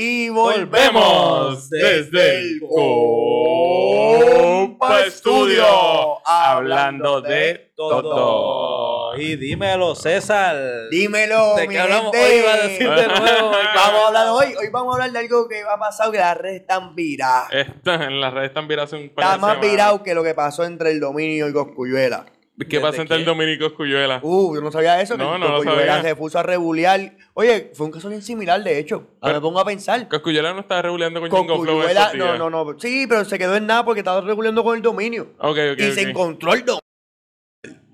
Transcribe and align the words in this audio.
Y 0.00 0.28
volvemos 0.28 1.68
desde 1.70 2.38
el 2.38 2.60
Compa 3.90 5.00
Estudio, 5.00 6.24
hablando 6.24 7.20
de 7.20 7.72
todo. 7.74 9.16
Y 9.16 9.34
dímelo, 9.34 9.96
César. 9.96 10.88
Dímelo, 10.92 11.56
¿De 11.56 11.66
mi 11.66 11.74
qué 11.74 11.80
hablamos 11.80 12.12
gente. 12.12 12.32
hoy? 12.32 12.38
Iba 12.38 12.52
a 12.52 12.56
decir 12.58 12.88
de 12.88 13.06
nuevo. 13.08 13.50
Vamos 13.74 14.00
a 14.00 14.06
hablar 14.06 14.28
hoy. 14.28 14.54
Hoy 14.56 14.68
vamos 14.70 14.92
a 14.92 14.98
hablar 14.98 15.10
de 15.10 15.18
algo 15.18 15.48
que 15.48 15.62
ha 15.62 15.76
pasado 15.76 16.12
que 16.12 16.18
las 16.18 16.36
redes 16.36 16.60
están 16.60 16.94
viradas. 16.94 17.48
Está 17.52 18.04
en 18.04 18.20
las 18.20 18.32
redes 18.32 18.50
están 18.50 18.68
viradas 18.68 18.92
hace 18.92 19.02
un 19.02 19.08
par 19.12 19.24
Está 19.24 19.34
de 19.34 19.40
más 19.40 19.50
semanas. 19.54 19.70
virado 19.72 20.02
que 20.04 20.14
lo 20.14 20.22
que 20.22 20.34
pasó 20.34 20.62
entre 20.62 20.92
el 20.92 21.00
dominio 21.00 21.48
y 21.48 21.52
Coscuyuela. 21.52 22.24
¿Qué 22.68 22.80
pasa 22.80 22.90
¿Desde 22.92 23.02
entre 23.02 23.16
el? 23.18 23.24
Dominico 23.24 23.66
Escuyuela? 23.66 24.20
Uh, 24.22 24.54
yo 24.56 24.60
no 24.60 24.72
sabía 24.72 25.00
eso. 25.00 25.16
que 25.16 25.22
No, 25.22 25.38
no 25.38 25.48
lo 25.48 25.62
sabía. 25.62 26.02
se 26.02 26.16
puso 26.16 26.38
a 26.38 26.42
rebulear. 26.42 27.12
Oye, 27.34 27.70
fue 27.74 27.86
un 27.86 27.92
caso 27.92 28.08
bien 28.08 28.22
similar, 28.22 28.62
de 28.64 28.78
hecho. 28.78 29.10
Ahora 29.20 29.34
me 29.36 29.40
pongo 29.40 29.60
a 29.60 29.64
pensar. 29.64 30.08
Coscuyuela 30.08 30.52
no 30.54 30.60
estaba 30.60 30.82
regulando 30.82 31.20
con 31.20 31.30
Flow 31.30 31.46
Cosculluela, 31.46 32.00
esos 32.02 32.12
días. 32.14 32.38
no, 32.38 32.50
no, 32.50 32.64
no. 32.64 32.78
Sí, 32.80 33.06
pero 33.08 33.24
se 33.24 33.38
quedó 33.38 33.54
en 33.56 33.66
nada 33.66 33.84
porque 33.84 34.00
estaba 34.00 34.20
regulando 34.22 34.64
con 34.64 34.76
el 34.76 34.82
dominio. 34.82 35.34
Ok, 35.38 35.58
ok, 35.74 35.78
y 35.80 35.92
se 35.92 36.02
encontró 36.02 36.52
el 36.54 36.60
dominio. 36.64 36.80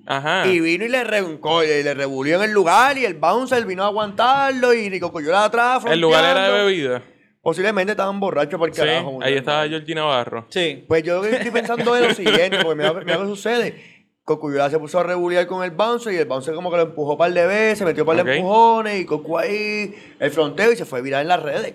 Ajá. 0.07 0.47
Y 0.47 0.61
vino 0.61 0.85
y 0.85 0.89
le 0.89 1.03
rebuncó, 1.05 1.65
y 1.65 1.67
le 1.67 1.95
rebulió 1.95 2.37
en 2.37 2.43
el 2.45 2.53
lugar 2.53 2.99
y 2.99 3.05
el 3.07 3.15
bouncer 3.15 3.65
vino 3.65 3.85
a 3.85 3.87
aguantarlo 3.87 4.75
y 4.75 4.99
Cosculluela 5.01 5.45
atrás. 5.45 5.85
El 5.87 6.01
lugar 6.01 6.25
era 6.25 6.49
de 6.51 6.65
bebida. 6.65 7.03
Posiblemente 7.43 7.93
estaban 7.93 8.19
borrachos 8.21 8.59
por 8.59 8.71
el 8.71 8.75
Sí, 8.75 8.81
carajo. 8.81 9.19
ahí 9.23 9.35
estaba 9.35 9.69
Georgie 9.69 9.95
Navarro. 9.95 10.47
Sí. 10.49 10.83
Pues 10.89 11.03
yo 11.03 11.23
estoy 11.25 11.51
pensando 11.51 11.93
de 11.95 12.09
lo 12.09 12.15
siguiente, 12.15 12.59
porque 12.63 12.75
mira, 12.75 12.93
mira 12.95 13.19
lo 13.19 13.25
que 13.25 13.29
sucede. 13.29 13.94
Cocuyuela 14.25 14.71
se 14.71 14.79
puso 14.79 14.99
a 14.99 15.03
rebuliar 15.03 15.47
con 15.47 15.63
el 15.63 15.71
bouncer 15.71 16.15
y 16.15 16.17
el 16.17 16.25
bouncer 16.25 16.55
como 16.55 16.71
que 16.71 16.77
lo 16.79 16.83
empujó 16.85 17.13
un 17.13 17.19
par 17.19 17.33
de 17.33 17.47
veces, 17.47 17.83
metió 17.85 18.05
un 18.05 18.07
par 18.07 18.25
de 18.25 18.37
empujones 18.37 19.01
y 19.01 19.05
Cocu 19.05 19.37
ahí, 19.39 19.95
el 20.19 20.31
fronteo 20.31 20.73
y 20.73 20.77
se 20.77 20.85
fue 20.87 21.03
viral 21.03 21.23
en 21.23 21.29
las 21.29 21.43
redes. 21.43 21.75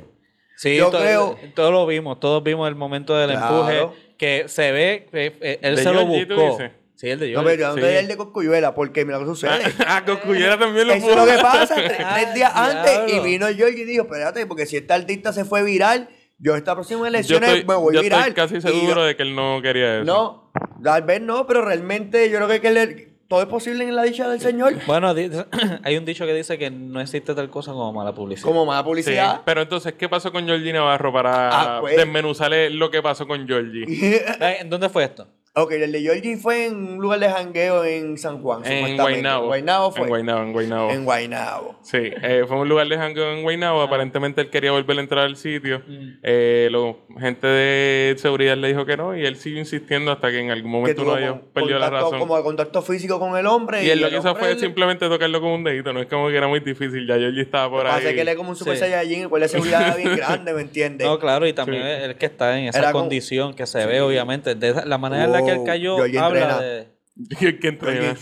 Sí, 0.58 0.76
Yo 0.76 0.90
creo- 0.92 1.38
todos 1.56 1.72
lo 1.72 1.86
vimos, 1.86 2.20
todos 2.20 2.44
vimos 2.44 2.68
el 2.68 2.76
momento 2.76 3.16
del 3.16 3.32
Claro. 3.32 3.60
empuje 3.70 3.96
que 4.18 4.46
se 4.48 4.72
ve, 4.72 5.08
eh, 5.14 5.38
eh, 5.42 5.60
él 5.62 5.76
¿De 5.76 5.84
se 5.84 5.94
lo 5.94 6.06
buscó. 6.06 6.58
Sí, 6.96 7.10
el 7.10 7.18
de 7.20 7.28
No, 7.32 7.40
Georgie. 7.44 7.58
pero 7.58 7.70
yo 7.76 7.82
no 7.82 7.88
sí. 7.88 7.96
el 7.96 8.08
de 8.10 8.18
Cocuyuela, 8.18 8.76
porque 8.76 9.06
mira 9.06 9.20
lo 9.20 9.24
que 9.26 9.30
sucede. 9.32 9.62
Ah, 9.88 10.04
Coscuyuela 10.06 10.58
también 10.60 10.86
lo 10.88 10.94
Eso 10.96 11.10
es 11.12 11.16
lo 11.16 11.24
puso. 11.24 11.34
que 11.38 11.42
pasa, 11.42 11.76
tres, 11.76 11.98
tres 12.16 12.34
días 12.34 12.52
antes, 12.54 13.14
y 13.14 13.20
vino 13.20 13.48
Georgie 13.48 13.84
y 13.84 13.86
dijo, 13.86 14.04
espérate, 14.04 14.46
porque 14.48 14.66
si 14.66 14.76
este 14.76 14.92
artista 14.92 15.32
se 15.32 15.46
fue 15.46 15.64
viral, 15.64 16.10
yo 16.40 16.56
esta 16.56 16.74
próxima 16.74 17.08
estoy, 17.10 17.64
me 17.66 17.76
voy 17.76 17.96
yo 17.96 18.02
viral. 18.02 18.20
estoy 18.20 18.34
casi 18.34 18.56
Y 18.58 18.62
seguro 18.62 18.96
yo- 19.02 19.04
de 19.04 19.16
que 19.16 19.24
él 19.24 19.36
no 19.36 19.62
quería 19.62 19.98
eso. 19.98 20.06
No, 20.06 20.52
tal 20.84 21.04
vez 21.04 21.22
no, 21.22 21.46
pero 21.46 21.64
realmente 21.64 22.30
yo 22.30 22.38
creo 22.38 22.48
que, 22.48 22.62
que 22.62 22.72
le- 22.72 23.10
todo 23.28 23.42
es 23.42 23.48
posible 23.48 23.84
en 23.84 23.96
la 23.96 24.02
dicha 24.04 24.28
del 24.28 24.40
Señor. 24.42 24.74
Bueno, 24.88 25.14
hay 25.84 25.98
un 25.98 26.06
dicho 26.06 26.26
que 26.26 26.34
dice 26.34 26.58
que 26.58 26.72
no 26.72 27.00
existe 27.00 27.36
tal 27.36 27.48
cosa 27.52 27.72
como 27.74 27.94
mala 27.94 28.14
publicidad. 28.16 28.48
Como 28.48 28.66
mala 28.66 28.80
Sí, 28.82 28.86
publicidad. 28.86 29.42
pero 29.46 29.62
entonces, 29.62 29.94
¿qué 29.94 30.10
pasó 30.10 30.32
con 30.32 30.46
Georgie 30.48 30.74
Navarro 30.74 31.14
para 31.14 31.50
Ah, 31.78 31.80
pues. 31.82 31.96
desmenuzarle 31.96 32.72
lo 32.72 32.90
que 32.90 33.04
pasó 33.04 33.28
con 33.28 33.46
Georgie? 33.48 33.86
¿En 34.60 34.70
dónde 34.72 34.90
fue 34.90 35.04
esto? 35.04 35.28
Ok, 35.62 35.72
el 35.74 35.92
de 35.92 36.02
Georgie 36.02 36.38
fue 36.38 36.68
en 36.68 36.76
un 36.76 36.98
lugar 37.00 37.20
de 37.20 37.30
jangueo 37.30 37.84
en 37.84 38.18
San 38.18 38.42
Juan. 38.42 38.66
En. 38.66 38.98
Guaynabo. 38.98 39.48
Guaynabo 39.48 39.92
fue. 39.92 40.02
En 40.04 40.08
Guaynabo, 40.10 40.42
en 40.44 40.54
Guaynabo. 40.54 40.92
En 40.92 41.06
Guaynabo. 41.06 41.76
Sí, 41.82 41.98
eh, 42.22 42.46
fue 42.48 42.58
un 42.58 42.70
lugar 42.70 42.88
de 42.88 42.98
jangueo 42.98 43.32
en 43.34 43.44
Guaynabo. 43.44 43.82
Aparentemente 43.82 44.42
él 44.42 44.50
quería 44.50 44.72
volver 44.72 44.98
a 44.98 45.02
entrar 45.02 45.26
al 45.26 45.36
sitio. 45.36 45.82
Eh, 46.24 46.68
lo, 46.72 47.00
gente 47.20 47.48
de 47.48 48.16
seguridad 48.18 48.58
le 48.58 48.68
dijo 48.70 48.86
que 48.86 48.98
no 48.98 49.16
y 49.18 49.26
él 49.26 49.36
siguió 49.38 49.60
insistiendo 49.60 50.12
hasta 50.12 50.30
que 50.32 50.40
en 50.40 50.52
algún 50.52 50.72
momento 50.72 51.02
uno 51.04 51.16
de 51.16 51.24
ellos 51.24 51.38
perdió 51.54 51.80
la 51.80 51.88
contacto- 51.90 52.06
razón. 52.12 52.20
Como 52.20 52.44
contacto 52.44 52.82
físico 52.82 53.20
con 53.20 53.38
el 53.38 53.46
hombre. 53.46 53.84
Y 53.84 53.90
él 53.90 54.00
lo 54.00 54.08
el 54.08 54.14
que 54.14 54.20
hizo 54.20 54.36
fue 54.36 54.54
le- 54.54 54.60
simplemente 54.60 55.08
tocarlo 55.08 55.42
con 55.42 55.52
un 55.52 55.64
dedito. 55.64 55.94
No 55.94 56.00
es 56.02 56.08
como 56.08 56.30
que 56.30 56.36
era 56.38 56.48
muy 56.48 56.60
difícil. 56.60 57.06
Ya 57.08 57.16
Georgie 57.18 57.42
estaba 57.42 57.70
por 57.70 57.84
Lo 57.84 57.90
pasa 57.90 58.00
ahí. 58.00 58.08
es 58.08 58.14
que 58.14 58.22
él 58.22 58.28
es 58.28 58.36
como 58.36 58.50
un 58.52 58.56
super 58.56 58.74
Sí. 58.76 58.80
saiyajin, 58.82 59.22
el 59.24 59.30
cual 59.30 59.42
de 59.42 59.48
seguridad 59.50 59.82
era 59.88 59.96
bien 59.96 60.16
grande, 60.18 60.54
¿me 60.54 60.62
entiendes? 60.62 61.08
No, 61.08 61.20
claro, 61.20 61.48
y 61.48 61.54
también 61.54 61.84
Sí. 61.84 61.90
el 62.06 62.16
que 62.16 62.26
está 62.26 62.58
en 62.60 62.68
esa 62.68 62.80
Era 62.80 62.92
como- 62.92 63.04
condición 63.06 63.54
que 63.54 63.66
se 63.66 63.86
ve, 63.86 64.02
obviamente. 64.02 64.56
De 64.56 64.70
esa- 64.70 64.86
la 64.86 64.98
manera 64.98 65.26
en 65.26 65.32
la 65.32 65.44
que 65.44 65.49
él 65.50 65.56
Wow, 65.58 65.66
cayó 65.66 65.96
Georgie 65.98 66.20
habla 66.20 66.40
entrena. 66.40 66.62
de. 66.62 66.88
que 67.60 67.68
entrena. 67.68 68.16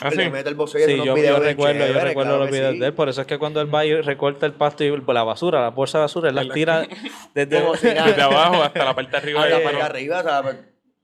¿Ah, 0.00 0.08
Que 0.10 0.16
sí? 0.16 0.22
le 0.22 0.30
mete 0.30 0.48
el 0.48 0.54
boxeo 0.56 0.80
y 0.80 0.82
hace 0.82 0.92
Sí, 0.92 0.94
unos 0.96 1.06
yo, 1.06 1.14
videos 1.14 1.36
yo 1.36 1.40
bien 1.42 1.50
recuerdo, 1.56 1.78
yo 1.78 1.86
chéveres, 1.86 2.04
recuerdo 2.04 2.30
claro 2.30 2.44
los 2.44 2.50
que 2.50 2.58
videos 2.58 2.72
sí. 2.74 2.78
de 2.80 2.86
él. 2.86 2.94
Por 2.94 3.08
eso 3.08 3.20
es 3.20 3.26
que 3.28 3.38
cuando 3.38 3.60
él 3.60 3.72
va 3.74 3.86
y 3.86 4.00
recorta 4.00 4.46
el 4.46 4.52
pasto 4.52 4.82
y 4.84 5.02
la 5.06 5.22
basura, 5.22 5.60
la 5.62 5.70
bolsa 5.70 5.98
de 5.98 6.02
basura, 6.02 6.28
él 6.30 6.34
las 6.34 6.48
tira 6.50 6.86
desde. 7.32 7.60
Como 7.60 7.76
si 7.76 7.86
nada. 7.94 8.06
Desde 8.08 8.22
abajo 8.22 8.62
hasta 8.62 8.84
la 8.84 8.94
parte 8.94 9.10
de 9.12 9.16
arriba. 9.18 9.42
Ahí 9.44 9.50
de 9.50 9.50
la 9.52 9.58
la 9.60 9.64
mano. 9.64 9.78
parte 9.78 9.92
de 9.94 9.98
arriba, 9.98 10.20
o 10.20 10.22
sea, 10.22 10.42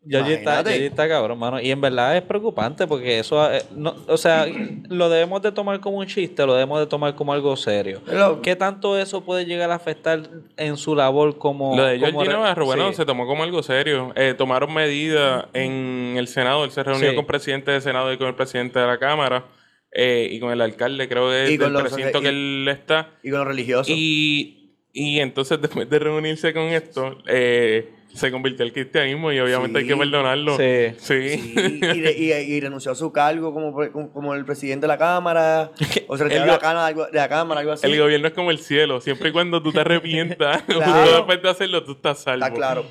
Georgie 0.08 0.34
está. 0.34 0.62
Georgie 0.64 0.86
está 0.86 1.06
cabrón, 1.08 1.38
mano. 1.38 1.60
Y 1.60 1.70
en 1.70 1.80
verdad 1.80 2.16
es 2.16 2.22
preocupante 2.22 2.86
porque 2.86 3.18
eso, 3.18 3.52
eh, 3.52 3.62
no, 3.76 3.94
o 4.08 4.16
sea, 4.16 4.46
lo 4.88 5.08
debemos 5.10 5.42
de 5.42 5.52
tomar 5.52 5.78
como 5.80 5.98
un 5.98 6.06
chiste, 6.06 6.46
lo 6.46 6.54
debemos 6.54 6.80
de 6.80 6.86
tomar 6.86 7.14
como 7.14 7.32
algo 7.32 7.54
serio. 7.56 8.00
Pero- 8.06 8.40
¿Qué 8.40 8.56
tanto 8.56 8.98
eso 8.98 9.22
puede 9.24 9.44
llegar 9.44 9.70
a 9.70 9.74
afectar 9.74 10.22
en 10.56 10.76
su 10.78 10.94
labor 10.96 11.36
como... 11.38 11.76
Lo 11.76 11.84
de 11.84 11.98
Georgie 11.98 12.28
Navarro, 12.28 12.64
bueno, 12.64 12.88
Sí. 12.90 12.96
se 12.96 13.04
tomó 13.04 13.26
como 13.26 13.42
algo 13.44 13.62
serio. 13.62 14.12
Eh, 14.16 14.34
tomaron 14.36 14.72
medidas 14.72 15.44
en 15.52 16.14
el 16.16 16.28
Senado. 16.28 16.64
Él 16.64 16.70
se 16.70 16.82
reunió 16.82 17.10
Sí. 17.10 17.14
con 17.14 17.24
el 17.24 17.26
presidente 17.26 17.70
del 17.72 17.82
Senado 17.82 18.12
y 18.12 18.16
con 18.16 18.26
el 18.28 18.34
presidente 18.34 18.78
de 18.78 18.86
la 18.86 18.98
Cámara. 18.98 19.44
eh, 19.92 20.28
y 20.30 20.38
con 20.38 20.52
el 20.52 20.60
alcalde, 20.60 21.08
creo 21.08 21.28
que 21.30 21.42
es 21.42 21.50
con 21.58 21.58
del 21.58 21.72
los- 21.72 21.82
precinto 21.92 22.20
y- 22.20 22.22
que 22.22 22.28
él 22.28 22.68
está. 22.70 23.08
Y 23.24 23.30
con 23.30 23.40
los 23.40 23.48
religiosos. 23.48 23.88
Y, 23.90 24.76
y 24.92 25.18
entonces, 25.18 25.60
después 25.60 25.90
de 25.90 25.98
reunirse 25.98 26.54
con 26.54 26.62
esto, 26.66 27.18
eh, 27.26 27.90
se 28.14 28.30
convirtió 28.30 28.64
al 28.64 28.72
cristianismo 28.72 29.30
y 29.32 29.38
obviamente 29.40 29.78
hay 29.80 29.86
que 29.86 29.96
perdonarlo. 29.96 30.56
Sí. 30.56 30.94
Sí. 30.98 31.38
Sí, 31.38 31.80
y, 31.82 32.00
de- 32.00 32.14
y- 32.18 32.32
y 32.32 32.60
renunció 32.60 32.92
a 32.92 32.94
su 32.94 33.12
cargo 33.12 33.52
como, 33.54 33.72
como, 33.92 34.12
como 34.12 34.34
el 34.34 34.44
presidente 34.44 34.84
de 34.84 34.88
la 34.88 34.98
Cámara, 34.98 35.70
o 36.08 36.16
se 36.16 36.24
retiró 36.24 36.42
El 36.42 36.46
de 36.46 36.52
la, 36.52 36.54
go- 36.54 36.60
Cámara, 36.60 36.86
algo- 36.86 37.06
de 37.06 37.18
la 37.18 37.28
Cámara, 37.28 37.60
algo 37.60 37.72
así. 37.72 37.86
El 37.86 37.98
gobierno 37.98 38.28
es 38.28 38.34
como 38.34 38.50
el 38.50 38.58
cielo. 38.58 39.00
Siempre 39.00 39.28
y 39.30 39.32
cuando 39.32 39.62
tú 39.62 39.72
te 39.72 39.80
arrepientas, 39.80 40.62
Claro. 40.66 41.12
después 41.16 41.42
de 41.42 41.48
hacerlo, 41.50 41.84
tú 41.84 41.92
estás 41.92 42.18
salvo. 42.20 42.44
Está 42.44 42.56
claro. 42.56 42.84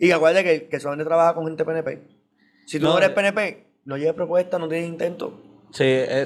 Y 0.00 0.10
acuérdate 0.10 0.44
que, 0.44 0.68
que 0.68 0.80
solamente 0.80 1.06
trabaja 1.08 1.34
con 1.34 1.46
gente 1.46 1.64
PNP. 1.64 1.98
Si 2.66 2.78
tú 2.78 2.84
no, 2.86 2.92
No, 2.92 2.98
eres 2.98 3.10
eh. 3.10 3.12
PNP, 3.14 3.66
no 3.84 3.96
lleves 3.96 4.14
propuesta, 4.14 4.58
no 4.58 4.68
tienes 4.68 4.88
intento. 4.88 5.42
Sí, 5.72 5.84
eh, 5.84 6.24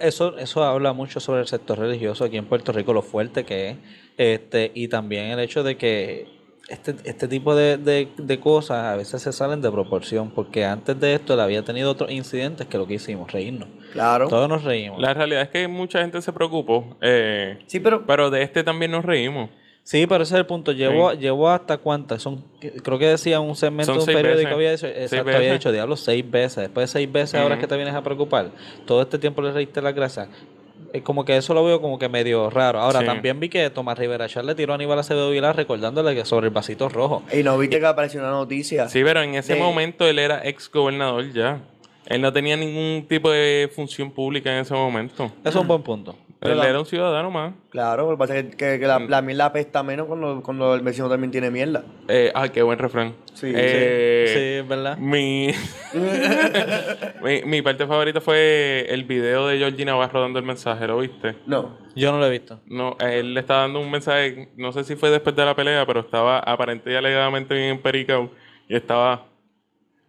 eso, 0.00 0.36
eso 0.38 0.64
habla 0.64 0.92
mucho 0.92 1.20
sobre 1.20 1.40
el 1.42 1.46
sector 1.46 1.78
religioso 1.78 2.24
aquí 2.24 2.36
en 2.36 2.46
Puerto 2.46 2.72
Rico, 2.72 2.92
lo 2.92 3.02
fuerte 3.02 3.44
que 3.44 3.70
es, 3.70 3.76
este, 4.16 4.72
y 4.74 4.88
también 4.88 5.26
el 5.26 5.38
hecho 5.40 5.62
de 5.62 5.76
que 5.76 6.26
este, 6.68 6.94
este 7.04 7.28
tipo 7.28 7.54
de, 7.54 7.76
de- 7.76 8.08
de 8.16 8.40
cosas 8.40 8.84
a 8.84 8.96
veces 8.96 9.20
se 9.22 9.32
salen 9.32 9.60
de 9.60 9.70
proporción, 9.70 10.30
porque 10.30 10.64
antes 10.64 10.98
de 10.98 11.14
esto 11.14 11.34
él 11.34 11.40
había 11.40 11.62
tenido 11.64 11.90
otros 11.90 12.10
incidentes 12.10 12.66
que 12.66 12.78
lo 12.78 12.86
que 12.86 12.94
hicimos, 12.94 13.32
reírnos. 13.32 13.68
Claro. 13.92 14.28
Todos 14.28 14.48
nos 14.48 14.64
reímos. 14.64 15.00
La 15.00 15.12
realidad 15.14 15.42
es 15.42 15.48
que 15.50 15.68
mucha 15.68 16.00
gente 16.00 16.22
se 16.22 16.32
preocupó. 16.32 16.96
eh, 17.00 17.58
Sí, 17.66 17.80
pero 17.80 18.06
pero 18.06 18.30
de 18.30 18.42
este 18.42 18.62
también 18.64 18.90
nos 18.92 19.04
reímos. 19.04 19.50
Sí, 19.84 20.06
pero 20.06 20.22
ese 20.22 20.34
es 20.34 20.38
el 20.38 20.46
punto. 20.46 20.70
Llevó, 20.70 21.12
llevó 21.12 21.50
hasta 21.50 21.76
cuántas. 21.78 22.22
Son, 22.22 22.44
creo 22.84 22.98
que 23.00 23.06
decía 23.08 23.40
un 23.40 23.56
segmento 23.56 23.92
de 23.94 23.98
un 23.98 24.06
periódico 24.06 24.56
veces. 24.56 24.56
había 24.56 24.70
dicho, 24.72 24.86
exacto, 24.86 25.36
había 25.36 25.52
dicho, 25.54 25.72
diablo, 25.72 25.96
seis 25.96 26.30
veces. 26.30 26.56
Después 26.58 26.84
de 26.88 26.92
seis 27.00 27.10
veces, 27.12 27.34
ahora 27.40 27.56
es 27.56 27.60
que 27.60 27.66
te 27.66 27.74
vienes 27.74 27.92
a 27.92 28.00
preocupar. 28.02 28.52
Todo 28.86 29.02
este 29.02 29.18
tiempo 29.18 29.42
le 29.42 29.50
reíste 29.50 29.82
las 29.82 29.92
grasas. 29.92 30.28
Es 30.92 31.02
como 31.02 31.24
que 31.24 31.36
eso 31.36 31.54
lo 31.54 31.64
veo 31.64 31.80
como 31.80 31.98
que 31.98 32.08
medio 32.08 32.50
raro. 32.50 32.78
Ahora, 32.80 33.00
Sí. 33.00 33.06
también 33.06 33.40
vi 33.40 33.48
que 33.48 33.70
Tomás 33.70 33.98
Rivera 33.98 34.28
Char 34.28 34.44
le 34.44 34.54
tiró 34.54 34.72
a 34.72 34.76
Aníbal 34.76 34.98
Acevedo 34.98 35.30
Vilar 35.30 35.56
recordándole 35.56 36.14
que 36.14 36.24
sobre 36.26 36.48
el 36.48 36.52
vasito 36.52 36.88
rojo. 36.88 37.22
y 37.32 37.42
no 37.42 37.56
viste 37.56 37.80
que 37.80 37.86
apareció 37.86 38.20
una 38.20 38.30
noticia. 38.30 38.88
Sí, 38.88 39.02
pero 39.02 39.22
en 39.22 39.34
ese 39.34 39.54
De- 39.54 39.60
momento 39.60 40.06
él 40.06 40.18
era 40.18 40.46
ex 40.46 40.70
gobernador 40.70 41.32
ya. 41.32 41.60
Él 42.06 42.20
no 42.20 42.32
tenía 42.32 42.56
ningún 42.56 43.06
tipo 43.08 43.30
de 43.30 43.70
función 43.74 44.10
pública 44.10 44.52
en 44.52 44.58
ese 44.62 44.74
momento. 44.74 45.26
Eso 45.44 45.48
es 45.48 45.56
un 45.56 45.68
buen 45.68 45.82
punto. 45.82 46.14
Pero 46.42 46.54
Él 46.54 46.58
la- 46.60 46.68
era 46.70 46.80
un 46.80 46.86
ciudadano 46.86 47.30
más. 47.30 47.54
Claro, 47.70 48.06
lo 48.10 48.16
que 48.16 48.18
pasa 48.18 48.36
es 48.38 48.56
que, 48.56 48.78
que- 48.80 48.86
la, 48.86 48.98
la 48.98 49.22
mierda 49.22 49.44
apesta 49.46 49.82
menos 49.84 50.08
cuando, 50.08 50.42
cuando 50.42 50.74
el 50.74 50.80
vecino 50.80 51.08
también 51.08 51.30
tiene 51.30 51.50
mierda. 51.52 51.84
Eh, 52.08 52.32
ah, 52.34 52.48
qué 52.48 52.62
buen 52.62 52.78
refrán. 52.80 53.14
Sí, 53.32 53.52
Eh, 53.54 54.60
sí, 54.62 54.68
verdad. 54.68 54.98
Mi, 54.98 55.52
mi, 57.22 57.42
mi 57.44 57.62
parte 57.62 57.86
favorita 57.86 58.20
fue 58.20 58.86
el 58.88 59.04
video 59.04 59.46
de 59.46 59.58
Georgie 59.58 59.84
Navarro 59.84 60.20
dando 60.20 60.38
el 60.38 60.44
mensaje, 60.44 60.86
¿lo 60.86 60.98
viste? 60.98 61.36
No. 61.46 61.78
Yo 61.94 62.10
no 62.12 62.18
lo 62.18 62.26
he 62.26 62.30
visto. 62.30 62.60
No, 62.66 62.96
él 63.00 63.34
le 63.34 63.40
estaba 63.40 63.62
dando 63.62 63.80
un 63.80 63.90
mensaje, 63.90 64.48
no 64.56 64.72
sé 64.72 64.84
si 64.84 64.96
fue 64.96 65.10
después 65.10 65.36
de 65.36 65.44
la 65.44 65.54
pelea, 65.54 65.86
pero 65.86 66.00
estaba 66.00 66.38
aparente 66.40 66.90
y 66.90 66.94
alegadamente 66.94 67.54
bien 67.54 67.68
empericado 67.68 68.30
y 68.68 68.76
estaba 68.76 69.26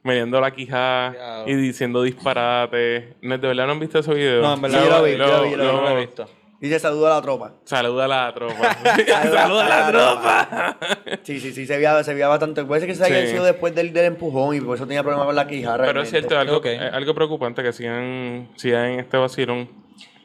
mediando 0.03 0.39
la 0.41 0.51
quijada 0.51 1.11
Diablo. 1.11 1.51
y 1.51 1.55
diciendo 1.55 2.01
disparates. 2.03 3.15
¿No- 3.21 3.37
¿De 3.37 3.47
verdad 3.47 3.65
no 3.65 3.71
han 3.73 3.79
visto 3.79 3.99
ese 3.99 4.13
video? 4.13 4.41
No, 4.41 4.53
en 4.53 4.61
verdad 4.61 4.83
Sí, 4.83 4.89
lo 4.89 5.03
vi, 5.03 5.15
lo 5.15 5.25
vi, 5.25 5.31
lo 5.31 5.43
vi, 5.43 5.51
no 5.57 5.63
lo 5.63 5.81
lo- 5.81 5.89
he 5.89 5.99
visto. 6.01 6.29
Dice 6.59 6.79
saludo 6.79 7.07
a 7.07 7.15
la 7.15 7.21
tropa. 7.21 7.55
Saluda 7.65 8.05
a 8.05 8.07
la 8.07 8.33
tropa. 8.33 8.55
Saluda 9.33 9.65
a 9.65 9.69
la 9.69 9.91
tropa. 9.91 10.77
Sí, 11.23 11.39
sí, 11.41 11.51
sí, 11.51 11.65
se 11.67 11.75
veía, 11.75 12.01
se 12.05 12.13
veía 12.13 12.29
bastante. 12.29 12.63
Puede 12.63 12.79
ser 12.79 12.89
que 12.89 12.95
se 12.95 13.03
haya 13.03 13.21
Sí. 13.25 13.31
sido 13.33 13.43
después 13.43 13.75
del, 13.75 13.91
del 13.91 14.05
empujón 14.05 14.55
y 14.55 14.61
por 14.61 14.77
eso 14.77 14.87
tenía 14.87 15.03
problemas 15.03 15.25
con 15.25 15.35
la 15.35 15.45
quijada. 15.45 15.83
Pero 15.85 16.01
es 16.01 16.09
cierto, 16.09 16.39
algo, 16.39 16.57
Ok. 16.57 16.67
eh, 16.67 16.79
algo 16.93 17.13
preocupante 17.13 17.61
que 17.63 17.73
sigan, 17.73 18.47
sigan 18.55 18.85
en 18.91 18.99
este 19.01 19.17
vacilón. 19.17 19.67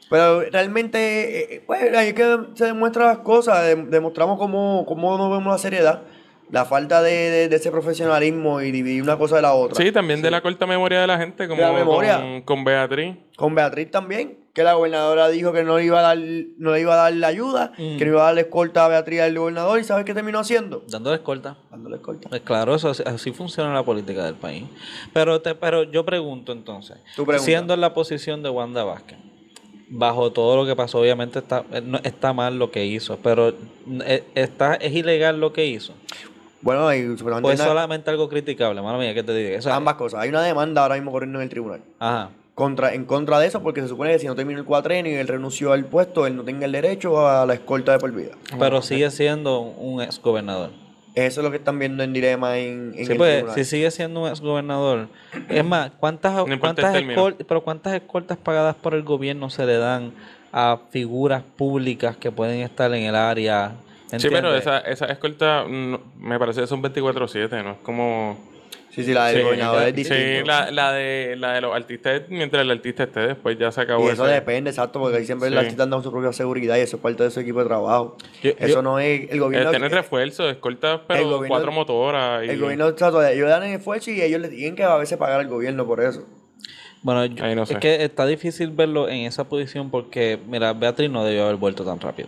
Pero 0.09 0.41
realmente, 0.49 1.55
eh, 1.55 1.63
pues 1.67 1.81
ahí 1.93 2.07
es 2.07 2.13
que 2.13 2.37
se 2.55 2.65
demuestran 2.65 3.07
las 3.07 3.17
cosas, 3.19 3.61
de- 3.65 3.75
demostramos 3.75 4.39
cómo, 4.39 4.85
cómo 4.87 5.17
no 5.17 5.29
vemos 5.29 5.51
la 5.51 5.57
seriedad, 5.57 6.03
la 6.51 6.65
falta 6.65 7.01
de, 7.01 7.11
de- 7.11 7.47
de 7.49 7.55
ese 7.55 7.69
profesionalismo 7.71 8.61
y 8.61 8.71
dividir 8.71 9.03
una 9.03 9.17
cosa 9.17 9.35
de 9.37 9.41
la 9.43 9.53
otra. 9.53 9.75
Sí, 9.83 9.91
también 9.91 10.21
de 10.21 10.31
la 10.31 10.41
corta 10.41 10.65
memoria 10.65 11.01
de 11.01 11.07
la 11.07 11.17
gente, 11.17 11.47
como 11.47 11.61
la 11.61 11.71
memoria. 11.71 12.17
Con, 12.19 12.41
con 12.41 12.63
Beatriz. 12.63 13.15
Con 13.35 13.55
Beatriz 13.55 13.91
también, 13.91 14.37
que 14.53 14.63
la 14.63 14.73
gobernadora 14.73 15.29
dijo 15.29 15.53
que 15.53 15.63
no 15.63 15.77
le 15.77 15.85
iba 15.85 15.99
a 15.99 16.01
dar, 16.01 16.17
no 16.17 16.73
le 16.73 16.81
iba 16.81 16.93
a 16.93 16.97
dar 16.97 17.13
la 17.13 17.27
ayuda, 17.27 17.71
Mm. 17.77 17.97
que 17.97 18.05
no 18.05 18.11
iba 18.13 18.21
a 18.21 18.25
darle 18.25 18.41
escolta 18.41 18.85
a 18.85 18.87
Beatriz 18.87 19.21
al 19.21 19.37
gobernador, 19.37 19.79
y 19.79 19.83
¿sabes 19.83 20.05
qué 20.05 20.13
terminó 20.13 20.39
haciendo? 20.39 20.83
Dándole 20.89 21.17
escolta. 21.17 21.57
Dándole 21.71 21.97
escolta. 21.97 22.29
Pues 22.29 22.41
claro, 22.41 22.73
eso, 22.75 22.89
así- 22.89 23.03
así 23.05 23.31
funciona 23.31 23.73
la 23.73 23.83
política 23.83 24.25
del 24.25 24.35
país. 24.35 24.63
Pero, 25.13 25.41
te, 25.41 25.53
pero 25.55 25.83
yo 25.83 26.03
pregunto 26.03 26.51
entonces, 26.51 26.97
siendo 27.37 27.73
en 27.75 27.81
la 27.81 27.93
posición 27.93 28.41
de 28.43 28.49
Wanda 28.49 28.83
Vázquez, 28.83 29.17
bajo 29.91 30.31
todo 30.31 30.55
lo 30.55 30.65
que 30.67 30.75
pasó, 30.75 30.99
obviamente 30.99 31.39
está, 31.39 31.63
eh, 31.71 31.81
no- 31.83 31.99
está 32.03 32.31
mal 32.33 32.59
lo 32.59 32.69
que 32.69 32.85
hizo, 32.85 33.17
pero 33.23 33.53
eh, 34.05 34.23
está, 34.35 34.75
es 34.75 34.93
ilegal 34.93 35.39
lo 35.39 35.51
que 35.53 35.65
hizo. 35.65 35.93
Bueno, 36.61 36.93
y 36.93 37.01
supuestamente 37.17 37.41
Pues 37.43 37.59
hay 37.59 37.65
una- 37.65 37.69
solamente 37.73 38.09
algo 38.09 38.27
criticable, 38.29 38.81
mano 38.81 38.97
mía, 38.99 39.13
que 39.13 39.23
te 39.23 39.33
diga. 39.33 39.57
Eso- 39.57 39.71
ambas 39.71 39.95
cosas. 39.95 40.19
Hay 40.21 40.29
una 40.29 40.41
demanda 40.43 40.81
ahora 40.81 40.95
mismo 40.95 41.11
corriendo 41.11 41.39
en 41.39 41.43
el 41.43 41.49
tribunal. 41.49 41.81
Ajá. 41.99 42.29
Contra, 42.53 42.93
en 42.93 43.05
contra 43.05 43.39
de 43.39 43.47
eso, 43.47 43.63
porque 43.63 43.81
se 43.81 43.87
supone 43.87 44.11
que 44.11 44.19
si 44.19 44.27
no 44.27 44.35
terminó 44.35 44.59
el 44.59 44.65
cuatrenio 44.65 45.13
y 45.13 45.15
él 45.15 45.27
renunció 45.29 45.71
al 45.71 45.85
puesto, 45.85 46.27
él 46.27 46.35
no 46.35 46.43
tenga 46.43 46.65
el 46.65 46.73
derecho 46.73 47.25
a 47.27 47.45
la 47.45 47.53
escolta 47.53 47.93
de 47.93 47.99
por 47.99 48.11
vida. 48.11 48.31
Pero 48.59 48.81
sigue 48.81 49.09
siendo 49.11 49.61
un 49.61 50.01
ex 50.01 50.21
gobernador. 50.21 50.71
Eso 51.15 51.39
es 51.39 51.43
lo 51.45 51.51
que 51.51 51.57
están 51.57 51.79
viendo 51.79 52.03
en 52.03 52.11
dilema 52.13 52.57
en, 52.57 52.93
en 52.97 53.05
Sí, 53.05 53.11
el 53.13 53.17
pues, 53.17 53.33
tribunal. 53.37 53.55
si 53.55 53.63
sigue 53.63 53.89
siendo 53.91 54.21
un 54.23 54.27
ex 54.29 54.41
gobernador. 54.41 55.07
Es 55.47 55.63
más, 55.63 55.91
¿cuántas, 55.99 56.31
importa 56.33 56.53
el 56.53 56.59
cuántas, 56.59 56.93
término. 56.93 57.27
escol- 57.29 57.45
pero 57.47 57.63
¿cuántas 57.63 57.93
escoltas 57.93 58.37
pagadas 58.37 58.75
por 58.75 58.93
el 58.93 59.03
gobierno 59.03 59.49
se 59.49 59.65
le 59.65 59.77
dan 59.77 60.11
a 60.51 60.77
figuras 60.91 61.43
públicas 61.57 62.17
que 62.17 62.29
pueden 62.29 62.59
estar 62.59 62.93
en 62.93 63.03
el 63.03 63.15
área? 63.15 63.71
Sí, 64.17 64.27
pero 64.31 64.55
esa, 64.55 64.79
esa 64.79 65.05
escolta 65.05 65.65
no, 65.67 65.99
me 66.19 66.39
parece 66.39 66.61
que 66.61 66.67
son 66.67 66.81
24-7, 66.81 67.63
¿no? 67.63 67.71
Es 67.71 67.77
como... 67.83 68.37
Sí, 68.91 69.03
sí, 69.03 69.13
la 69.13 69.27
del 69.27 69.37
Sí, 69.37 69.43
gobernador 69.43 69.81
es 69.83 69.87
sí, 69.89 69.91
distinto. 69.93 70.45
la, 70.47 70.71
la 70.71 70.91
de, 70.93 71.35
la 71.37 71.53
de 71.53 71.61
los 71.61 71.75
artistas, 71.75 72.23
mientras 72.27 72.63
el 72.63 72.71
artista 72.71 73.03
esté, 73.03 73.19
después 73.19 73.55
ya 73.57 73.71
se 73.71 73.81
acabó 73.81 74.07
Y 74.09 74.13
eso 74.13 74.25
ese- 74.25 74.33
depende, 74.33 74.71
exacto, 74.71 74.99
porque 74.99 75.17
ahí 75.17 75.25
siempre 75.25 75.47
el 75.47 75.53
Sí. 75.53 75.59
artista 75.59 75.83
anda 75.83 75.95
con 75.97 76.03
su 76.03 76.11
propia 76.11 76.33
seguridad 76.33 76.75
y 76.75 76.79
eso 76.79 76.95
es 76.97 77.01
parte 77.03 77.21
de 77.23 77.29
su 77.29 77.39
equipo 77.39 77.59
de 77.59 77.65
trabajo. 77.65 78.17
Yo- 78.41 78.49
eso 78.57 78.67
yo- 78.67 78.81
no 78.81 78.97
es 78.97 79.29
el 79.29 79.37
Eh, 79.37 79.39
gobierno. 79.39 79.69
tener 79.69 79.91
refuerzo, 79.91 80.49
escolta, 80.49 81.03
pero 81.07 81.19
el 81.19 81.25
gobierno- 81.27 81.47
cuatro 81.49 81.71
motoras. 81.71 82.43
Y, 82.45 82.49
el 82.49 82.59
gobierno, 82.59 82.87
exacto, 82.87 83.23
ellos 83.23 83.47
dan 83.47 83.61
el 83.63 83.75
esfuerzo 83.75 84.09
y 84.09 84.21
ellos 84.23 84.41
le 84.41 84.49
tienen 84.49 84.75
que 84.75 84.83
a 84.83 84.95
veces 84.97 85.19
pagar 85.19 85.39
al 85.39 85.47
gobierno 85.47 85.85
por 85.85 86.01
eso. 86.01 86.25
Bueno, 87.03 87.25
yo- 87.27 87.45
Ahí 87.45 87.55
no 87.55 87.67
sé. 87.67 87.73
es 87.75 87.79
que 87.79 88.03
está 88.03 88.25
difícil 88.25 88.71
verlo 88.71 89.07
en 89.07 89.19
esa 89.27 89.47
posición 89.47 89.91
porque, 89.91 90.39
mira, 90.47 90.73
Beatriz 90.73 91.11
no 91.11 91.23
debió 91.23 91.43
haber 91.43 91.57
vuelto 91.57 91.85
tan 91.85 91.99
rápido. 92.01 92.27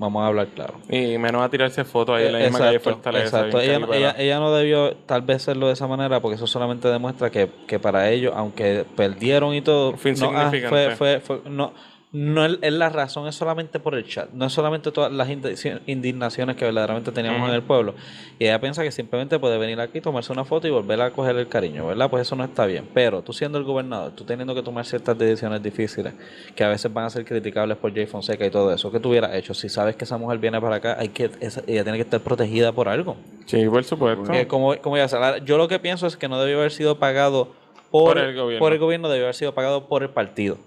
Vamos 0.00 0.22
a 0.22 0.28
hablar 0.28 0.46
claro. 0.54 0.74
y 0.88 1.18
menos 1.18 1.42
a 1.42 1.50
tirarse 1.50 1.84
fotos 1.84 2.16
ahí 2.16 2.24
en 2.26 2.32
la 2.32 2.38
misma 2.38 2.58
Exacto, 2.58 2.64
calle 2.68 2.80
Fortaleza. 2.80 3.36
exacto. 3.48 3.60
Ella, 3.60 3.80
ella, 3.92 4.14
ella 4.18 4.38
no 4.38 4.50
debió 4.54 4.94
tal 5.04 5.20
vez 5.20 5.36
hacerlo 5.36 5.66
de 5.66 5.74
esa 5.74 5.86
manera 5.86 6.20
porque 6.20 6.36
eso 6.36 6.46
solamente 6.46 6.88
demuestra 6.88 7.28
que, 7.28 7.50
que 7.66 7.78
para 7.78 8.08
ellos, 8.08 8.32
aunque 8.34 8.86
perdieron 8.96 9.54
y 9.54 9.60
todo, 9.60 9.92
Fue 9.98 10.12
no, 10.14 10.30
ah, 10.30 10.44
insignificante. 10.44 10.96
fue, 10.96 11.20
fue, 11.20 11.40
fue- 11.40 11.50
no, 11.50 11.74
no 12.12 12.44
es, 12.44 12.58
es 12.60 12.72
la 12.72 12.88
razón, 12.88 13.28
es 13.28 13.36
solamente 13.36 13.78
por 13.78 13.94
el 13.94 14.04
chat, 14.04 14.30
no 14.32 14.46
es 14.46 14.52
solamente 14.52 14.90
todas 14.90 15.12
las 15.12 15.28
indi- 15.28 15.80
indignaciones 15.86 16.56
que 16.56 16.64
verdaderamente 16.64 17.12
teníamos 17.12 17.48
en 17.48 17.54
el 17.54 17.62
pueblo. 17.62 17.94
Y 18.38 18.44
ella 18.46 18.60
piensa 18.60 18.82
que 18.82 18.90
simplemente 18.90 19.38
puede 19.38 19.58
venir 19.58 19.78
aquí, 19.80 20.00
tomarse 20.00 20.32
una 20.32 20.44
foto 20.44 20.66
y 20.66 20.70
volver 20.70 21.00
a 21.02 21.10
coger 21.12 21.36
el 21.36 21.46
cariño, 21.46 21.86
¿verdad? 21.86 22.10
Pues 22.10 22.22
eso 22.22 22.34
no 22.34 22.42
está 22.42 22.66
bien. 22.66 22.88
Pero 22.92 23.22
tú 23.22 23.32
siendo 23.32 23.58
el 23.58 23.64
gobernador, 23.64 24.12
tú 24.16 24.24
teniendo 24.24 24.54
que 24.56 24.62
tomar 24.62 24.84
ciertas 24.86 25.16
decisiones 25.16 25.62
difíciles 25.62 26.12
que 26.56 26.64
a 26.64 26.68
veces 26.68 26.92
van 26.92 27.04
a 27.04 27.10
ser 27.10 27.24
criticables 27.24 27.76
por 27.76 27.94
Jay 27.94 28.06
Fonseca 28.06 28.44
y 28.44 28.50
todo 28.50 28.72
eso, 28.72 28.90
¿qué 28.90 28.98
tú 28.98 29.10
hubieras 29.10 29.32
hecho? 29.34 29.54
Si 29.54 29.68
sabes 29.68 29.94
que 29.94 30.04
esa 30.04 30.18
mujer 30.18 30.38
viene 30.38 30.60
para 30.60 30.76
acá, 30.76 30.96
hay 30.98 31.10
que, 31.10 31.30
esa- 31.40 31.62
ella 31.68 31.84
tiene 31.84 31.98
que 31.98 32.02
estar 32.02 32.20
protegida 32.20 32.72
por 32.72 32.88
algo. 32.88 33.16
Sí, 33.46 33.64
por 33.68 33.84
supuesto. 33.84 34.32
Eh, 34.32 34.46
como, 34.48 34.76
como 34.78 34.96
ya 34.96 35.06
sabes, 35.06 35.44
yo 35.44 35.58
lo 35.58 35.68
que 35.68 35.78
pienso 35.78 36.06
es 36.08 36.16
que 36.16 36.28
no 36.28 36.40
debió 36.40 36.58
haber 36.58 36.72
sido 36.72 36.98
pagado 36.98 37.52
por, 37.92 38.14
Por 38.14 38.18
el 38.18 38.34
gobierno. 38.36 38.58
por 38.64 38.72
el 38.72 38.78
gobierno, 38.80 39.08
debió 39.08 39.26
haber 39.26 39.34
sido 39.36 39.54
pagado 39.54 39.86
por 39.86 40.02
el 40.02 40.10
partido. 40.10 40.58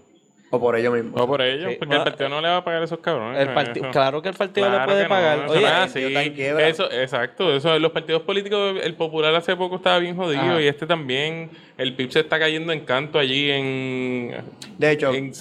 O 0.55 0.59
por 0.59 0.75
ellos 0.75 0.93
mismos. 0.93 1.19
O 1.19 1.25
por 1.25 1.41
ellos, 1.41 1.71
Sí, 1.71 1.77
porque 1.79 1.95
no, 1.95 2.03
el 2.03 2.03
partido 2.03 2.29
no 2.29 2.39
le 2.39 2.47
va 2.47 2.57
a 2.57 2.63
pagar 2.63 2.83
a 2.83 2.85
esos 2.85 2.99
cabrones. 2.99 3.41
El 3.41 3.47
eh, 3.47 3.89
claro 3.91 4.21
que 4.21 4.29
el 4.29 4.35
partido 4.35 4.67
le 4.67 4.75
Claro 4.75 4.85
puede 4.85 5.01
que 5.01 5.09
no, 5.09 5.09
pagar. 5.09 5.39
eso 5.45 5.97
Oye. 5.97 6.69
Eso, 6.69 6.91
exacto. 6.91 7.55
Eso, 7.55 7.79
los 7.79 7.91
partidos 7.91 8.21
políticos, 8.21 8.75
el 8.83 8.93
popular 8.93 9.33
hace 9.33 9.55
poco 9.55 9.77
estaba 9.77 9.97
bien 9.97 10.15
jodido 10.15 10.43
Ajá. 10.43 10.61
y 10.61 10.67
este 10.67 10.85
también. 10.85 11.49
El 11.75 11.95
PIB 11.95 12.11
se 12.11 12.19
está 12.19 12.37
cayendo 12.37 12.71
en 12.71 12.81
canto 12.81 13.17
allí 13.17 13.49
en. 13.49 14.43
De 14.77 14.91
hecho, 14.91 15.11
en 15.11 15.33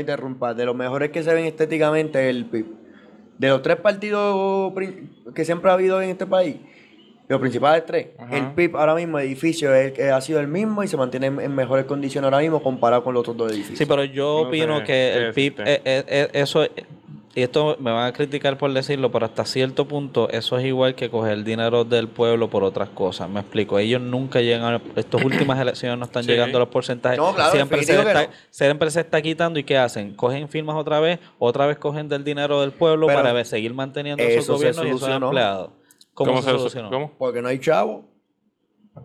interrumpa, 0.00 0.52
de 0.52 0.64
los 0.64 0.74
mejores 0.74 1.10
que 1.10 1.22
se 1.22 1.32
ven 1.32 1.44
estéticamente 1.44 2.28
es 2.28 2.34
el 2.34 2.44
PIB. 2.46 2.66
De 3.38 3.50
los 3.50 3.62
tres 3.62 3.76
partidos 3.76 4.72
que 5.32 5.44
siempre 5.44 5.70
ha 5.70 5.74
habido 5.74 6.02
en 6.02 6.10
este 6.10 6.26
país, 6.26 6.56
los 7.28 7.40
principales 7.40 7.84
tres, 7.86 8.08
Ajá. 8.18 8.36
el 8.36 8.52
PIB 8.52 8.76
ahora 8.76 8.94
mismo, 8.94 9.18
el 9.18 9.26
edificio 9.26 9.74
es 9.74 9.86
el 9.86 9.92
que 9.92 10.10
ha 10.10 10.20
sido 10.20 10.38
el 10.40 10.46
mismo 10.48 10.82
y 10.82 10.88
se 10.88 10.96
mantiene 10.96 11.26
en, 11.26 11.40
en 11.40 11.54
mejores 11.54 11.84
condiciones 11.86 12.26
ahora 12.26 12.38
mismo 12.38 12.62
comparado 12.62 13.02
con 13.02 13.14
los 13.14 13.22
otros 13.22 13.36
dos 13.36 13.52
edificios. 13.52 13.78
Sí, 13.78 13.86
pero 13.86 14.04
yo 14.04 14.42
No 14.42 14.48
opino 14.48 14.78
sé 14.78 14.84
que 14.84 15.14
el 15.14 15.32
PIB, 15.34 15.60
eh, 15.60 15.80
eh, 15.84 16.04
eh, 16.06 16.28
eso, 16.34 16.64
y 17.34 17.42
esto 17.42 17.76
me 17.80 17.90
van 17.90 18.06
a 18.06 18.12
criticar 18.12 18.56
por 18.56 18.72
decirlo, 18.72 19.10
pero 19.10 19.26
hasta 19.26 19.44
cierto 19.44 19.86
punto 19.86 20.28
eso 20.30 20.56
es 20.58 20.64
igual 20.64 20.94
que 20.94 21.10
coger 21.10 21.42
dinero 21.44 21.84
del 21.84 22.08
pueblo 22.08 22.48
por 22.48 22.62
otras 22.64 22.88
cosas. 22.90 23.28
Me 23.28 23.40
explico, 23.40 23.78
ellos 23.78 24.00
nunca 24.00 24.40
llegan, 24.40 24.74
a, 24.74 24.80
estas 24.94 25.22
últimas 25.22 25.58
elecciones 25.60 25.98
no 25.98 26.04
están 26.06 26.22
Sí. 26.24 26.30
llegando 26.30 26.56
a 26.56 26.60
los 26.60 26.68
porcentajes. 26.68 27.18
No, 27.18 27.34
claro, 27.34 27.50
siempre, 27.52 27.82
se 27.82 27.92
está, 27.98 28.22
no. 28.22 28.28
siempre 28.50 28.90
se 28.90 29.00
está 29.00 29.20
quitando 29.20 29.58
y 29.58 29.64
¿qué 29.64 29.76
hacen? 29.76 30.14
Cogen 30.14 30.48
firmas 30.48 30.76
otra 30.76 31.00
vez, 31.00 31.18
otra 31.38 31.66
vez 31.66 31.76
cogen 31.76 32.08
del 32.08 32.24
dinero 32.24 32.60
del 32.62 32.70
pueblo 32.70 33.08
Pero 33.08 33.20
para 33.22 33.44
seguir 33.44 33.74
manteniendo 33.74 34.22
se 34.22 34.40
gobiernos 34.50 34.84
y 34.86 34.88
solucionó. 34.90 35.26
empleados. 35.26 35.70
¿Cómo, 36.16 36.30
¿Cómo 36.30 36.42
se, 36.42 36.50
se 36.50 36.56
solucionó? 36.56 36.90
¿Cómo? 36.90 37.12
Porque 37.18 37.42
no 37.42 37.48
hay 37.48 37.58
chavo. 37.60 38.04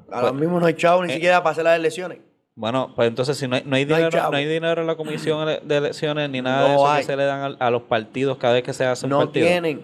Ahora 0.10 0.30
Pues- 0.30 0.34
mismo 0.42 0.60
no 0.60 0.66
hay 0.66 0.74
chavo 0.76 1.04
ni 1.04 1.12
eh, 1.12 1.16
siquiera 1.16 1.44
para 1.44 1.52
hacer 1.52 1.66
las 1.66 1.78
elecciones. 1.78 2.20
Bueno, 2.56 2.94
pues 2.96 3.08
entonces 3.10 3.38
si 3.38 3.48
no 3.48 3.56
hay, 3.58 3.64
no 3.66 3.76
hay 3.76 3.86
No 3.86 3.96
hay 3.96 4.04
dinero, 4.06 4.32
no 4.32 4.38
hay 4.38 4.46
dinero 4.46 4.82
en 4.82 4.88
la 4.88 4.96
comisión 4.96 5.48
de 5.64 5.78
elecciones 5.78 6.30
ni 6.30 6.42
nada 6.42 6.64
de 6.64 6.70
No 6.70 6.76
eso 6.76 6.88
hay. 6.90 7.00
que 7.02 7.06
se 7.08 7.16
le 7.18 7.26
dan 7.26 7.58
a, 7.60 7.66
a 7.68 7.70
los 7.72 7.82
partidos 7.84 8.38
cada 8.38 8.54
vez 8.54 8.64
que 8.64 8.74
se 8.74 8.86
hace 8.86 9.06
un 9.06 9.10
No 9.12 9.20
partido. 9.20 9.46
tienen. 9.48 9.82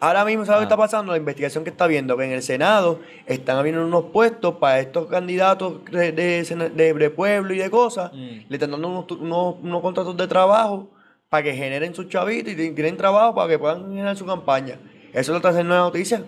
Ahora 0.00 0.24
mismo, 0.24 0.44
¿sabes 0.44 0.58
Ah. 0.58 0.60
qué 0.60 0.64
está 0.64 0.76
pasando? 0.76 1.12
La 1.12 1.18
investigación 1.18 1.64
que 1.64 1.70
está 1.70 1.86
viendo, 1.88 2.16
que 2.16 2.24
en 2.24 2.32
el 2.32 2.42
Senado 2.42 3.00
están 3.26 3.56
habiendo 3.58 3.84
unos 3.84 4.04
puestos 4.12 4.54
para 4.56 4.78
estos 4.80 5.06
candidatos 5.08 5.84
de, 5.90 6.12
de, 6.12 6.44
sena- 6.44 6.68
de- 6.68 6.94
de 6.94 7.10
pueblo 7.10 7.52
y 7.52 7.58
de 7.58 7.68
cosas. 7.70 8.12
Mm. 8.12 8.16
Le 8.48 8.56
están 8.56 8.70
dando 8.70 8.88
unos, 8.88 9.10
unos, 9.12 9.56
unos 9.62 9.82
contratos 9.82 10.16
de 10.16 10.26
trabajo 10.28 10.88
para 11.28 11.42
que 11.42 11.52
generen 11.54 11.94
sus 11.96 12.08
chavitos 12.08 12.52
y 12.52 12.56
ti- 12.56 12.70
tienen 12.74 12.96
trabajo 12.96 13.34
para 13.34 13.48
que 13.48 13.58
puedan 13.58 13.88
generar 13.88 14.16
su 14.16 14.24
campaña. 14.24 14.78
Eso 15.12 15.32
lo 15.32 15.38
está 15.38 15.48
haciendo 15.48 15.74
la 15.74 15.80
noticia 15.80 16.22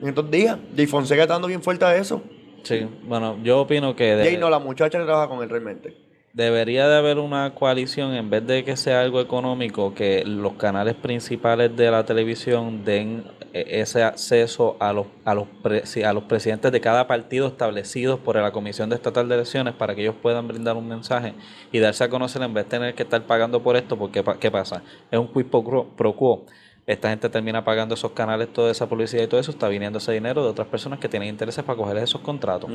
en 0.00 0.08
estos 0.08 0.30
días. 0.30 0.58
Jay 0.76 0.86
Fonseca 0.86 1.22
está 1.22 1.34
dando 1.34 1.48
bien 1.48 1.62
fuerte 1.62 1.84
a 1.84 1.96
eso. 1.96 2.22
Sí, 2.62 2.86
bueno, 3.04 3.36
yo 3.42 3.60
opino 3.60 3.94
que 3.94 4.16
Jay 4.22 4.36
no, 4.38 4.48
la 4.48 4.58
muchacha 4.58 4.98
que 4.98 5.04
trabaja 5.04 5.28
con 5.28 5.42
él 5.42 5.50
realmente. 5.50 5.94
debería 6.32 6.88
de 6.88 6.96
haber 6.96 7.18
una 7.18 7.54
coalición 7.54 8.14
en 8.14 8.30
vez 8.30 8.46
de 8.46 8.64
que 8.64 8.76
sea 8.76 9.02
algo 9.02 9.20
económico, 9.20 9.94
que 9.94 10.24
los 10.26 10.54
canales 10.54 10.94
principales 10.94 11.76
de 11.76 11.90
la 11.90 12.04
televisión 12.04 12.82
den 12.84 13.24
eh, 13.52 13.66
ese 13.82 14.02
acceso 14.02 14.76
a 14.80 14.92
los 14.94 15.06
a 15.24 15.34
los 15.34 15.46
pre- 15.62 15.84
a 16.04 16.12
los 16.14 16.24
presidentes 16.24 16.72
de 16.72 16.80
cada 16.80 17.06
partido 17.06 17.46
establecidos 17.46 18.18
por 18.18 18.34
la 18.36 18.50
Comisión 18.50 18.88
de 18.88 18.96
Estatal 18.96 19.28
de 19.28 19.34
Elecciones 19.36 19.74
para 19.74 19.94
que 19.94 20.00
ellos 20.00 20.16
puedan 20.20 20.48
brindar 20.48 20.74
un 20.76 20.88
mensaje 20.88 21.34
y 21.70 21.78
darse 21.78 22.02
a 22.02 22.08
conocer 22.08 22.42
en 22.42 22.52
vez 22.54 22.64
de 22.64 22.70
tener 22.70 22.94
que 22.94 23.02
estar 23.04 23.22
pagando 23.26 23.62
por 23.62 23.76
esto, 23.76 23.96
porque 23.98 24.24
¿qué 24.40 24.50
pasa? 24.50 24.82
Es 25.10 25.18
un 25.18 25.28
quid 25.32 25.44
pro 25.46 26.16
quo. 26.16 26.46
Esta 26.86 27.08
gente 27.08 27.30
termina 27.30 27.64
pagando 27.64 27.94
esos 27.94 28.10
canales, 28.12 28.52
toda 28.52 28.70
esa 28.70 28.86
publicidad 28.86 29.22
y 29.22 29.26
todo 29.26 29.40
eso, 29.40 29.50
está 29.50 29.68
viniendo 29.68 29.98
ese 29.98 30.12
dinero 30.12 30.42
de 30.44 30.50
otras 30.50 30.68
personas 30.68 30.98
que 30.98 31.08
tienen 31.08 31.30
intereses 31.30 31.64
para 31.64 31.76
coger 31.78 31.96
esos 31.96 32.20
contratos. 32.20 32.70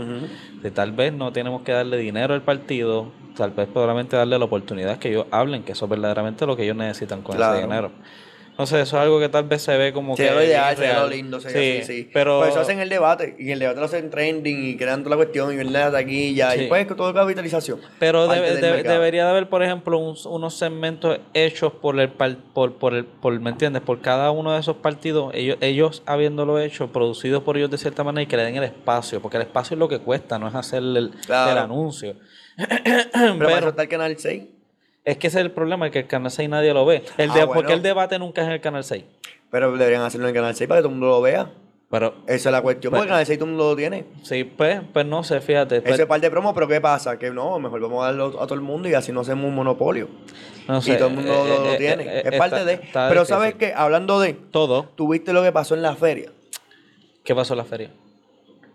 De 0.63 0.71
tal 0.71 0.91
vez 0.93 1.13
no 1.13 1.31
tenemos 1.31 1.61
que 1.61 1.71
darle 1.73 1.97
dinero 1.97 2.33
al 2.33 2.41
partido, 2.41 3.11
tal 3.37 3.51
vez 3.51 3.69
solamente 3.71 4.15
darle 4.17 4.39
la 4.39 4.45
oportunidad 4.45 4.97
que 4.97 5.09
ellos 5.09 5.27
hablen, 5.29 5.61
que 5.63 5.73
eso 5.73 5.85
es 5.85 5.91
verdaderamente 5.91 6.45
lo 6.47 6.55
que 6.55 6.63
ellos 6.63 6.75
necesitan 6.75 7.21
con 7.21 7.35
Claro. 7.35 7.53
ese 7.57 7.63
dinero. 7.67 7.91
Entonces, 8.59 8.81
eso 8.89 8.97
es 8.97 9.03
algo 9.03 9.21
que 9.21 9.29
tal 9.29 9.45
vez 9.45 9.61
se 9.61 9.77
ve 9.77 9.93
como 9.93 10.15
que. 10.17 10.23
Sería 10.23 10.37
lo 10.37 10.43
ideal, 10.45 10.73
irreal. 10.75 11.01
lo 11.03 11.09
lindo, 11.09 11.39
sería 11.39 11.61
sí, 11.61 11.81
así, 11.81 11.93
sí. 12.03 12.09
Pero. 12.13 12.39
Por 12.39 12.49
eso 12.49 12.59
hacen 12.59 12.79
el 12.81 12.89
debate, 12.89 13.37
y 13.39 13.51
el 13.51 13.59
debate 13.59 13.79
lo 13.79 13.85
hacen 13.85 14.09
trending 14.09 14.65
y 14.71 14.75
crean 14.75 15.01
toda 15.01 15.11
la 15.11 15.15
cuestión 15.15 15.53
y 15.53 15.55
ven 15.55 15.71
la 15.71 15.89
taquilla 15.89 16.51
Sí. 16.51 16.63
y 16.63 16.67
pues 16.67 16.85
todo 16.87 17.13
capitalización. 17.13 17.79
Pero 17.99 18.27
debería 18.27 19.23
de 19.23 19.29
haber, 19.31 19.47
por 19.47 19.63
ejemplo, 19.63 19.97
un- 19.97 20.17
unos 20.25 20.55
segmentos 20.55 21.19
hechos 21.33 21.71
por 21.71 21.97
el 22.01 22.09
por, 22.09 22.73
por 22.73 22.93
el, 22.95 23.05
por, 23.05 23.39
¿me 23.39 23.51
entiendes? 23.51 23.81
Por 23.81 24.01
cada 24.01 24.29
uno 24.31 24.51
de 24.51 24.59
esos 24.59 24.75
partidos, 24.75 25.31
ellos, 25.33 25.57
ellos 25.61 26.03
habiéndolo 26.05 26.59
hecho, 26.59 26.91
producidos 26.91 27.43
por 27.43 27.55
ellos 27.55 27.71
de 27.71 27.77
cierta 27.77 28.03
manera 28.03 28.23
y 28.23 28.25
que 28.27 28.35
le 28.35 28.43
den 28.43 28.57
el 28.57 28.63
espacio, 28.65 29.21
porque 29.21 29.37
el 29.37 29.43
espacio 29.43 29.75
es 29.75 29.79
lo 29.79 29.87
que 29.87 29.99
cuesta, 29.99 30.37
no 30.37 30.49
es 30.49 30.55
hacer 30.55 30.83
el, 30.83 31.11
Claro. 31.25 31.51
el 31.53 31.57
anuncio. 31.59 32.15
Pero, 32.57 33.37
para 33.39 33.55
Pero- 33.55 33.69
está 33.69 33.83
el 33.83 33.87
canal 33.89 34.15
6. 34.17 34.43
Es 35.09 35.17
que 35.17 35.27
ese 35.27 35.39
es 35.39 35.45
el 35.45 35.51
problema, 35.51 35.89
que 35.89 35.99
el 35.99 36.07
Canal 36.07 36.31
6 36.31 36.49
nadie 36.49 36.73
lo 36.73 36.85
ve. 36.85 37.03
El 37.17 37.31
Ah, 37.31 37.33
de, 37.33 37.39
bueno. 37.45 37.53
Porque 37.61 37.73
el 37.73 37.81
debate 37.81 38.19
nunca 38.19 38.41
es 38.41 38.47
en 38.47 38.53
el 38.53 38.61
Canal 38.61 38.83
6. 38.83 39.03
Pero 39.51 39.71
deberían 39.75 40.03
hacerlo 40.03 40.27
en 40.27 40.35
el 40.35 40.39
canal 40.41 40.55
6 40.55 40.67
para 40.67 40.79
que 40.79 40.83
todo 40.83 40.89
el 40.93 40.99
mundo 40.99 41.07
lo 41.15 41.21
vea. 41.21 41.49
Pero, 41.89 42.13
Esa 42.27 42.49
es 42.49 42.53
la 42.53 42.61
cuestión, 42.61 42.91
porque 42.91 43.05
el 43.05 43.09
canal 43.09 43.25
6 43.25 43.39
todo 43.39 43.45
el 43.45 43.51
mundo 43.55 43.69
lo 43.71 43.75
tiene. 43.75 44.05
sí, 44.21 44.43
pues, 44.43 44.79
pues 44.93 45.05
no 45.07 45.23
sé, 45.23 45.41
fíjate. 45.41 45.81
pues, 45.81 45.93
Ese 45.95 46.03
es 46.03 46.07
parte 46.07 46.27
de 46.27 46.31
promo, 46.31 46.53
pero 46.53 46.67
¿qué 46.67 46.79
pasa? 46.79 47.17
Que 47.17 47.31
no, 47.31 47.57
mejor 47.57 47.81
vamos 47.81 48.03
a 48.03 48.07
darlo 48.07 48.27
a 48.39 48.45
todo 48.45 48.53
el 48.53 48.61
mundo 48.61 48.87
y 48.87 48.93
así 48.93 49.11
no 49.11 49.21
hacemos 49.21 49.45
un 49.45 49.55
monopolio. 49.55 50.07
no 50.67 50.79
sé, 50.83 50.93
y 50.93 50.97
todo 50.97 51.07
el 51.07 51.15
mundo 51.15 51.33
eh, 51.33 51.47
lo, 51.49 51.63
lo 51.65 51.73
eh, 51.73 51.77
tiene. 51.77 52.03
eh, 52.03 52.21
es 52.25 52.33
eh, 52.33 52.37
parte 52.37 52.63
de. 52.63 52.77
Pero 52.77 53.07
difícil. 53.09 53.25
¿sabes 53.25 53.55
qué? 53.55 53.73
Hablando 53.75 54.19
de, 54.19 54.33
Todo. 54.35 54.83
tuviste 54.95 55.33
lo 55.33 55.41
que 55.41 55.51
pasó 55.51 55.73
en 55.73 55.81
la 55.81 55.95
feria. 55.95 56.31
¿Qué 57.23 57.33
pasó 57.33 57.55
en 57.55 57.57
la 57.57 57.65
feria? 57.65 57.89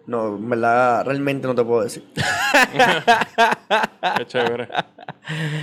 No, 0.07 0.37
en 0.37 0.51
verdad, 0.51 1.05
realmente 1.07 1.47
no 1.47 1.55
te 1.55 1.65
puedo 1.65 1.83
decir. 1.83 2.05
Qué 4.19 4.27
chévere. 4.27 4.69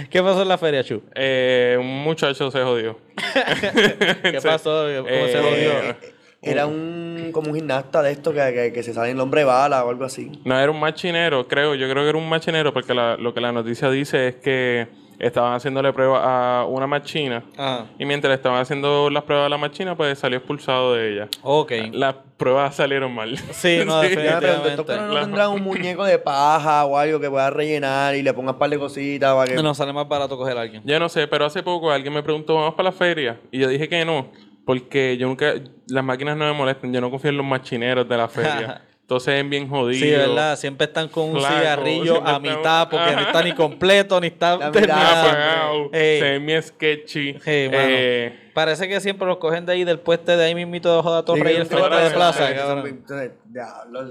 ¿Qué 0.09 0.21
pasó 0.21 0.41
en 0.41 0.47
la 0.47 0.57
feria, 0.57 0.83
Chu? 0.83 1.03
Eh, 1.13 1.77
un 1.79 2.03
muchacho 2.03 2.49
se 2.49 2.63
jodió. 2.63 2.97
¿Qué 4.23 4.39
pasó? 4.43 4.85
¿Cómo 4.85 5.27
se 5.27 5.39
Eh, 5.39 5.41
jodió? 5.41 5.95
Era 6.43 6.65
un 6.65 7.29
como 7.31 7.49
un 7.51 7.55
gimnasta 7.55 8.01
de 8.01 8.13
esto 8.13 8.33
que, 8.33 8.39
que, 8.51 8.73
que 8.73 8.81
se 8.81 8.95
sale 8.95 9.11
en 9.11 9.17
el 9.17 9.21
hombre 9.21 9.43
bala 9.43 9.85
o 9.85 9.91
algo 9.91 10.05
así. 10.05 10.31
No, 10.43 10.59
era 10.59 10.71
un 10.71 10.79
machinero, 10.79 11.47
creo. 11.47 11.75
Yo 11.75 11.87
creo 11.87 12.01
que 12.03 12.09
era 12.09 12.17
un 12.17 12.27
machinero 12.27 12.73
porque 12.73 12.95
la- 12.95 13.15
lo 13.17 13.35
que 13.35 13.41
la 13.41 13.51
noticia 13.51 13.91
dice 13.91 14.29
es 14.29 14.35
que 14.37 14.87
estaban 15.25 15.53
haciéndole 15.53 15.93
pruebas 15.93 16.21
a 16.23 16.65
una 16.67 16.87
machina. 16.87 17.43
Ah, 17.57 17.85
Y 17.99 18.05
mientras 18.05 18.29
le 18.29 18.35
estaban 18.35 18.59
haciendo 18.59 19.09
las 19.09 19.23
pruebas 19.23 19.45
a 19.45 19.49
la 19.49 19.57
machina, 19.57 19.95
pues 19.95 20.17
salió 20.19 20.37
expulsado 20.39 20.95
de 20.95 21.13
ella. 21.13 21.27
ok. 21.43 21.71
Las 21.93 22.15
pruebas 22.37 22.75
salieron 22.75 23.13
mal. 23.13 23.37
Sí, 23.51 23.81
no, 23.85 24.01
Yo 24.03 24.09
me 24.09 24.15
pregunto, 24.15 24.29
¿estos 24.31 24.41
definitivamente. 24.41 24.47
caras 24.67 24.77
no 24.77 24.83
Claro. 25.11 25.25
tendrán 25.25 25.49
un 25.51 25.61
muñeco 25.61 26.03
de 26.05 26.17
paja 26.17 26.85
o 26.85 26.97
algo 26.97 27.19
que 27.19 27.29
pueda 27.29 27.49
rellenar 27.51 28.15
y 28.15 28.23
le 28.23 28.33
pongas 28.33 28.53
un 28.53 28.59
par 28.59 28.69
de 28.69 28.79
cositas 28.79 29.33
para 29.35 29.53
que... 29.55 29.61
No 29.61 29.73
sale 29.75 29.93
más 29.93 30.07
barato 30.07 30.35
coger 30.37 30.57
a 30.57 30.61
alguien. 30.61 30.81
Yo 30.85 30.99
no 30.99 31.07
sé, 31.07 31.27
pero 31.27 31.45
hace 31.45 31.61
poco 31.63 31.91
alguien 31.91 32.13
me 32.13 32.23
preguntó, 32.23 32.55
¿vamos 32.55 32.73
para 32.73 32.89
la 32.89 32.91
feria? 32.93 33.39
Y 33.51 33.59
yo 33.59 33.67
dije 33.67 33.87
que 33.87 34.03
no, 34.03 34.31
porque 34.65 35.17
yo 35.17 35.27
nunca, 35.27 35.53
las 35.87 36.03
máquinas 36.03 36.35
no 36.35 36.45
me 36.45 36.53
molestan, 36.53 36.91
yo 36.91 36.99
no 37.01 37.11
confío 37.11 37.29
en 37.29 37.37
los 37.37 37.45
machineros 37.45 38.07
de 38.09 38.17
la 38.17 38.27
feria. 38.27 38.81
Entonces 39.11 39.43
es 39.43 39.49
bien 39.49 39.67
jodido. 39.67 40.05
Sí, 40.05 40.09
¿verdad? 40.09 40.57
Siempre 40.57 40.85
están 40.87 41.09
con 41.09 41.31
un 41.31 41.41
cigarrillo 41.41 42.25
a 42.25 42.39
mitad 42.39 42.87
porque 42.89 43.11
no 43.11 43.17
Ajá. 43.19 43.27
está 43.27 43.43
ni 43.43 43.51
completo 43.53 44.21
ni 44.21 44.27
está 44.27 44.71
terminado. 44.71 45.27
apagado, 45.29 45.89
Ey. 45.91 46.19
se 46.19 46.23
ve 46.23 46.39
bien 46.39 46.63
sketchy. 46.63 47.35
Eh, 47.45 48.39
Parece 48.53 48.87
que 48.89 48.99
siempre 48.99 49.27
los 49.27 49.37
cogen 49.37 49.65
de 49.65 49.73
ahí 49.73 49.83
del 49.83 49.99
pueste 49.99 50.35
de 50.35 50.43
ahí 50.43 50.55
mismito 50.55 50.89
debajo 50.89 51.09
de 51.11 51.15
la 51.17 51.25
torre 51.25 51.53
y 51.53 51.55
el 51.57 51.65
frente 51.65 51.95
de 51.95 52.09
plaza. 52.11 52.43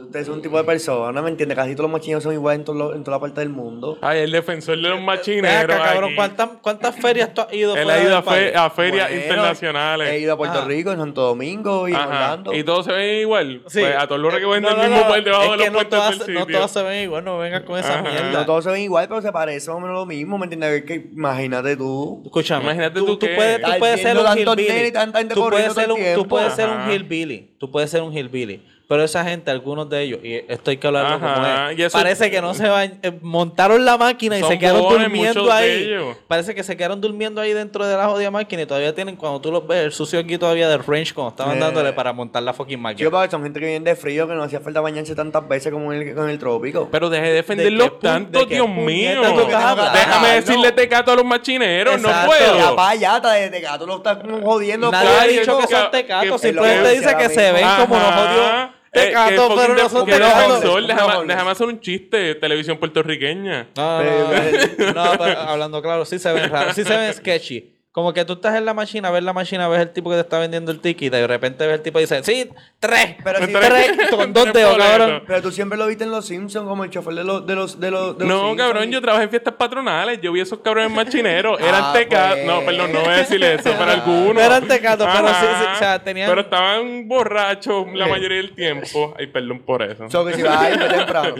ustedes 0.02 0.26
son- 0.26 0.36
un 0.36 0.42
tipo 0.42 0.56
de 0.56 0.64
persona, 0.64 1.12
¿no 1.12 1.22
me 1.22 1.30
entiendes? 1.30 1.56
Casi 1.56 1.74
todos 1.74 1.90
los 1.90 1.98
machinos 2.00 2.22
son 2.22 2.32
iguales 2.32 2.60
en, 2.60 2.64
todo 2.64 2.94
en 2.94 3.04
toda 3.04 3.16
la 3.16 3.20
parte 3.20 3.40
del 3.40 3.48
mundo. 3.50 3.98
ay, 4.00 4.20
el 4.20 4.30
defensor 4.32 4.76
de 4.76 4.82
los 4.88 5.00
machineros. 5.00 5.76
cabrón. 5.76 6.14
¿cuántas, 6.14 6.48
¿cuántas 6.62 6.96
ferias 6.96 7.32
tú 7.34 7.40
has 7.42 7.52
ido 7.52 7.76
Él 7.76 7.88
ha 7.90 8.02
ido 8.02 8.16
a, 8.16 8.22
fe- 8.22 8.54
a 8.56 8.70
ferias 8.70 9.08
Bueno, 9.08 9.22
internacionales. 9.22 10.08
He 10.12 10.18
ido 10.20 10.32
a 10.34 10.36
Puerto 10.36 10.58
Ajá. 10.58 10.68
Rico, 10.68 10.92
en 10.92 10.98
Santo 10.98 11.22
Domingo 11.22 11.88
y 11.88 11.92
en 11.92 11.96
Ajá. 11.96 12.06
Orlando. 12.08 12.52
Y 12.54 12.64
todos 12.64 12.84
se 12.86 12.92
ven 12.92 13.20
igual. 13.20 13.62
Sí. 13.66 13.80
Pues 13.80 13.96
a 13.96 14.06
todos 14.06 14.20
los 14.20 14.34
que 14.34 14.46
venden 14.46 14.62
No, 14.62 14.76
no, 14.76 14.82
el 14.84 14.90
mismo 14.90 15.04
no, 15.04 15.08
por 15.12 15.24
debajo 15.24 15.42
es 15.44 15.50
de 15.50 15.56
los 15.56 15.66
no 15.66 15.72
puentes 15.72 15.98
todas, 15.98 16.10
del 16.26 16.34
no 16.34 16.40
sitio. 16.42 16.56
todas 16.56 16.70
se 16.70 16.82
ven 16.82 17.02
igual, 17.02 17.24
no 17.24 17.38
vengas 17.38 17.62
con 17.62 17.78
esa 17.78 17.94
Ajá. 17.98 18.02
mierda. 18.02 18.30
No 18.30 18.46
todos 18.46 18.64
se 18.64 18.70
ven 18.70 18.82
igual, 18.82 19.08
pero 19.08 19.22
se 19.22 19.32
parece 19.32 19.68
más 19.70 19.76
o 19.76 19.80
menos 19.80 19.94
lo 19.96 20.06
mismo, 20.06 20.38
¿me 20.38 20.44
entiendes? 20.46 20.84
Imagínate 21.12 21.76
tú. 21.76 22.22
Escúchame, 22.24 22.64
Imagínate 22.64 22.98
tú, 23.00 23.16
tú 23.18 23.26
puedes, 23.34 24.00
ser 24.00 24.16
tantos 24.34 24.56
hillbilly. 24.56 24.68
nenes 24.68 24.88
y 24.88 24.92
tanta 24.92 25.18
gente 25.18 25.34
Tú 25.34 25.48
puedes 25.48 25.74
ser 25.74 25.92
un, 25.92 26.00
tú 26.14 26.28
puedes 26.28 26.54
ser 26.54 26.68
un 26.68 26.90
hillbilly. 26.90 27.50
Tú 27.58 27.70
puedes 27.70 27.90
ser 27.90 28.02
un 28.02 28.12
hillbilly. 28.12 28.62
Pero 28.90 29.04
esa 29.04 29.22
gente, 29.22 29.52
algunos 29.52 29.88
de 29.88 30.02
ellos, 30.02 30.18
y 30.24 30.34
esto 30.48 30.72
hay 30.72 30.76
que 30.78 30.84
hablarlo 30.88 31.14
Ajá, 31.24 31.34
como 31.68 31.78
es, 31.78 31.92
parece 31.92 32.28
que 32.28 32.40
no 32.42 32.54
se 32.54 32.68
van, 32.68 32.98
eh, 33.04 33.12
montaron 33.22 33.84
la 33.84 33.96
máquina 33.96 34.36
y 34.36 34.42
se 34.42 34.58
quedaron 34.58 34.82
durmiendo 34.88 35.52
ahí. 35.52 35.94
Parece 36.26 36.56
que 36.56 36.64
se 36.64 36.76
quedaron 36.76 37.00
durmiendo 37.00 37.40
ahí 37.40 37.52
dentro 37.52 37.86
de 37.86 37.96
la 37.96 38.08
jodida 38.08 38.32
máquina 38.32 38.62
y 38.62 38.66
todavía 38.66 38.92
tienen, 38.92 39.14
cuando 39.14 39.40
tú 39.40 39.52
los 39.52 39.64
ves, 39.64 39.84
el 39.84 39.92
sucio 39.92 40.18
aquí 40.18 40.36
todavía 40.38 40.68
del 40.68 40.82
range 40.84 41.14
cuando 41.14 41.30
estaban 41.30 41.56
Eh. 41.56 41.60
dándole 41.60 41.92
para 41.92 42.12
montar 42.12 42.42
la 42.42 42.52
fucking 42.52 42.80
máquina. 42.80 43.08
porque 43.10 43.30
son 43.30 43.44
gente 43.44 43.60
que 43.60 43.66
viene 43.66 43.88
de 43.90 43.94
frío, 43.94 44.26
que 44.26 44.34
no 44.34 44.42
hacía 44.42 44.58
falta 44.58 44.80
bañarse 44.80 45.14
tantas 45.14 45.46
veces 45.46 45.72
como 45.72 45.92
en 45.92 46.02
el, 46.08 46.14
con 46.16 46.28
el 46.28 46.36
trópico. 46.40 46.88
Pero 46.90 47.08
deje 47.08 47.26
de 47.26 47.30
¿De 47.30 47.36
defenderlos 47.36 48.00
tanto, 48.00 48.40
de 48.44 48.46
Dios 48.56 48.68
mío. 48.68 49.20
Déjame 49.22 50.28
Ah, 50.30 50.34
decirle 50.34 50.68
no. 50.70 50.74
tecato 50.74 51.12
a 51.12 51.14
los 51.14 51.24
machineros, 51.24 51.94
Exacto. 51.94 52.26
no 52.26 52.44
La 52.48 52.56
puedo. 52.56 52.74
payata 52.76 53.32
de 53.34 53.60
gato 53.60 53.86
lo 53.86 53.98
está 53.98 54.18
como 54.18 54.40
jodiendo. 54.42 54.90
Nadie 54.90 55.08
ha 55.20 55.24
dicho 55.28 55.56
que 55.60 55.66
que- 55.68 55.74
son 55.76 55.90
tecatos, 55.92 56.40
que- 56.40 56.48
simplemente 56.48 56.82
que- 56.90 56.98
dice 56.98 57.16
que 57.16 57.28
que- 57.28 57.34
se 57.34 57.52
ven 57.52 57.66
como 57.78 57.94
los 57.94 58.14
jodidos 58.14 58.50
Eh, 58.92 59.06
tecatos, 59.06 59.48
que 59.48 59.54
pero 59.56 59.74
no 59.74 59.88
son 59.88 60.86
déjame, 60.86 61.50
hacer 61.50 61.66
un 61.68 61.80
chiste. 61.80 62.34
Televisión 62.34 62.78
puertorriqueña. 62.78 63.68
No, 63.76 64.02
no, 64.02 64.10
no, 64.32 64.92
no, 64.92 65.18
pero 65.18 65.40
hablando 65.40 65.80
claro, 65.80 66.04
sí 66.04 66.18
se 66.18 66.32
ven 66.32 66.50
raros, 66.50 66.74
sí 66.74 66.84
se 66.84 66.96
ven 66.96 67.14
sketchy. 67.14 67.79
Como 67.92 68.12
que 68.12 68.24
tú 68.24 68.34
estás 68.34 68.54
en 68.54 68.64
la 68.64 68.72
máquina, 68.72 69.10
ves 69.10 69.24
la 69.24 69.32
máquina, 69.32 69.66
ves 69.66 69.80
el 69.80 69.92
tipo 69.92 70.10
que 70.10 70.14
te 70.14 70.20
está 70.22 70.38
vendiendo 70.38 70.70
el 70.70 70.78
ticket 70.78 71.02
y 71.08 71.10
de 71.10 71.26
repente 71.26 71.66
ves 71.66 71.74
el 71.74 71.82
tipo 71.82 71.98
y 71.98 72.02
dice, 72.02 72.22
sí, 72.22 72.48
tres, 72.78 73.16
Pero 73.24 73.44
si- 73.44 73.52
tres, 73.52 73.90
con 74.10 74.32
dos 74.32 74.52
dedos, 74.52 74.78
cabrón. 74.78 75.24
Pero 75.26 75.42
tú 75.42 75.50
siempre 75.50 75.76
lo 75.76 75.88
viste 75.88 76.04
en 76.04 76.12
Los 76.12 76.26
Simpsons 76.26 76.68
como 76.68 76.84
el 76.84 76.90
chofer 76.90 77.14
de 77.14 77.24
los 77.24 77.44
de 77.44 77.56
los 77.56 77.80
de 77.80 77.90
los, 77.90 78.16
de 78.16 78.26
los 78.26 78.28
No, 78.28 78.38
Simpsons. 78.48 78.56
cabrón, 78.58 78.90
yo 78.92 79.00
trabajé 79.02 79.24
en 79.24 79.30
fiestas 79.30 79.54
patronales. 79.54 80.20
Yo 80.22 80.30
vi 80.30 80.40
esos 80.40 80.60
cabrones 80.60 80.92
machineros. 80.92 81.58
Eran 81.60 81.82
Ah, 81.86 81.92
tecatos. 81.92 82.34
pues. 82.36 82.46
No, 82.46 82.60
perdón, 82.64 82.92
no 82.92 83.00
voy 83.00 83.08
a 83.08 83.16
decir 83.16 83.42
eso, 83.42 83.74
pero 83.76 83.90
algunos. 83.90 84.34
No 84.34 84.40
eran 84.40 84.68
tecatos, 84.68 85.08
pero 85.12 85.28
sí, 85.28 85.34
sí, 85.40 85.64
o 85.74 85.78
sea, 85.80 86.02
tenían- 86.04 86.28
Pero 86.28 86.42
estaban 86.42 87.08
borrachos 87.08 87.86
la 87.92 88.06
mayoría 88.06 88.36
del 88.36 88.54
tiempo. 88.54 89.14
Ay, 89.18 89.26
perdón 89.26 89.62
por 89.66 89.82
eso. 89.82 90.08
So 90.10 90.24
que 90.24 90.34
si 90.34 90.42
vas 90.42 90.62
a 90.62 90.70
ir, 90.70 90.78
ve 90.78 90.88
temprano. 90.88 91.34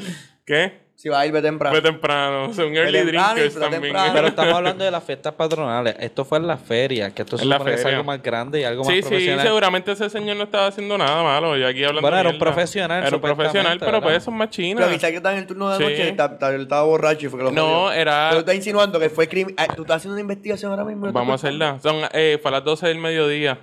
¿Qué? 0.44 0.89
Si 1.00 1.08
vas 1.08 1.20
a 1.20 1.26
ir, 1.26 1.32
ve 1.32 1.40
temprano. 1.40 1.72
Fue 1.74 1.80
temprano. 1.80 2.52
Son 2.52 2.70
Ve 2.70 2.78
early 2.78 2.98
temprano 2.98 3.28
y 3.30 3.32
drinkers 3.40 3.52
fue 3.54 3.62
también. 3.62 3.82
temprano. 3.84 4.12
Pero 4.12 4.26
estamos 4.28 4.54
hablando 4.54 4.84
de 4.84 4.90
las 4.90 5.02
fiestas 5.02 5.32
patronales. 5.32 5.96
Esto 5.98 6.26
fue 6.26 6.36
en 6.36 6.46
la 6.46 6.58
feria, 6.58 7.10
que 7.14 7.22
esto 7.22 7.38
se 7.38 7.44
En 7.44 7.48
la 7.48 7.54
supone 7.56 7.70
que 7.70 7.76
es 7.76 7.82
feria. 7.82 7.96
algo 8.00 8.06
más 8.06 8.22
grande 8.22 8.60
y 8.60 8.64
algo 8.64 8.84
más 8.84 8.92
Sí, 8.92 9.00
sí, 9.00 9.08
profesional. 9.08 9.46
seguramente 9.46 9.92
ese 9.92 10.10
señor 10.10 10.36
no 10.36 10.42
estaba 10.44 10.66
haciendo 10.66 10.98
nada 10.98 11.22
malo. 11.22 11.56
Y 11.56 11.64
aquí 11.64 11.82
hablando 11.84 12.02
Bueno, 12.02 12.18
era 12.18 12.28
un 12.28 12.34
mierda. 12.34 12.44
profesional, 12.52 13.06
Era 13.06 13.16
un 13.16 13.22
profesional, 13.22 13.78
pero 13.78 13.92
¿verdad? 13.92 14.02
pues 14.08 14.24
son 14.24 14.34
más 14.34 14.48
Pero 14.48 14.62
chinas. 14.62 14.88
quizás 14.88 15.10
que 15.10 15.16
estaba 15.16 15.32
en 15.32 15.38
el 15.40 15.46
turno 15.46 15.70
de 15.70 15.76
Sí. 15.78 15.82
noche, 15.84 16.02
él 16.10 16.60
estaba 16.60 16.82
borracho 16.82 17.26
y 17.26 17.28
fue 17.30 17.38
que 17.38 17.44
lo 17.44 17.50
No, 17.52 17.62
jodió. 17.86 17.92
era- 17.92 18.26
Pero 18.28 18.34
tú 18.34 18.38
estás 18.40 18.54
insinuando 18.56 19.00
que 19.00 19.08
fue 19.08 19.26
crimen. 19.26 19.54
ah, 19.56 19.68
Tú 19.74 19.80
estás 19.80 19.96
haciendo 19.96 20.12
una 20.16 20.20
investigación 20.20 20.70
ahora 20.70 20.84
mismo. 20.84 21.10
Vamos 21.12 21.32
a 21.32 21.34
hacerla. 21.36 21.78
Son, 21.82 21.96
eh, 22.12 22.38
fue 22.42 22.50
a 22.50 22.52
las 22.52 22.64
12 22.64 22.86
del 22.88 22.98
mediodía. 22.98 23.58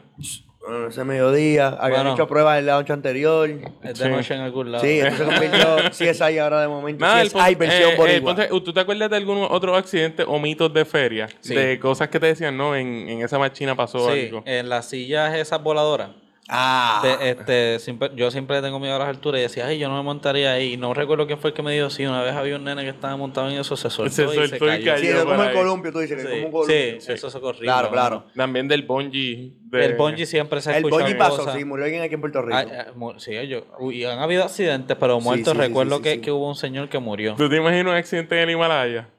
Bueno, 0.67 0.88
ese 0.88 1.03
mediodía. 1.05 1.67
Habían 1.69 2.01
Bueno. 2.01 2.13
hecho 2.15 2.27
pruebas 2.27 2.62
la 2.62 2.74
noche 2.74 2.91
anterior. 2.91 3.50
Es 3.83 3.97
de 4.00 4.05
Sí. 4.05 4.09
noche 4.12 4.33
en 4.36 4.41
algún 4.41 4.71
lado. 4.71 4.83
Sí, 4.83 5.00
esto 5.00 5.15
se 5.17 5.24
convirtió. 5.24 5.77
Sí, 5.93 6.07
es 6.07 6.21
ahí 6.21 6.38
ahora 6.38 6.62
de 6.62 6.67
momento. 6.67 7.05
Nada, 7.05 7.15
sí, 7.15 7.21
el 7.21 7.27
es 7.27 7.33
punto- 7.33 7.45
hay 7.45 7.55
versión 7.55 7.89
eh, 7.89 7.91
el 7.91 7.97
boricua. 8.21 8.47
¿Tú 8.63 8.74
te 8.74 8.79
acuerdas 8.81 9.09
de 9.09 9.15
algún 9.15 9.47
otro 9.50 9.75
accidente 9.75 10.24
o 10.27 10.38
mitos 10.39 10.74
de 10.74 10.83
feria? 10.83 11.29
Sí. 11.39 11.55
De 11.55 11.79
cosas 11.79 12.09
que 12.09 12.19
te 12.19 12.27
decían, 12.27 12.57
no, 12.57 12.75
en, 12.75 13.07
en 13.07 13.21
esa 13.21 13.39
machina 13.39 13.75
pasó 13.75 14.12
Sí, 14.12 14.25
algo. 14.25 14.43
en 14.45 14.67
las 14.67 14.89
sillas 14.89 15.33
esas 15.36 15.63
voladoras. 15.63 16.09
Ah. 16.50 17.01
de- 17.04 17.30
este, 17.32 17.80
siempre- 17.80 18.10
yo 18.16 18.32
siempre 18.32 18.62
tengo 18.62 18.80
miedo 18.80 18.96
a 18.96 19.00
las 19.00 19.10
alturas 19.10 19.39
y 19.39 19.44
decía, 19.44 19.66
ay, 19.68 19.80
yo 19.80 19.89
no 19.89 19.98
me 19.98 20.04
montaría 20.04 20.54
ahí. 20.54 20.74
Y 20.74 20.77
no 20.77 20.94
recuerdo 20.94 21.27
quién 21.27 21.39
fue 21.39 21.50
el 21.50 21.54
que 21.54 21.62
me 21.62 21.74
dijo, 21.74 21.89
sí, 21.89 22.06
una 22.06 22.22
vez 22.24 22.34
había 22.36 22.56
un 22.56 22.63
nene 22.63 22.84
que 22.84 22.89
estaba 22.89 23.16
montado 23.18 23.50
en 23.50 23.58
eso, 23.60 23.75
se 23.75 23.89
soltó, 23.89 24.12
Se 24.12 24.24
y 24.24 24.27
se 24.30 24.34
soltó 24.48 24.66
y 24.66 24.70
cayó. 24.70 24.86
cayó. 24.94 25.01
sí, 25.01 25.08
es 25.10 25.24
como 25.25 25.44
el 25.44 25.54
columpio, 25.54 25.92
tú 25.92 26.00
dices 26.00 26.16
que 26.18 26.22
Sí, 26.24 26.30
como 26.36 26.46
un 26.46 26.51
columpio. 26.51 27.01
sí, 27.01 27.12
eso 27.12 27.27
es 27.27 27.36
horrible. 27.36 27.66
Claro, 27.66 27.89
mano. 27.89 27.92
claro. 27.92 28.24
También 28.36 28.68
del 28.68 28.84
bungee. 28.84 29.54
de- 29.68 29.86
El 29.86 29.96
bungee 29.96 30.25
siempre 30.25 30.62
se 30.62 30.72
ha 30.72 30.77
El 30.77 30.84
bungee 30.84 31.16
pasó, 31.16 31.38
cosas. 31.39 31.56
sí, 31.56 31.66
murió 31.66 31.84
alguien 31.84 32.01
aquí 32.01 32.13
en 32.13 32.22
Puerto 32.22 32.42
Rico. 32.42 32.58
Ah, 32.58 32.66
ah, 32.88 32.92
mu- 32.96 33.20
sí, 33.20 33.34
yo, 33.50 33.66
uy, 33.80 34.06
han 34.06 34.20
habido 34.20 34.46
accidentes, 34.46 34.96
pero 34.98 35.20
muertos. 35.20 35.51
sí, 35.54 35.60
sí, 35.60 35.68
Recuerdo 35.68 35.98
sí, 35.98 36.04
que, 36.04 36.12
sí. 36.13 36.22
que 36.22 36.32
hubo 36.32 36.48
un 36.48 36.56
señor 36.56 36.88
que 36.88 37.00
murió. 37.00 37.36
¿Tú 37.36 37.50
te 37.50 37.58
imaginas 37.58 37.88
un 37.88 37.98
accidente 37.98 38.36
en 38.42 38.48
el 38.48 38.56
Himalaya? 38.56 39.10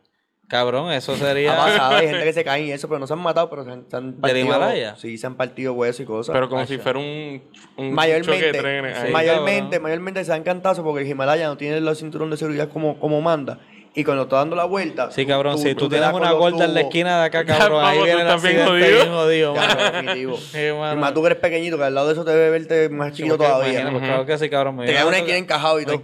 Cabrón, 0.48 0.90
eso 0.92 1.12
Ha 1.12 1.16
sería. 1.16 1.54
pasado, 1.56 1.96
hay 1.96 2.06
gente 2.10 2.24
que 2.24 2.32
se 2.32 2.42
cae 2.42 2.62
y 2.64 2.72
eso, 2.72 2.88
pero 2.88 2.98
no 2.98 3.06
se 3.06 3.12
han 3.12 3.18
matado, 3.20 3.50
pero 3.50 3.64
se 3.64 3.70
han, 3.70 3.84
se 3.88 3.96
han 3.96 4.14
partido. 4.14 4.46
Himalaya? 4.46 4.96
Sí, 4.96 5.18
se 5.18 5.26
han 5.26 5.34
partido 5.36 5.74
huesos 5.74 6.00
y 6.00 6.04
cosas. 6.06 6.32
Pero 6.32 6.48
como 6.48 6.62
Ay, 6.62 6.66
si 6.66 6.78
fuera 6.78 6.98
un, 6.98 7.04
un 7.76 7.90
choque 7.90 7.92
mayormente, 7.92 8.52
de 8.52 8.58
trenes. 8.58 8.98
sí. 9.04 9.12
mayormente, 9.12 9.62
cabrón. 9.76 9.82
mayormente 9.82 10.24
se 10.24 10.30
dan 10.30 10.42
cantazos 10.44 10.82
porque 10.84 11.02
el 11.02 11.08
Himalaya 11.08 11.46
no 11.48 11.56
tiene 11.58 11.80
los 11.82 11.98
cinturones 11.98 12.32
de 12.32 12.36
seguridad 12.38 12.68
como, 12.70 12.98
como 12.98 13.20
manda. 13.20 13.58
Y 13.94 14.04
cuando 14.04 14.24
está 14.24 14.36
dando 14.36 14.54
la 14.54 14.64
vuelta. 14.64 15.10
Sí, 15.10 15.26
cabrón, 15.26 15.58
si 15.58 15.74
tú, 15.74 15.88
te 15.88 15.96
tienes 15.96 16.14
una 16.14 16.30
gorda 16.32 16.66
en 16.66 16.74
la 16.74 16.82
esquina 16.82 17.18
de 17.20 17.26
acá, 17.26 17.44
cabrón, 17.44 17.84
ahí 17.84 17.98
tú 17.98 18.04
viene 18.04 18.20
el 18.22 18.28
accidente 18.28 18.64
jodido. 18.64 18.86
bien 18.88 19.08
jodido. 19.08 19.54
Sí, 20.38 20.58
más 20.96 21.14
tú 21.14 21.20
que 21.22 21.26
eres 21.26 21.38
pequeñito, 21.38 21.76
que 21.78 21.84
al 21.84 21.94
lado 21.94 22.06
de 22.06 22.12
eso 22.12 22.24
te 22.24 22.30
debe 22.30 22.50
verte 22.50 22.88
más 22.90 23.10
Porque 23.10 23.28
todavía. 23.36 23.80
imagina, 23.80 23.90
pues, 23.90 24.04
claro 24.04 24.26
que 24.26 24.38
sí, 24.38 24.48
cabrón. 24.48 24.76
me 24.76 24.86
Te 24.86 24.92
queda 24.92 25.06
una 25.06 25.18
esquina 25.18 25.36
encajado 25.38 25.80
y 25.80 25.86
todo. 25.86 26.02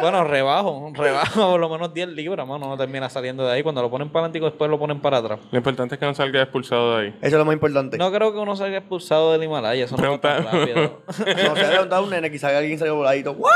Bueno, 0.00 0.24
rebajo, 0.24 0.90
rebajo 0.94 1.50
por 1.52 1.60
lo 1.60 1.68
menos 1.68 1.94
10 1.94 2.08
libras, 2.08 2.46
mano, 2.46 2.68
no 2.68 2.76
termina 2.76 3.08
saliendo 3.08 3.46
de 3.46 3.52
ahí. 3.52 3.62
Cuando 3.62 3.80
lo 3.82 3.90
ponen 3.90 4.08
para 4.10 4.26
adelante 4.26 4.38
y 4.38 4.42
después 4.42 4.70
lo 4.70 4.78
ponen 4.78 5.00
para 5.00 5.18
atrás. 5.18 5.38
Lo 5.50 5.58
importante 5.58 5.94
es 5.94 5.98
que 5.98 6.06
no 6.06 6.14
salga 6.14 6.42
expulsado 6.42 6.96
de 6.96 7.02
ahí. 7.02 7.08
Eso 7.20 7.26
es 7.26 7.32
lo 7.34 7.44
más 7.44 7.54
importante. 7.54 7.96
No 7.98 8.10
creo 8.12 8.32
que 8.32 8.38
uno 8.38 8.56
salga 8.56 8.78
expulsado 8.78 9.32
del 9.32 9.42
Himalaya, 9.44 9.84
eso 9.84 9.96
no 9.96 10.14
está 10.14 10.36
tan 10.42 10.46
Pregunta- 10.62 11.02
rápido. 11.06 11.46
No 11.48 11.56
se 11.56 11.64
ha 11.64 11.70
levantado 11.70 12.04
un 12.04 12.10
nene, 12.10 12.30
quizás 12.30 12.52
alguien 12.52 12.78
salió 12.78 12.96
voladito. 12.96 13.34
¡Guay! 13.34 13.52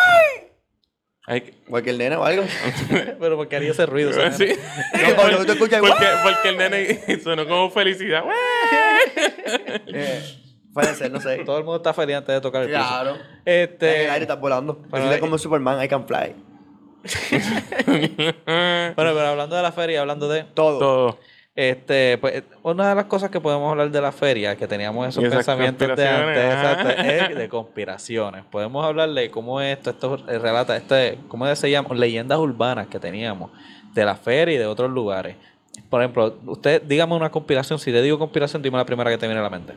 Hay 1.27 1.41
que- 1.43 1.53
Cualquier 1.69 1.97
nene 1.99 2.17
o 2.17 2.25
algo. 2.25 2.43
Pero 3.21 3.37
porque 3.37 3.57
haría 3.57 3.71
ese 3.73 3.85
ruido. 3.85 4.11
ese 4.11 4.55
Sí. 4.55 4.61
No, 4.95 5.17
porque 5.17 5.55
porque, 5.59 5.79
porque 6.23 6.49
el 6.49 6.57
nene 6.57 7.21
sonó 7.25 7.47
como 7.47 7.71
felicidad. 7.71 8.23
Eh, 9.87 10.23
puede 10.83 10.95
ser, 10.95 11.11
no 11.11 11.21
sé. 11.21 11.39
Todo 11.45 11.59
el 11.59 11.65
mundo 11.65 11.77
está 11.79 11.93
feliz 11.95 12.17
antes 12.17 12.35
de 12.35 12.41
tocar 12.41 12.63
el 12.63 12.69
piso. 12.69 12.81
Claro. 12.81 13.11
En 13.45 13.53
el 13.53 13.69
Este, 13.71 14.11
aire 14.11 14.23
estás 14.23 14.41
volando. 14.41 14.77
Pero 14.79 14.91
Pero 14.91 15.11
hay- 15.11 15.21
como 15.21 15.39
Superman, 15.39 15.83
I 15.83 15.89
can 15.89 16.07
fly. 16.07 16.35
bueno, 17.87 18.95
pero 18.95 19.27
hablando 19.29 19.57
de 19.57 19.63
la 19.63 19.73
feria, 19.73 20.01
hablando 20.01 20.29
de 20.29 20.45
Todo. 20.45 20.79
Todo. 20.79 21.19
Este, 21.55 22.19
pues, 22.19 22.45
una 22.63 22.89
de 22.91 22.95
las 22.95 23.07
cosas 23.07 23.31
que 23.31 23.41
podemos 23.41 23.69
hablar 23.69 23.91
de 23.91 24.01
la 24.01 24.13
feria, 24.13 24.55
que 24.55 24.69
teníamos 24.69 25.09
esos 25.09 25.25
pensamientos 25.25 25.89
de 25.89 25.95
conspiraciones, 25.95 26.55
antes, 26.55 26.55
exacto, 26.55 27.03
es 27.33 27.37
de 27.37 27.49
conspiraciones. 27.49 28.45
Podemos 28.45 28.85
hablarle 28.87 29.23
de 29.23 29.31
cómo 29.33 29.61
esto, 29.61 29.91
esto 29.91 30.19
eh, 30.29 30.39
relata, 30.39 30.77
este, 30.77 31.19
¿cómo 31.27 31.53
se 31.57 31.69
llama? 31.69 31.93
Leyendas 31.97 32.39
urbanas 32.39 32.87
que 32.87 33.01
teníamos 33.01 33.51
de 33.93 34.05
la 34.05 34.15
feria 34.15 34.55
y 34.55 34.59
de 34.59 34.67
otros 34.67 34.89
lugares. 34.89 35.35
Por 35.91 36.01
ejemplo, 36.01 36.37
usted 36.47 36.81
dígame 36.83 37.17
una 37.17 37.31
conspiración, 37.31 37.81
si 37.81 37.91
le 37.91 38.03
digo 38.03 38.21
conspiración, 38.21 38.63
dime 38.63 38.77
la 38.77 38.85
primera 38.87 39.11
que 39.11 39.19
te 39.19 39.27
viene 39.27 39.41
a 39.41 39.43
la 39.43 39.51
mente. 39.51 39.73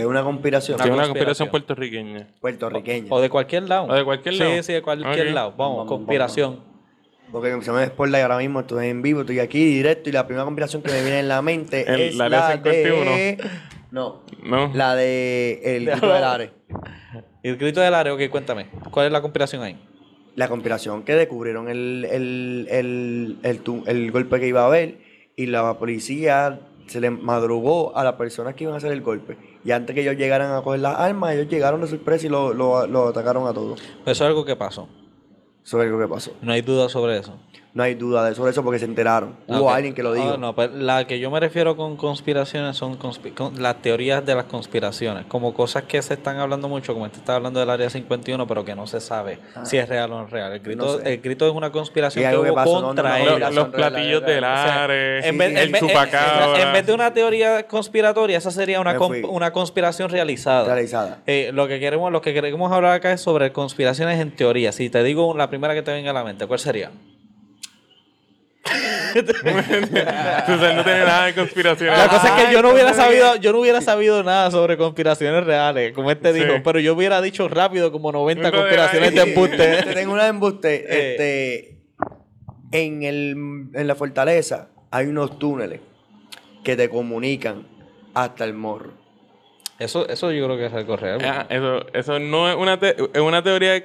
De 0.00 0.06
una 0.06 0.22
conspiración 0.22 0.78
Sí, 0.78 0.88
una 0.88 1.04
conspiración. 1.04 1.48
conspiración 1.48 1.48
puertorriqueña. 1.50 2.28
puertorriqueña. 2.40 3.06
O 3.10 3.20
de 3.20 3.28
cualquier 3.30 3.68
lado. 3.68 3.86
O 3.86 3.94
de 3.94 4.04
cualquier 4.04 4.34
lado. 4.34 4.50
Sí, 4.52 4.62
sí, 4.62 4.72
de 4.74 4.82
cualquier 4.82 5.32
lado. 5.32 5.54
Vamos, 5.56 5.78
Vamos, 5.78 5.88
conspiración. 5.88 6.60
Porque 7.32 7.60
se 7.60 7.72
me 7.72 8.22
ahora 8.22 8.38
mismo, 8.38 8.60
estoy 8.60 8.86
en 8.86 9.02
vivo, 9.02 9.20
estoy 9.20 9.38
aquí 9.40 9.62
directo 9.64 10.08
y 10.08 10.12
la 10.12 10.26
primera 10.26 10.44
conspiración 10.44 10.82
que 10.82 10.90
me 10.90 11.02
viene 11.02 11.18
en 11.20 11.28
la 11.28 11.42
mente 11.42 11.82
El- 11.92 12.00
es 12.00 12.14
la 12.16 12.28
la, 12.28 12.46
área 12.48 12.62
51. 12.62 13.10
de... 13.10 13.38
No, 13.90 14.22
¿No? 14.44 14.70
la 14.74 14.94
de 14.94 15.60
el 15.64 15.86
grito 15.86 16.12
del 16.12 16.24
Ares. 16.24 16.50
Y 17.42 17.48
el 17.50 17.56
grito 17.56 17.80
del 17.80 17.94
área, 17.94 18.12
ok, 18.12 18.20
cuéntame. 18.30 18.66
¿Cuál 18.90 19.06
es 19.06 19.12
la 19.12 19.20
conspiración 19.20 19.62
ahí? 19.62 19.76
La 20.34 20.48
conspiración 20.48 21.02
que 21.04 21.14
descubrieron 21.14 21.68
el, 21.68 22.06
el, 22.10 22.66
el, 22.70 23.38
el, 23.42 23.60
el 23.86 24.10
golpe 24.10 24.40
que 24.40 24.48
iba 24.48 24.62
a 24.62 24.66
haber 24.66 24.98
y 25.36 25.46
la 25.46 25.78
policía 25.78 26.60
se 26.86 27.00
le 27.00 27.10
madrugó 27.10 27.96
a 27.96 28.02
las 28.04 28.14
personas 28.14 28.54
que 28.54 28.64
iban 28.64 28.74
a 28.74 28.78
hacer 28.78 28.90
el 28.92 29.02
golpe. 29.02 29.36
Y 29.64 29.72
antes 29.72 29.94
que 29.94 30.02
ellos 30.02 30.16
llegaran 30.16 30.52
a 30.52 30.62
coger 30.62 30.80
las 30.80 30.98
armas, 30.98 31.34
ellos 31.34 31.48
llegaron 31.48 31.80
de 31.80 31.88
sorpresa 31.88 32.26
y 32.26 32.28
lo, 32.28 32.52
lo, 32.54 32.86
lo 32.86 33.08
atacaron 33.08 33.46
a 33.46 33.52
todos. 33.52 33.80
Eso 33.80 34.10
es 34.10 34.20
algo 34.22 34.44
que 34.44 34.56
pasó. 34.56 34.88
Eso 35.64 35.82
es 35.82 35.90
lo 35.90 35.98
que 35.98 36.08
pasó. 36.08 36.32
No 36.40 36.52
hay 36.52 36.62
duda 36.62 36.88
sobre 36.88 37.18
eso. 37.18 37.34
No 37.74 37.82
hay 37.82 37.94
duda 37.94 38.24
de 38.28 38.34
sobre 38.34 38.50
eso 38.50 38.64
porque 38.64 38.78
se 38.78 38.86
enteraron. 38.86 39.36
Hubo 39.46 39.70
alguien 39.70 39.94
que 39.94 40.02
lo 40.02 40.10
Ah, 40.12 40.14
dijo. 40.14 40.36
no, 40.38 40.54
pues 40.54 40.72
la 40.72 41.06
que 41.06 41.20
yo 41.20 41.30
me 41.30 41.38
refiero 41.38 41.76
con 41.76 41.96
conspiraciones 41.96 42.76
son 42.76 42.98
conspi- 42.98 43.34
con- 43.34 43.62
las 43.62 43.76
teorías 43.82 44.24
de 44.24 44.34
las 44.34 44.44
conspiraciones, 44.46 45.26
como 45.26 45.54
cosas 45.54 45.84
que 45.84 46.00
se 46.02 46.14
están 46.14 46.38
hablando 46.38 46.68
mucho, 46.68 46.94
como 46.94 47.06
este 47.06 47.18
está 47.18 47.36
hablando 47.36 47.60
del 47.60 47.70
área 47.70 47.88
51, 47.90 48.46
pero 48.46 48.64
que 48.64 48.74
no 48.74 48.86
se 48.86 49.00
sabe 49.00 49.38
si 49.64 49.76
es 49.76 49.88
real 49.88 50.10
o 50.12 50.18
no 50.20 50.24
es 50.24 50.30
real. 50.30 50.52
El 50.52 50.60
grito, 50.60 50.82
Ah. 50.82 50.92
No 50.98 50.98
sé. 51.04 51.12
el 51.14 51.20
grito 51.20 51.46
es 51.46 51.54
una 51.54 51.70
conspiración 51.70 52.28
que 52.30 52.36
hubo 52.38 52.54
pasó, 52.54 52.72
no, 52.74 52.80
no, 52.80 52.86
contra 52.88 53.10
no, 53.10 53.16
ellos. 53.36 53.54
Los, 53.54 53.68
platillos 53.68 54.22
del 54.24 54.38
O 54.44 54.46
sea, 54.46 54.84
el 54.86 55.24
en 55.24 55.38
vez- 55.38 55.56
en- 55.58 55.72
chupacabra. 55.74 56.60
en 56.62 56.72
vez 56.72 56.86
de 56.86 56.92
una 56.94 57.12
teoría 57.12 57.66
conspiratoria, 57.68 58.38
esa 58.38 58.50
sería 58.50 58.80
una, 58.80 58.98
una 59.28 59.52
conspiración 59.52 60.08
realizada. 60.10 60.64
Realizada. 60.64 61.18
Eh, 61.26 61.50
lo 61.52 61.68
que 61.68 61.78
queremos, 61.78 62.10
lo 62.10 62.22
que 62.22 62.32
queremos 62.34 62.72
hablar 62.72 62.92
acá 62.92 63.12
es 63.12 63.20
sobre 63.20 63.52
conspiraciones 63.52 64.18
en 64.20 64.30
teoría. 64.34 64.72
Si 64.72 64.88
te 64.90 65.02
digo 65.04 65.36
la 65.36 65.48
primera 65.50 65.74
que 65.74 65.82
te 65.82 65.92
venga 65.92 66.10
a 66.10 66.14
la 66.14 66.24
mente, 66.24 66.46
¿cuál 66.46 66.58
sería? 66.58 66.90
Entonces 69.14 70.74
no 70.74 70.84
tiene 70.84 71.00
nada 71.04 71.26
de 71.26 71.34
conspiración. 71.34 71.90
La 71.96 72.08
cosa 72.08 72.38
es 72.38 72.46
que 72.46 72.52
yo 72.52 72.62
no 72.62 72.70
hubiera 72.70 72.90
¿cómo 72.90 73.02
es 73.02 73.06
sabido, 73.06 73.36
yo 73.36 73.52
no 73.52 73.60
hubiera 73.60 73.80
sabido 73.80 74.22
nada 74.22 74.50
sobre 74.50 74.76
conspiraciones 74.76 75.44
reales, 75.44 75.92
como 75.92 76.10
este 76.10 76.32
Sí. 76.32 76.40
dijo, 76.40 76.54
pero 76.64 76.78
yo 76.80 76.94
hubiera 76.94 77.20
dicho 77.22 77.48
rápido 77.48 77.90
como 77.92 78.12
90 78.12 78.40
Uno 78.40 78.50
de 78.50 78.56
conspiraciones 78.58 79.14
de. 79.14 79.22
Te 79.22 79.28
embuste. 79.30 79.82
tengo 79.94 80.12
una 80.12 80.24
de 80.24 80.28
embuste. 80.30 80.84
Eh. 80.88 81.10
Este, 81.10 81.78
en, 82.72 83.02
el, 83.02 83.30
en 83.74 83.86
la 83.86 83.94
fortaleza 83.94 84.68
hay 84.90 85.06
unos 85.06 85.38
túneles 85.38 85.80
que 86.64 86.76
te 86.76 86.88
comunican 86.88 87.66
hasta 88.14 88.44
el 88.44 88.54
morro. 88.54 88.92
Eso, 89.78 90.08
eso 90.08 90.32
yo 90.32 90.44
creo 90.46 90.56
que 90.58 90.66
es 90.66 90.72
algo 90.74 90.96
real. 90.96 91.20
Ah, 91.24 91.46
eso, 91.48 91.86
eso 91.94 92.18
no 92.18 92.48
es 92.50 92.56
una, 92.56 92.78
te- 92.80 92.96
es 93.14 93.20
una 93.20 93.42
teoría, 93.42 93.82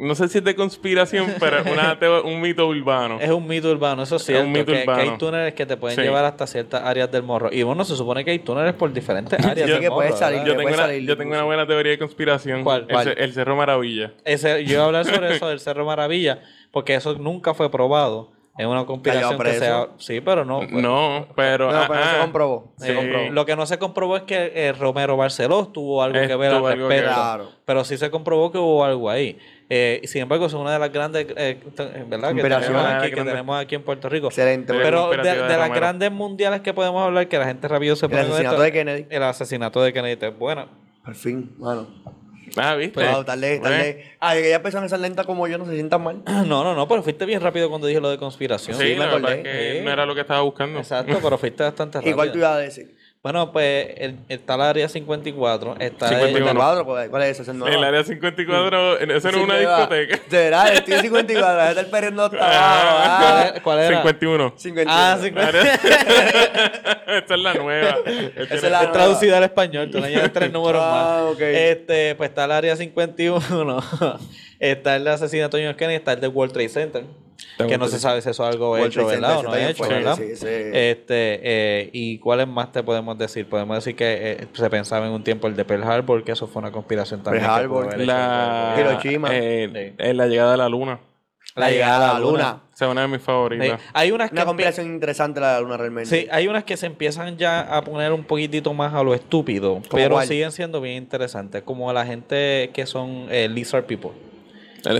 no 0.00 0.14
sé 0.14 0.28
si 0.28 0.38
es 0.38 0.44
de 0.44 0.54
conspiración, 0.56 1.34
pero 1.40 1.58
es 1.58 1.66
una 1.66 1.96
un 2.24 2.40
mito 2.40 2.66
urbano. 2.66 3.18
Es 3.20 3.30
un 3.30 3.46
mito 3.46 3.70
urbano, 3.70 4.02
eso 4.02 4.16
es 4.16 4.22
un 4.22 4.26
cierto. 4.26 4.48
mito 4.48 4.72
que, 4.72 4.84
que 4.84 4.90
hay 4.90 5.18
túneles 5.18 5.54
que 5.54 5.66
te 5.66 5.76
pueden 5.76 5.96
Sí. 5.96 6.02
llevar 6.02 6.24
hasta 6.24 6.46
ciertas 6.46 6.82
áreas 6.82 7.10
del 7.12 7.22
morro. 7.22 7.48
Y 7.52 7.62
bueno, 7.62 7.84
se 7.84 7.94
supone 7.96 8.24
que 8.24 8.30
hay 8.32 8.38
túneles 8.40 8.74
por 8.74 8.92
diferentes 8.92 9.38
áreas 9.44 9.68
Yo- 9.68 9.74
del 9.74 9.82
que 9.82 9.88
morro. 9.90 10.00
puedes 10.02 10.18
salir, 10.18 10.38
yo, 10.40 10.44
que 10.44 10.50
tengo 10.50 10.62
puede 10.62 10.74
una, 10.74 10.82
salir 10.86 11.06
yo 11.08 11.16
tengo 11.16 11.32
una 11.34 11.44
buena 11.44 11.66
teoría 11.66 11.92
de 11.92 11.98
conspiración. 11.98 12.64
¿Cuál? 12.64 12.82
El, 12.82 12.94
¿Cuál? 12.94 13.04
ce- 13.04 13.22
el 13.24 13.32
Cerro 13.32 13.56
Maravilla. 13.56 14.12
Ese, 14.24 14.64
yo 14.64 14.72
iba 14.74 14.82
a 14.82 14.86
hablar 14.86 15.04
sobre 15.04 15.36
eso 15.36 15.48
del 15.48 15.60
Cerro 15.60 15.84
Maravilla, 15.84 16.40
porque 16.72 16.94
eso 16.94 17.14
nunca 17.14 17.54
fue 17.54 17.70
probado. 17.70 18.32
Es 18.58 18.66
una 18.66 18.84
conspiración 18.84 19.30
que 19.30 19.36
preso. 19.38 19.58
sea. 19.60 19.86
Sí, 19.96 20.20
pero 20.20 20.44
no. 20.44 20.60
No, 20.68 21.28
pero. 21.34 21.72
No, 21.72 21.78
pero 21.88 21.94
no 21.94 22.00
ah, 22.00 22.10
se 22.10 22.16
ah, 22.16 22.20
comprobó. 22.20 22.74
Sí. 22.78 22.86
Se 22.88 22.94
comprobó. 22.94 23.30
Lo 23.30 23.46
que 23.46 23.56
no 23.56 23.64
se 23.64 23.78
comprobó 23.78 24.16
es 24.18 24.22
que 24.24 24.52
eh, 24.54 24.72
Romero 24.72 25.16
Barceló 25.16 25.68
tuvo 25.68 26.02
algo 26.02 26.20
que 26.20 26.36
ver 26.36 26.52
al 26.52 26.60
que 26.62 26.68
respecto. 26.68 26.88
ver. 26.88 27.04
Claro. 27.04 27.48
Pero 27.64 27.84
sí 27.84 27.96
se 27.96 28.10
comprobó 28.10 28.52
que 28.52 28.58
hubo 28.58 28.84
algo 28.84 29.08
ahí. 29.08 29.38
Eh, 29.72 30.00
sin 30.04 30.22
embargo, 30.22 30.46
es 30.46 30.52
una 30.52 30.72
de 30.72 30.78
las 30.80 30.92
grandes, 30.92 31.26
eh, 31.36 31.58
¿verdad? 32.08 32.34
Que 32.34 32.42
tenemos, 32.42 32.58
aquí, 32.60 32.72
las 32.72 33.02
que 33.02 33.10
grandes. 33.10 33.24
tenemos 33.34 33.60
aquí 33.60 33.74
en 33.76 33.82
Puerto 33.82 34.08
Rico. 34.08 34.26
Excelente. 34.26 34.72
Pero 34.74 35.02
de, 35.10 35.16
conspirativa 35.16 35.46
de 35.46 35.52
de 35.52 35.58
las 35.58 35.70
grandes 35.70 36.10
mundiales 36.10 36.60
que 36.62 36.74
podemos 36.74 37.02
hablar, 37.04 37.28
que 37.28 37.38
la 37.38 37.44
gente 37.46 37.68
rápido 37.68 37.94
se 37.94 38.06
El 38.06 38.10
pone 38.10 38.22
con 38.24 38.32
asesinato 38.32 38.54
esto, 38.56 38.62
de 38.64 38.72
Kennedy. 38.72 39.06
El 39.08 39.22
asesinato 39.22 39.80
de 39.82 39.92
Kennedy 39.92 40.26
es 40.26 40.36
bueno. 40.38 40.66
Al 41.04 41.14
fin, 41.14 41.52
mano. 41.58 41.86
Ah, 42.56 42.74
¿viste? 42.74 43.06
Wow, 43.08 43.22
tal 43.22 43.40
vez, 43.40 43.62
tal 43.62 43.70
Bueno. 43.70 43.84
vez. 43.84 44.06
Ay, 44.18 44.42
que 44.42 44.50
ya 44.50 44.60
personas 44.60 44.86
que 44.90 44.96
son 44.96 45.02
lentas 45.02 45.24
como 45.24 45.46
yo 45.46 45.56
no 45.56 45.66
se 45.66 45.74
sientan 45.74 46.02
mal. 46.02 46.22
No, 46.26 46.64
no, 46.64 46.74
no, 46.74 46.88
pero 46.88 47.00
fuiste 47.04 47.24
bien 47.24 47.40
rápido 47.40 47.68
cuando 47.68 47.86
dije 47.86 48.00
lo 48.00 48.10
de 48.10 48.18
conspiración. 48.18 48.76
Sí, 48.76 48.88
Sí, 48.88 48.98
me 48.98 49.04
acordé. 49.04 49.36
es 49.36 49.42
que 49.44 49.78
Sí. 49.78 49.84
no 49.84 49.92
era 49.92 50.04
lo 50.04 50.16
que 50.16 50.22
estaba 50.22 50.40
buscando. 50.40 50.80
Exacto, 50.80 51.16
pero 51.22 51.38
fuiste 51.38 51.62
bastante 51.62 51.98
rápido. 51.98 52.10
Igual 52.10 52.32
tú 52.32 52.38
ibas 52.38 52.50
a 52.54 52.58
decir. 52.58 52.96
Bueno, 53.22 53.52
pues 53.52 53.86
el- 53.98 54.16
está 54.30 54.54
el 54.54 54.60
área 54.62 54.88
54, 54.88 55.76
está 55.78 56.06
el- 56.08 56.14
51. 56.14 56.26
54, 56.38 56.84
¿cuál 56.86 57.10
cuál 57.10 57.22
es 57.24 57.28
ese? 57.32 57.42
¿Es 57.42 57.48
el 57.48 57.58
nuevo? 57.58 57.76
El 57.76 57.84
área 57.84 58.02
54, 58.02 58.98
eso 58.98 59.06
no 59.10 59.14
es 59.16 59.22
Sí, 59.34 59.40
una 59.42 59.58
discoteca. 59.58 60.20
De 60.30 60.38
verdad, 60.38 60.72
estoy 60.72 60.94
en 60.94 61.00
54, 61.02 61.60
déjate 61.60 61.80
el 61.80 61.86
periodo 61.86 62.22
abajo. 62.24 62.36
Ah. 62.40 63.20
¿Cuál 63.20 63.32
ah. 63.36 63.48
era- 63.50 63.62
¿Cuál 63.62 63.78
era? 63.80 63.88
51. 63.98 64.54
51. 64.56 64.90
Ah, 64.90 65.18
50. 65.20 65.58
Esta 67.18 67.34
es 67.34 67.40
la 67.40 67.54
nueva. 67.54 67.96
Esa 68.06 68.54
es 68.54 68.62
la- 68.70 68.82
Es 68.84 68.92
traducida 68.92 69.36
al 69.36 69.44
español, 69.44 69.90
tú 69.90 69.98
le 69.98 70.06
añades 70.06 70.32
tres 70.32 70.50
números 70.52 70.80
Ah, 70.82 71.20
más. 71.26 71.34
ok. 71.34 71.40
Este, 71.42 72.14
pues 72.14 72.30
está 72.30 72.46
el 72.46 72.52
área 72.52 72.74
51, 72.74 73.82
está 74.60 74.96
el 74.96 75.04
de 75.04 75.10
asesinato 75.10 75.58
de 75.58 75.66
John 75.66 75.74
Kennedy, 75.76 75.96
está 75.96 76.12
el 76.14 76.20
de 76.20 76.28
World 76.28 76.54
Trade 76.54 76.68
Center, 76.70 77.04
que 77.68 77.78
no 77.78 77.88
se 77.88 77.98
sabe 77.98 78.22
si 78.22 78.30
eso 78.30 78.42
es 78.46 78.50
algo 78.54 78.70
World 78.70 78.86
hecho, 78.86 79.06
¿verdad? 79.06 79.38
O 79.38 79.42
no 79.42 79.54
hecho, 79.56 79.88
¿verdad? 79.88 80.16
sí, 80.16 80.22
ese- 80.30 80.90
Este, 80.90 81.40
eh, 81.42 81.90
¿y 81.92 82.18
cuáles 82.18 82.48
más 82.48 82.72
te 82.72 82.82
podemos 82.82 83.18
decir? 83.18 83.46
Podemos 83.48 83.76
decir 83.76 83.94
que 83.96 84.32
eh, 84.40 84.46
se 84.52 84.70
pensaba 84.70 85.06
en 85.06 85.12
un 85.12 85.22
tiempo 85.24 85.46
el 85.46 85.56
de 85.56 85.64
Pearl 85.64 85.82
Harbor, 85.84 86.24
que 86.24 86.32
eso 86.32 86.46
fue 86.46 86.60
una 86.60 86.72
conspiración 86.72 87.22
también. 87.22 87.44
Pearl 87.44 87.60
Harbor. 87.60 87.98
La, 87.98 88.76
Hiroshima. 88.78 89.28
eh, 89.32 89.94
eh, 89.98 90.14
la 90.14 90.26
llegada 90.26 90.52
de 90.52 90.56
la 90.58 90.68
luna. 90.68 91.00
La 91.56 91.68
llegada 91.70 92.10
a 92.10 92.14
la 92.14 92.20
luna. 92.20 92.60
Esa 92.72 92.86
es 92.86 92.90
una 92.92 93.02
de 93.02 93.08
mis 93.08 93.18
Sí, 93.18 93.24
favoritas. 93.26 93.80
Hay 93.92 94.12
unas 94.12 94.30
que 94.30 94.36
Una 94.36 94.44
conspiración 94.46 94.86
interesante 94.86 95.40
la 95.40 95.48
de 95.48 95.54
la 95.54 95.60
luna 95.60 95.76
realmente. 95.76 96.08
Sí, 96.08 96.28
hay 96.30 96.46
unas 96.48 96.64
que 96.64 96.76
se 96.76 96.86
empiezan 96.86 97.36
ya 97.36 97.60
a 97.76 97.82
poner 97.82 98.12
un 98.12 98.24
poquitito 98.24 98.72
más 98.72 98.94
a 98.94 99.02
lo 99.02 99.12
estúpido, 99.14 99.74
¿Cómo 99.74 99.82
pero 99.90 100.14
cuál? 100.14 100.26
siguen 100.28 100.52
siendo 100.52 100.80
bien 100.80 100.96
interesantes, 100.96 101.62
como 101.62 101.92
la 101.92 102.06
gente 102.06 102.70
que 102.72 102.86
son 102.86 103.26
eh, 103.30 103.48
lizard 103.48 103.84
people, 103.84 104.12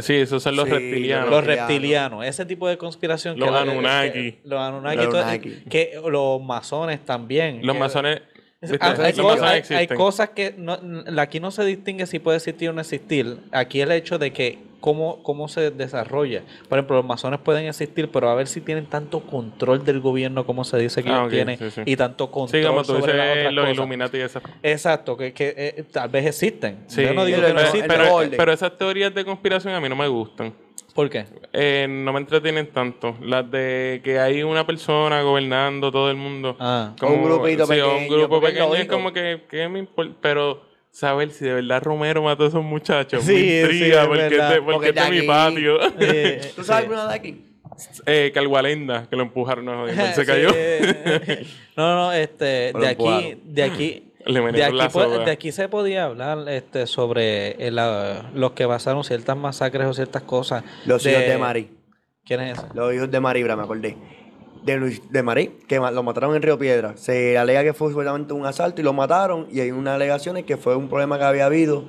Sí, 0.02 0.14
esos 0.14 0.42
son 0.42 0.56
los 0.56 0.66
Sí, 0.66 0.72
reptilianos. 0.72 1.30
los 1.30 1.44
reptilianos. 1.44 2.24
ese 2.24 2.44
tipo 2.46 2.68
de 2.68 2.76
conspiración. 2.78 3.38
Los 3.38 3.50
que 3.50 3.56
Anunnaki. 3.56 4.12
que- 4.12 4.38
los 4.44 4.60
Anunnaki, 4.60 4.96
Los 4.96 5.08
todo- 5.10 5.24
que 5.68 6.00
los 6.10 6.42
masones 6.42 7.04
también. 7.04 7.60
Los 7.64 7.74
que- 7.74 7.80
masones. 7.80 8.22
Ah, 8.78 8.94
hay, 9.00 9.62
hay- 9.74 9.86
cosas 9.88 10.30
que 10.30 10.54
no- 10.58 10.78
aquí 11.18 11.40
no 11.40 11.50
se 11.50 11.64
distingue 11.64 12.06
si 12.06 12.18
puede 12.18 12.36
existir 12.36 12.68
o 12.68 12.72
no 12.74 12.82
existir. 12.82 13.38
Aquí 13.52 13.80
el 13.80 13.90
hecho 13.90 14.18
de 14.18 14.32
que 14.34 14.58
cómo, 14.80 15.22
cómo 15.22 15.48
se 15.48 15.70
desarrolla. 15.70 16.42
Por 16.68 16.78
ejemplo, 16.78 16.96
los 16.96 17.04
masones 17.04 17.40
pueden 17.40 17.66
existir, 17.66 18.10
pero 18.10 18.30
a 18.30 18.34
ver 18.34 18.46
si 18.46 18.60
tienen 18.60 18.86
tanto 18.86 19.20
control 19.20 19.84
del 19.84 20.00
gobierno 20.00 20.44
como 20.46 20.64
se 20.64 20.78
dice 20.78 21.02
que 21.02 21.10
Ah, 21.10 21.20
ellos 21.20 21.30
tienen 21.32 21.58
sí, 21.58 21.70
sí. 21.70 21.82
y 21.84 21.96
tanto 21.96 22.30
control 22.30 22.62
Sí, 22.62 22.66
como 22.66 22.82
tú 22.82 22.98
sobre 22.98 23.14
las 23.14 23.26
dices, 23.28 23.38
otras 23.40 23.52
los 23.54 23.62
cosas. 23.64 23.76
Illuminati 23.76 24.16
y 24.16 24.20
esas. 24.20 24.42
Exacto, 24.62 25.16
que, 25.16 25.32
que 25.32 25.54
eh, 25.56 25.84
tal 25.92 26.08
vez 26.08 26.26
existen. 26.26 26.84
Sí, 26.86 27.02
Yo 27.02 27.14
no 27.14 27.24
digo 27.24 27.38
pero- 27.38 27.48
que 27.48 27.54
no 27.54 27.60
existen. 27.60 27.88
pero, 27.88 28.20
pero 28.36 28.52
esas 28.52 28.76
teorías 28.76 29.14
de 29.14 29.24
conspiración 29.24 29.74
a 29.74 29.80
mí 29.80 29.88
no 29.88 29.96
me 29.96 30.08
gustan. 30.08 30.52
¿Por 30.94 31.08
qué? 31.08 31.24
Eh, 31.52 31.86
no 31.88 32.12
me 32.12 32.18
entretienen 32.18 32.66
tanto. 32.72 33.14
Las 33.22 33.48
de 33.48 34.00
que 34.02 34.18
hay 34.18 34.42
una 34.42 34.66
persona 34.66 35.22
gobernando 35.22 35.92
todo 35.92 36.10
el 36.10 36.16
mundo. 36.16 36.56
Ah. 36.58 36.94
O 37.00 37.06
un 37.06 37.22
grupito 37.22 37.64
sí, 37.66 37.78
o 37.78 37.88
un 37.90 37.94
pequeño, 38.02 38.16
grupo 38.18 38.40
pequeño 38.40 38.74
es 38.74 38.86
como 38.86 39.12
que, 39.12 39.42
¿qué 39.48 39.68
me 39.68 39.78
importa? 39.78 40.12
Pero 40.20 40.62
saber 40.90 41.30
si 41.30 41.44
de 41.44 41.54
verdad 41.54 41.82
Romero 41.82 42.22
mató 42.22 42.44
a 42.44 42.48
esos 42.48 42.62
muchachos. 42.64 43.22
Sí, 43.24 43.32
me 43.32 43.38
sí, 43.40 43.60
intriga 43.60 44.06
porque, 44.06 44.24
es 44.26 44.30
de, 44.30 44.62
porque 44.62 44.92
Porque 44.92 45.00
es 45.00 45.10
mi 45.10 45.22
patio. 45.22 45.78
Eh, 46.00 46.52
¿Tú 46.56 46.64
sabes 46.64 46.84
alguna 46.84 47.08
de 47.08 47.14
aquí? 47.14 47.44
eh, 48.06 48.30
Calgualenda, 48.34 49.06
que 49.08 49.16
lo 49.16 49.22
empujaron, 49.22 49.64
no, 49.64 49.86
se 50.14 50.26
cayó. 50.26 50.50
eh, 50.54 51.46
no, 51.76 51.94
no, 51.94 52.12
este, 52.12 52.72
de 52.72 52.88
aquí, 52.88 53.38
de 53.44 53.62
aquí, 53.62 54.12
Le 54.26 54.40
de 54.52 54.64
aquí, 54.64 54.76
la 54.76 54.88
po- 54.88 55.02
soga. 55.02 55.24
de 55.24 55.30
aquí 55.30 55.52
se 55.52 55.68
podía 55.68 56.04
hablar 56.04 56.46
este, 56.48 56.86
sobre 56.86 57.52
el, 57.66 57.78
ah, 57.78 58.30
los 58.34 58.52
que 58.52 58.66
basaron 58.66 59.04
ciertas 59.04 59.36
masacres 59.36 59.86
o 59.86 59.94
ciertas 59.94 60.22
cosas. 60.22 60.64
Los 60.84 61.06
hijos 61.06 61.20
de 61.22 61.38
Mari. 61.38 61.70
¿Quién 62.24 62.40
es 62.40 62.58
ese? 62.58 62.66
Los 62.74 62.94
hijos 62.94 63.10
de 63.10 63.18
Maribra, 63.20 63.56
me 63.56 63.62
acordé. 63.62 63.96
De 64.64 64.76
Luis 64.76 65.02
de 65.10 65.22
Marí, 65.22 65.52
que 65.66 65.76
lo 65.76 66.02
mataron 66.02 66.36
en 66.36 66.42
Río 66.42 66.58
Piedra. 66.58 66.96
Se 66.96 67.38
alega 67.38 67.62
que 67.62 67.72
fue 67.72 67.88
supuestamente 67.88 68.34
un 68.34 68.44
asalto 68.44 68.80
y 68.80 68.84
lo 68.84 68.92
mataron. 68.92 69.46
Y 69.50 69.60
hay 69.60 69.70
unas 69.70 69.94
alegaciones 69.94 70.44
que 70.44 70.56
fue 70.56 70.76
un 70.76 70.88
problema 70.88 71.18
que 71.18 71.24
había 71.24 71.46
habido 71.46 71.84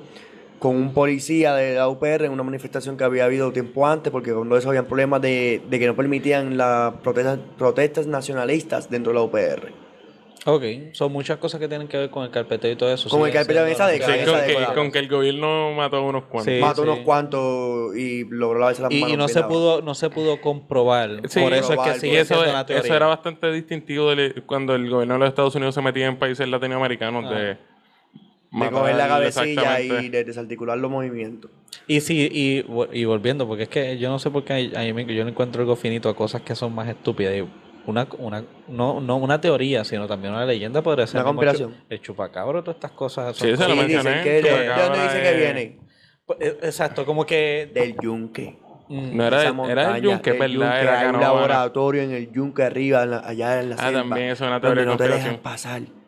con 0.58 0.76
un 0.76 0.94
policía 0.94 1.54
de 1.54 1.74
la 1.74 1.88
UPR 1.88 2.24
en 2.24 2.30
una 2.30 2.44
manifestación 2.44 2.96
que 2.96 3.02
había 3.02 3.24
habido 3.24 3.52
tiempo 3.52 3.86
antes, 3.86 4.12
porque 4.12 4.32
cuando 4.32 4.56
eso 4.56 4.68
habían 4.68 4.86
problemas 4.86 5.20
de, 5.20 5.60
de 5.68 5.78
que 5.78 5.86
no 5.88 5.96
permitían 5.96 6.56
las 6.56 6.94
protestas, 6.98 7.40
protestas 7.58 8.06
nacionalistas 8.06 8.88
dentro 8.88 9.12
de 9.12 9.18
la 9.18 9.24
UPR. 9.24 9.81
Ok, 10.44 10.64
son 10.92 11.12
muchas 11.12 11.38
cosas 11.38 11.60
que 11.60 11.68
tienen 11.68 11.86
que 11.86 11.96
ver 11.96 12.10
con 12.10 12.24
el 12.24 12.30
carpeteo 12.30 12.72
y 12.72 12.76
todo 12.76 12.92
eso. 12.92 13.08
Con 13.08 13.20
el 13.20 13.26
sigue 13.26 13.38
carpeteo 13.38 13.64
esa 13.66 13.86
de 13.86 14.00
que 14.00 14.04
Sí, 14.04 14.12
con, 14.28 14.40
que, 14.44 14.54
colado. 14.54 14.74
con 14.74 14.90
que 14.90 14.98
el 14.98 15.08
gobierno 15.08 15.72
mató 15.72 15.98
a 15.98 16.00
unos 16.00 16.24
cuantos. 16.24 16.52
Sí. 16.52 16.60
Mató 16.60 16.82
unos 16.82 16.98
cuantos 17.00 17.96
y 17.96 18.24
logró 18.28 18.58
lavarse 18.58 18.82
las 18.82 18.90
Y, 18.90 18.96
y 18.98 19.00
manos. 19.02 19.18
no 19.18 19.28
se 19.28 19.42
pudo, 19.44 19.82
no 19.82 19.94
se 19.94 20.10
pudo 20.10 20.40
comprobar. 20.40 21.20
Sí, 21.28 21.38
Por 21.40 21.52
eso 21.54 21.68
probar, 21.68 21.88
es 21.90 22.00
que 22.00 22.06
Y 22.06 22.10
sigue 22.10 22.20
eso, 22.22 22.44
eso 22.44 22.94
era 22.96 23.06
bastante 23.06 23.52
distintivo 23.52 24.12
de 24.16 24.42
cuando 24.44 24.74
el 24.74 24.90
gobierno 24.90 25.14
de 25.14 25.20
los 25.20 25.28
Estados 25.28 25.54
Unidos 25.54 25.76
se 25.76 25.82
metía 25.82 26.06
en 26.06 26.18
países 26.18 26.48
latinoamericanos 26.48 27.24
Ah. 27.28 27.34
de 27.34 27.44
De 28.50 28.70
coger 28.70 28.96
la 28.96 29.06
cabecilla 29.08 29.80
y 29.80 30.08
de 30.08 30.24
desarticular 30.24 30.76
los 30.76 30.90
movimientos. 30.90 31.52
Y 31.86 32.00
sí, 32.00 32.28
y, 32.32 32.64
y 32.92 33.04
volviendo, 33.04 33.46
porque 33.46 33.62
es 33.62 33.68
que 33.68 33.96
yo 33.96 34.08
no 34.10 34.18
sé 34.18 34.28
por 34.30 34.42
qué 34.44 34.52
hay- 34.54 34.72
a 34.90 34.92
mí 34.92 35.06
yo 35.14 35.22
no 35.22 35.30
encuentro 35.30 35.62
algo 35.62 35.76
finito 35.76 36.08
a 36.08 36.16
cosas 36.16 36.42
que 36.42 36.54
son 36.56 36.74
más 36.74 36.88
estúpidas. 36.88 37.32
Y 37.34 37.44
una, 37.86 38.06
una, 38.18 38.44
no, 38.68 39.00
no 39.00 39.16
una 39.16 39.40
teoría, 39.40 39.84
sino 39.84 40.06
también 40.06 40.32
una 40.32 40.44
leyenda 40.46 40.82
podría 40.82 41.06
ser. 41.06 41.20
Una 41.20 41.30
el 41.30 41.34
conspiración. 41.36 41.74
El 41.88 42.00
chupacabro, 42.00 42.62
todas 42.62 42.76
estas 42.76 42.92
cosas. 42.92 43.36
son 43.36 43.48
Sí, 43.48 43.56
se 43.56 43.68
lo 43.68 43.76
mencioné, 43.76 44.22
que, 44.22 44.42
¿de, 44.42 44.66
dónde 44.68 45.02
dice 45.02 45.22
que 45.22 45.36
viene? 45.36 45.78
Pues, 46.26 46.38
eh, 46.40 46.58
Exacto, 46.62 47.04
como 47.04 47.26
que. 47.26 47.70
Del 47.74 47.96
yunque. 48.00 48.56
mm, 48.88 49.16
No 49.16 49.26
era, 49.26 49.36
Esa 49.38 49.42
era 49.42 49.50
el 49.50 49.56
montaña, 49.56 50.00
yunque, 50.00 50.32
¿verdad? 50.32 50.46
yunque, 50.48 50.80
Era 50.80 51.00
hay 51.00 51.06
un 51.08 51.20
laboratorio 51.20 52.02
en 52.02 52.12
el 52.12 52.30
yunque 52.32 52.62
arriba, 52.62 53.02
en 53.02 53.10
la- 53.10 53.18
allá 53.26 53.60
en 53.60 53.70
la 53.70 53.76
Ah, 53.76 53.84
selva, 53.86 54.00
también 54.00 54.28
es 54.30 54.40
una 54.40 54.60
donde 54.60 54.66
teoría 54.68 54.82
de 54.82 54.86
no 54.86 54.96
te 54.96 55.04
dejan 55.04 55.18
conspiración. 55.38 56.01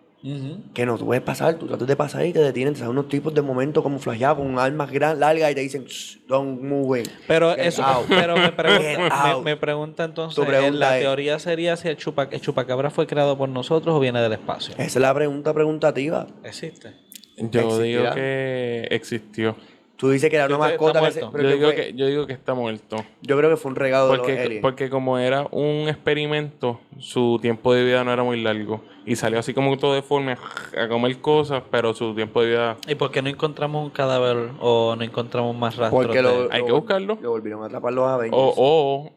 Que 0.72 0.86
no 0.86 0.96
tú 0.96 1.04
puedes 1.04 1.22
pasar, 1.22 1.54
tú 1.58 1.66
tratas 1.66 1.86
de 1.86 1.96
pasar 1.96 2.24
y 2.24 2.32
te 2.32 2.38
detienen. 2.38 2.72
Te 2.72 2.80
salen 2.80 2.92
unos 2.92 3.08
tipos 3.10 3.34
de 3.34 3.42
momento 3.42 3.82
como 3.82 3.98
flasheados 3.98 4.38
con 4.38 4.58
armas 4.58 4.90
gran, 4.90 5.20
largas 5.20 5.50
y 5.52 5.54
te 5.54 5.60
dicen, 5.60 5.84
"Shh, 5.84 6.20
don't 6.26 6.62
move. 6.62 7.00
in". 7.00 7.06
Pero 7.28 7.50
Get 7.54 7.66
eso, 7.66 7.82
out. 7.84 8.06
pero 8.08 8.34
me 8.34 8.50
pregunta, 8.56 8.98
me, 8.98 9.30
out. 9.32 9.44
me 9.44 9.56
pregunta 9.58 10.04
entonces, 10.04 10.42
pregunta 10.46 10.78
la 10.78 10.96
es- 10.96 11.02
teoría 11.04 11.38
sería 11.38 11.76
si 11.76 11.88
el, 11.88 11.98
chupa, 11.98 12.28
el 12.30 12.40
chupacabra 12.40 12.88
fue 12.90 13.06
creado 13.06 13.36
por 13.36 13.50
nosotros 13.50 13.94
o 13.94 14.00
viene 14.00 14.22
del 14.22 14.32
espacio. 14.32 14.72
Esa 14.78 14.84
es 14.84 14.96
la 14.96 15.12
pregunta 15.12 15.52
preguntativa. 15.52 16.26
Existe. 16.42 16.92
Yo 17.36 17.78
digo 17.80 18.04
que 18.14 18.88
existió. 18.90 19.56
Tú 19.96 20.10
dices 20.10 20.30
que 20.30 20.36
era 20.36 20.46
una 20.46 20.58
mascota. 20.58 21.00
que 21.02 21.12
se- 21.12 21.20
muerto. 21.20 21.32
pero 21.36 21.42
Yo 21.44 21.48
que 21.50 21.54
digo 21.56 21.66
fue- 21.72 21.76
que, 21.76 21.92
yo 21.94 22.06
digo 22.06 22.26
que 22.26 22.32
está 22.32 22.54
muerto. 22.54 22.96
yo 23.22 23.36
creo 23.36 23.50
que 23.50 23.56
fue 23.56 23.70
un 23.70 23.76
regalo 23.76 24.10
de 24.10 24.16
los 24.16 24.26
aliens. 24.28 24.62
porque 24.62 24.88
como 24.88 25.18
era 25.18 25.46
un 25.50 25.88
experimento, 25.88 26.80
su 26.98 27.38
tiempo 27.42 27.74
de 27.74 27.84
vida 27.84 28.02
no 28.04 28.12
era 28.12 28.22
muy 28.24 28.40
largo. 28.42 28.82
Y 29.06 29.16
salió 29.16 29.38
así 29.38 29.52
como 29.52 29.76
todo 29.76 29.94
deforme 29.94 30.36
a 30.78 30.88
comer 30.88 31.20
cosas, 31.20 31.62
pero 31.70 31.92
su 31.94 32.14
tiempo 32.14 32.40
de 32.42 32.48
vida... 32.50 32.76
¿Y 32.88 32.94
por 32.94 33.10
qué 33.10 33.20
no 33.22 33.28
encontramos 33.28 33.84
un 33.84 33.90
cadáver 33.90 34.50
o 34.60 34.94
no 34.96 35.02
encontramos 35.04 35.54
más 35.56 35.76
rastros? 35.76 36.04
Porque 36.06 36.22
lo, 36.22 36.44
de- 36.44 36.48
Hay 36.52 36.60
lo- 36.60 36.66
que 36.66 36.72
buscarlo. 36.72 37.18
Lo 37.20 37.30
volvieron 37.30 37.62
a 37.62 37.66
atrapar 37.66 37.92
los 37.92 38.08
Avengers. 38.08 38.34
O, 38.34 38.54
o, 38.56 39.12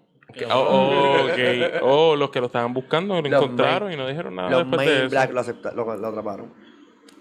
o, 0.52 0.60
o, 0.60 1.26
ok, 1.26 1.82
o 1.84 2.16
los 2.18 2.30
que 2.32 2.40
lo 2.42 2.48
estaban 2.48 2.74
buscando 2.74 3.16
lo 3.16 3.22
Los 3.22 3.42
encontraron 3.44 3.88
main- 3.90 3.94
y 3.98 4.02
no 4.02 4.08
dijeron 4.08 4.36
nada 4.36 4.50
los 4.50 4.60
después 4.60 4.78
Main 4.78 4.90
de 4.90 4.98
eso. 5.06 5.10
Black 5.10 5.32
lo, 5.32 5.40
acepta- 5.40 5.72
lo, 5.74 5.96
lo 5.98 6.08
atraparon. 6.08 6.67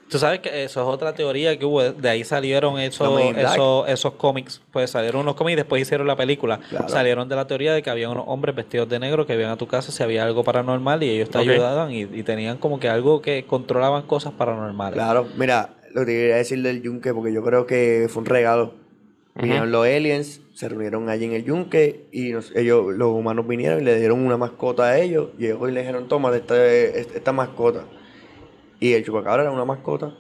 Tú 0.09 0.19
sabes 0.21 0.39
que 0.39 0.63
eso 0.65 0.81
es 0.83 0.87
otra 0.87 1.15
teoría 1.15 1.59
que 1.59 1.65
hubo. 1.65 1.83
De 1.83 2.09
ahí 2.09 2.23
salieron 2.23 2.79
esos, 2.79 3.09
esos, 3.55 3.89
esos 3.89 4.13
cómics. 4.15 4.63
Pues 4.73 4.91
salieron 4.91 5.23
unos 5.23 5.35
cómics 5.35 5.55
y 5.55 5.57
después 5.57 5.83
hicieron 5.83 6.07
la 6.07 6.15
película. 6.17 6.61
Claro. 6.71 6.89
Salieron 6.89 7.29
de 7.29 7.35
la 7.35 7.47
teoría 7.47 7.75
de 7.75 7.83
que 7.83 7.91
había 7.91 8.09
unos 8.09 8.25
hombres 8.29 8.55
vestidos 8.55 8.89
de 8.89 9.01
negro 9.01 9.27
que 9.27 9.35
iban 9.35 9.51
a 9.51 9.57
tu 9.57 9.67
casa 9.67 9.91
si 9.91 10.03
había 10.05 10.23
algo 10.25 10.45
paranormal 10.45 11.03
y 11.03 11.11
ellos 11.11 11.29
te 11.31 11.39
ayudaban 11.39 11.91
y, 11.93 12.03
y 12.03 12.23
tenían 12.23 12.57
como 12.59 12.79
que 12.79 12.89
algo 12.89 13.21
que 13.21 13.45
controlaban 13.47 14.03
cosas 14.03 14.33
paranormales. 14.35 14.95
Claro, 14.95 15.27
mira, 15.37 15.75
lo 15.93 16.03
que 16.07 16.13
quería 16.13 16.37
decir 16.37 16.63
del 16.63 16.83
yunque, 16.83 17.13
porque 17.13 17.33
yo 17.33 17.43
creo 17.43 17.67
que 17.67 18.07
fue 18.09 18.21
un 18.23 18.27
regalo. 18.27 18.75
Vinieron 19.35 19.71
los 19.71 19.85
aliens, 19.85 20.41
se 20.55 20.69
reunieron 20.69 21.11
allí 21.11 21.27
en 21.27 21.33
el 21.35 21.45
yunque 21.45 22.07
y 22.11 22.31
nos- 22.31 22.55
ellos, 22.57 22.87
los 22.95 23.09
humanos 23.09 23.47
vinieron 23.47 23.81
y 23.83 23.85
le 23.85 23.99
dieron 23.99 24.25
una 24.25 24.39
mascota 24.39 24.85
a 24.85 24.99
ellos. 24.99 25.29
Y 25.39 25.47
ellos 25.47 25.61
le 25.71 25.81
dijeron, 25.81 26.09
toma 26.09 26.35
este- 26.35 27.01
esta 27.01 27.33
mascota. 27.33 27.85
Y 28.81 28.93
el 28.93 29.05
chupacabra 29.05 29.43
era 29.43 29.53
una 29.53 29.65
mascota. 29.65 30.13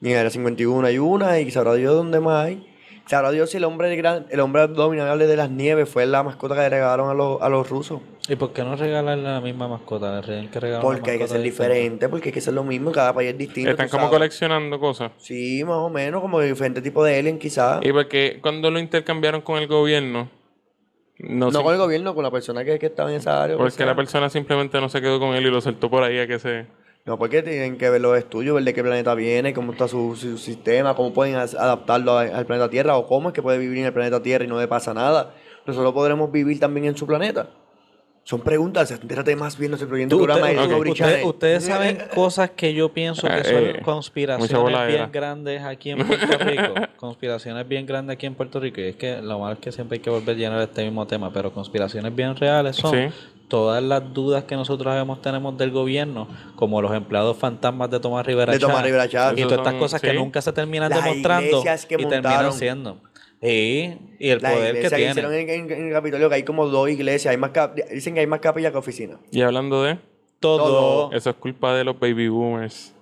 Y 0.00 0.10
era 0.12 0.28
51 0.30 0.90
y 0.90 0.98
una, 0.98 1.40
y 1.40 1.50
sabrá 1.50 1.74
Dios 1.74 1.94
dónde 1.94 2.20
más 2.20 2.44
hay. 2.46 2.70
Sabrá 3.06 3.30
Dios 3.32 3.50
si 3.50 3.58
el 3.58 3.64
hombre 3.64 3.94
gran, 3.96 4.26
el 4.30 4.40
hombre 4.40 4.62
abominable 4.62 5.26
de 5.26 5.36
las 5.36 5.50
nieves 5.50 5.88
fue 5.88 6.06
la 6.06 6.22
mascota 6.22 6.54
que 6.54 6.62
le 6.62 6.68
regalaron 6.70 7.10
a 7.10 7.14
los, 7.14 7.40
a 7.42 7.48
los 7.50 7.68
rusos. 7.68 8.00
¿Y 8.28 8.36
por 8.36 8.54
qué 8.54 8.62
no 8.64 8.76
regalarle 8.76 9.22
la 9.22 9.40
misma 9.42 9.68
mascota? 9.68 10.20
Le 10.20 10.26
tienen 10.26 10.50
que 10.50 10.58
regalar 10.58 10.84
una 10.86 10.94
Porque 10.96 11.10
hay 11.12 11.18
que 11.18 11.28
ser 11.28 11.42
diferente. 11.42 11.74
diferente, 11.76 12.08
porque 12.08 12.28
hay 12.30 12.32
que 12.32 12.40
ser 12.40 12.54
lo 12.54 12.64
mismo, 12.64 12.92
cada 12.92 13.12
país 13.12 13.30
es 13.32 13.38
distinto. 13.38 13.70
Están 13.70 13.90
como 13.90 14.04
sabes. 14.04 14.16
coleccionando 14.18 14.80
cosas. 14.80 15.12
Sí, 15.18 15.62
más 15.64 15.76
o 15.76 15.90
menos, 15.90 16.22
como 16.22 16.40
diferente 16.40 16.80
tipo 16.80 17.04
de 17.04 17.18
alien 17.18 17.38
quizás. 17.38 17.80
Y 17.84 17.92
porque 17.92 18.38
cuando 18.40 18.70
lo 18.70 18.78
intercambiaron 18.78 19.42
con 19.42 19.58
el 19.58 19.66
gobierno, 19.68 20.30
no, 21.18 21.46
No 21.46 21.52
sé- 21.52 21.62
con 21.62 21.72
el 21.74 21.78
gobierno, 21.80 22.14
con 22.14 22.24
la 22.24 22.30
persona 22.30 22.64
que, 22.64 22.78
que 22.78 22.86
estaba 22.86 23.10
en 23.10 23.16
esa 23.16 23.42
área. 23.42 23.56
o 23.56 23.58
porque 23.58 23.72
sea. 23.72 23.86
la 23.86 23.94
persona 23.96 24.30
simplemente 24.30 24.80
no 24.80 24.88
se 24.88 25.02
quedó 25.02 25.20
con 25.20 25.34
él 25.34 25.44
y 25.46 25.50
lo 25.50 25.60
soltó 25.60 25.90
por 25.90 26.02
ahí 26.02 26.18
a 26.18 26.26
que 26.26 26.38
se... 26.38 26.66
No, 27.06 27.18
porque 27.18 27.42
tienen 27.42 27.76
que 27.76 27.90
ver 27.90 28.00
los 28.00 28.16
estudios, 28.16 28.54
ver 28.54 28.64
de 28.64 28.72
qué 28.72 28.82
planeta 28.82 29.14
viene, 29.14 29.52
cómo 29.52 29.72
está 29.72 29.86
su, 29.88 30.16
su 30.16 30.38
sistema, 30.38 30.96
cómo 30.96 31.12
pueden 31.12 31.34
adaptarlo 31.34 32.16
al 32.16 32.46
planeta 32.46 32.70
Tierra, 32.70 32.96
o 32.96 33.06
cómo 33.06 33.28
es 33.28 33.34
que 33.34 33.42
puede 33.42 33.58
vivir 33.58 33.76
en 33.78 33.84
el 33.84 33.92
planeta 33.92 34.22
Tierra 34.22 34.46
y 34.46 34.48
no 34.48 34.58
le 34.58 34.66
pasa 34.68 34.94
nada. 34.94 35.34
Nosotros 35.66 35.92
podremos 35.92 36.32
vivir 36.32 36.58
también 36.58 36.86
en 36.86 36.96
su 36.96 37.06
planeta. 37.06 37.50
Son 38.26 38.40
preguntas, 38.40 38.90
entérate 38.90 39.36
más 39.36 39.58
bien 39.58 39.70
nuestro 39.72 39.86
proyecto 39.86 40.16
programa 40.16 40.46
de 40.48 40.54
usted- 40.54 40.62
Discovery 40.64 40.90
usted- 40.92 41.04
Channel. 41.04 41.26
ustedes 41.26 41.64
saben 41.64 41.98
cosas 42.14 42.50
que 42.56 42.72
yo 42.72 42.88
pienso 42.88 43.28
que 43.28 43.44
son 43.44 43.54
Eh, 43.66 43.82
conspiraciones 43.84 44.86
bien 44.88 45.12
grandes 45.12 45.62
aquí 45.62 45.90
en 45.90 46.06
Puerto 46.06 46.38
Rico. 46.38 46.74
conspiraciones 46.96 47.68
bien 47.68 47.84
grandes 47.84 48.14
aquí 48.14 48.24
en 48.24 48.34
Puerto 48.34 48.60
Rico. 48.60 48.80
Y 48.80 48.84
es 48.84 48.96
que 48.96 49.20
lo 49.20 49.38
malo 49.40 49.52
es 49.54 49.58
que 49.60 49.70
siempre 49.72 49.96
hay 49.96 50.00
que 50.00 50.08
volver 50.08 50.36
a 50.36 50.38
llenar 50.38 50.60
este 50.62 50.82
mismo 50.84 51.06
tema. 51.06 51.30
Pero 51.34 51.52
conspiraciones 51.52 52.16
bien 52.16 52.34
reales 52.34 52.76
son 52.76 52.92
Sí. 52.92 53.14
todas 53.48 53.82
las 53.82 54.14
dudas 54.14 54.44
que 54.44 54.56
nosotros 54.56 54.90
sabemos 54.90 55.20
tenemos 55.20 55.58
del 55.58 55.70
gobierno, 55.70 56.26
como 56.56 56.80
los 56.80 56.92
empleados 56.94 57.36
fantasmas 57.36 57.90
de 57.90 58.00
Tomás 58.00 58.24
Rivera 58.24 58.54
De 58.54 58.58
Tomás 58.58 58.76
Chá, 58.78 58.82
Rivera 58.84 59.06
Chá. 59.08 59.32
Y 59.36 59.42
todas 59.42 59.58
estas 59.58 59.74
cosas 59.74 60.00
que 60.00 60.14
nunca 60.14 60.40
se 60.40 60.50
terminan 60.54 60.88
Las 60.88 61.04
demostrando 61.04 61.62
que 61.62 61.94
y 61.98 62.06
terminan 62.06 62.52
siendo. 62.54 62.96
Sí, 63.44 63.98
y 64.18 64.28
el 64.30 64.40
La 64.40 64.50
poder 64.52 64.72
que 64.72 64.78
iglesia 64.78 64.96
tienen. 64.96 65.10
hicieron 65.12 65.34
en, 65.34 65.50
en- 65.50 65.70
en 65.72 65.86
el 65.88 65.92
Capitolio 65.92 66.28
que 66.30 66.34
hay 66.36 66.42
como 66.44 66.66
dos 66.66 66.88
iglesias, 66.88 67.30
hay 67.30 67.36
más 67.36 67.50
cap- 67.50 67.74
dicen 67.92 68.14
que 68.14 68.20
hay 68.20 68.26
más 68.26 68.40
capillas 68.40 68.72
que 68.72 68.78
oficinas. 68.78 69.18
Y 69.30 69.42
hablando 69.42 69.82
de... 69.82 69.98
Todo. 70.40 70.58
Todo. 70.58 71.12
Eso 71.12 71.30
es 71.30 71.36
culpa 71.36 71.74
de 71.74 71.84
los 71.84 71.98
baby 71.98 72.28
boomers. 72.28 72.94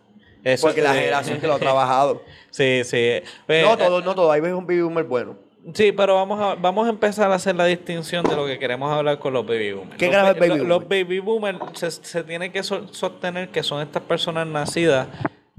Eso, 0.44 0.66
Porque 0.66 0.82
la 0.82 0.94
eh, 0.96 1.00
generación 1.00 1.40
que 1.40 1.46
lo 1.46 1.54
ha 1.54 1.58
trabajado. 1.58 2.22
Sí, 2.50 2.82
sí. 2.84 2.96
Eh, 2.98 3.22
No 3.64 3.78
todo, 3.78 4.02
no 4.02 4.14
todo, 4.14 4.30
hay 4.30 4.40
un 4.42 4.66
baby 4.66 4.82
boomer 4.82 5.04
bueno. 5.04 5.36
Sí, 5.74 5.92
pero 5.92 6.16
vamos 6.16 6.38
a, 6.40 6.54
vamos 6.56 6.86
a 6.86 6.90
empezar 6.90 7.30
a 7.30 7.36
hacer 7.36 7.54
la 7.54 7.64
distinción 7.66 8.24
de 8.24 8.34
lo 8.36 8.44
que 8.46 8.58
queremos 8.58 8.92
hablar 8.92 9.18
con 9.20 9.32
los 9.32 9.46
baby 9.46 9.72
boomers. 9.72 9.96
¿Qué 9.96 10.06
los, 10.06 10.14
carajo 10.16 10.32
es 10.32 10.40
ba- 10.40 10.46
baby 10.48 10.48
lo- 10.48 10.64
boomer? 10.64 10.68
Los 10.68 10.88
baby 10.88 11.18
boomers 11.20 11.58
se, 11.78 11.90
se 11.92 12.24
tiene 12.24 12.50
que 12.52 12.62
so- 12.64 12.88
sostener 12.92 13.48
que 13.50 13.62
son 13.62 13.80
estas 13.80 14.02
personas 14.02 14.46
nacidas 14.46 15.06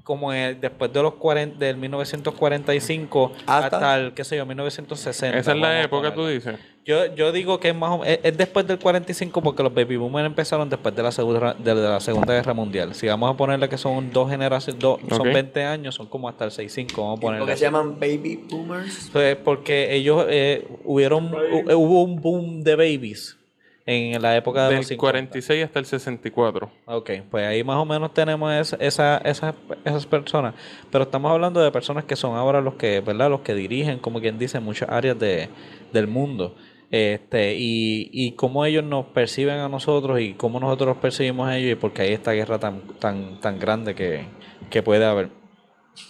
como 0.03 0.33
en- 0.33 0.59
después 0.59 0.91
de 0.91 1.01
los 1.01 1.13
40, 1.15 1.57
del 1.59 1.77
1945 1.77 3.31
Hasta- 3.45 3.65
hasta, 3.77 3.95
el, 3.97 4.13
qué 4.13 4.23
sé 4.23 4.37
yo, 4.37 4.45
1960. 4.45 5.37
Esa 5.37 5.51
es 5.53 5.57
la 5.57 5.81
época, 5.81 6.13
tú 6.13 6.27
dices. 6.27 6.55
Yo, 6.85 7.15
yo 7.15 7.31
digo 7.31 7.61
que 7.61 7.69
es 7.69 7.75
más 7.75 7.91
o 7.91 7.99
menos, 7.99 8.07
es, 8.09 8.19
es 8.23 8.37
después 8.37 8.67
del 8.67 8.77
45 8.77 9.41
porque 9.41 9.63
los 9.63 9.73
baby 9.73 9.95
boomers 9.95 10.25
empezaron 10.25 10.69
después 10.69 10.93
de 10.93 11.01
la 11.01 11.11
segunda, 11.13 11.53
de 11.53 11.73
la 11.75 11.99
segunda 12.01 12.33
guerra 12.33 12.53
mundial. 12.53 12.93
Si 12.93 13.07
vamos 13.07 13.33
a 13.33 13.37
ponerle 13.37 13.69
que 13.69 13.77
son 13.77 14.11
dos 14.11 14.29
generaciones, 14.29 14.81
dos, 14.81 14.99
son 15.09 15.21
Ok. 15.27 15.33
20 15.33 15.63
años, 15.63 15.95
son 15.95 16.07
como 16.07 16.27
hasta 16.27 16.43
el 16.43 16.51
65, 16.51 17.01
vamos 17.01 17.17
a 17.17 17.21
¿Por 17.21 17.27
ponerle 17.29 17.45
qué 17.45 17.51
así. 17.53 17.59
se 17.59 17.65
llaman 17.65 17.97
baby 17.99 18.43
boomers? 18.49 19.09
Pues 19.13 19.37
porque 19.37 19.95
ellos 19.95 20.25
eh, 20.29 20.67
hubieron 20.83 21.31
hu- 21.31 21.73
hubo 21.75 22.03
un 22.03 22.17
boom 22.21 22.61
de 22.63 22.75
babies 22.75 23.37
en 23.85 24.21
la 24.21 24.35
época 24.37 24.63
de 24.69 24.75
los 24.77 24.87
Del 24.87 24.97
50. 24.97 24.99
46 25.29 25.63
hasta 25.65 25.79
el 25.79 25.85
64. 25.85 26.71
Ok, 26.85 27.11
pues 27.29 27.45
ahí 27.45 27.63
más 27.63 27.77
o 27.77 27.85
menos 27.85 28.13
tenemos 28.13 28.53
esa, 28.53 28.75
esa- 28.77 29.17
esas, 29.17 29.55
esas 29.83 30.05
personas. 30.05 30.55
Pero 30.91 31.03
estamos 31.03 31.31
hablando 31.31 31.61
de 31.61 31.71
personas 31.71 32.05
que 32.05 32.15
son 32.15 32.35
ahora 32.37 32.61
los 32.61 32.75
que, 32.75 33.01
¿verdad? 33.01 33.29
Los 33.29 33.41
que 33.41 33.53
dirigen, 33.53 33.99
como 33.99 34.21
quien 34.21 34.37
dice, 34.39 34.59
muchas 34.59 34.89
áreas 34.89 35.19
de, 35.19 35.49
del 35.91 36.07
mundo. 36.07 36.55
Este, 36.91 37.55
y, 37.57 38.09
y 38.13 38.33
cómo 38.33 38.63
ellos 38.65 38.83
nos 38.83 39.07
perciben 39.07 39.55
a 39.59 39.67
nosotros 39.67 40.19
y 40.21 40.33
cómo 40.35 40.59
nosotros 40.59 40.89
los 40.89 40.97
percibimos 40.97 41.49
a 41.49 41.57
ellos 41.57 41.71
y 41.71 41.75
porque 41.75 42.03
hay 42.03 42.13
esta 42.13 42.31
guerra 42.33 42.59
tan, 42.59 42.81
tan, 42.99 43.39
tan 43.41 43.57
grande 43.59 43.95
que, 43.95 44.25
que 44.69 44.83
puede 44.83 45.03
haber. 45.03 45.29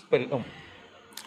Perdón. 0.09 0.43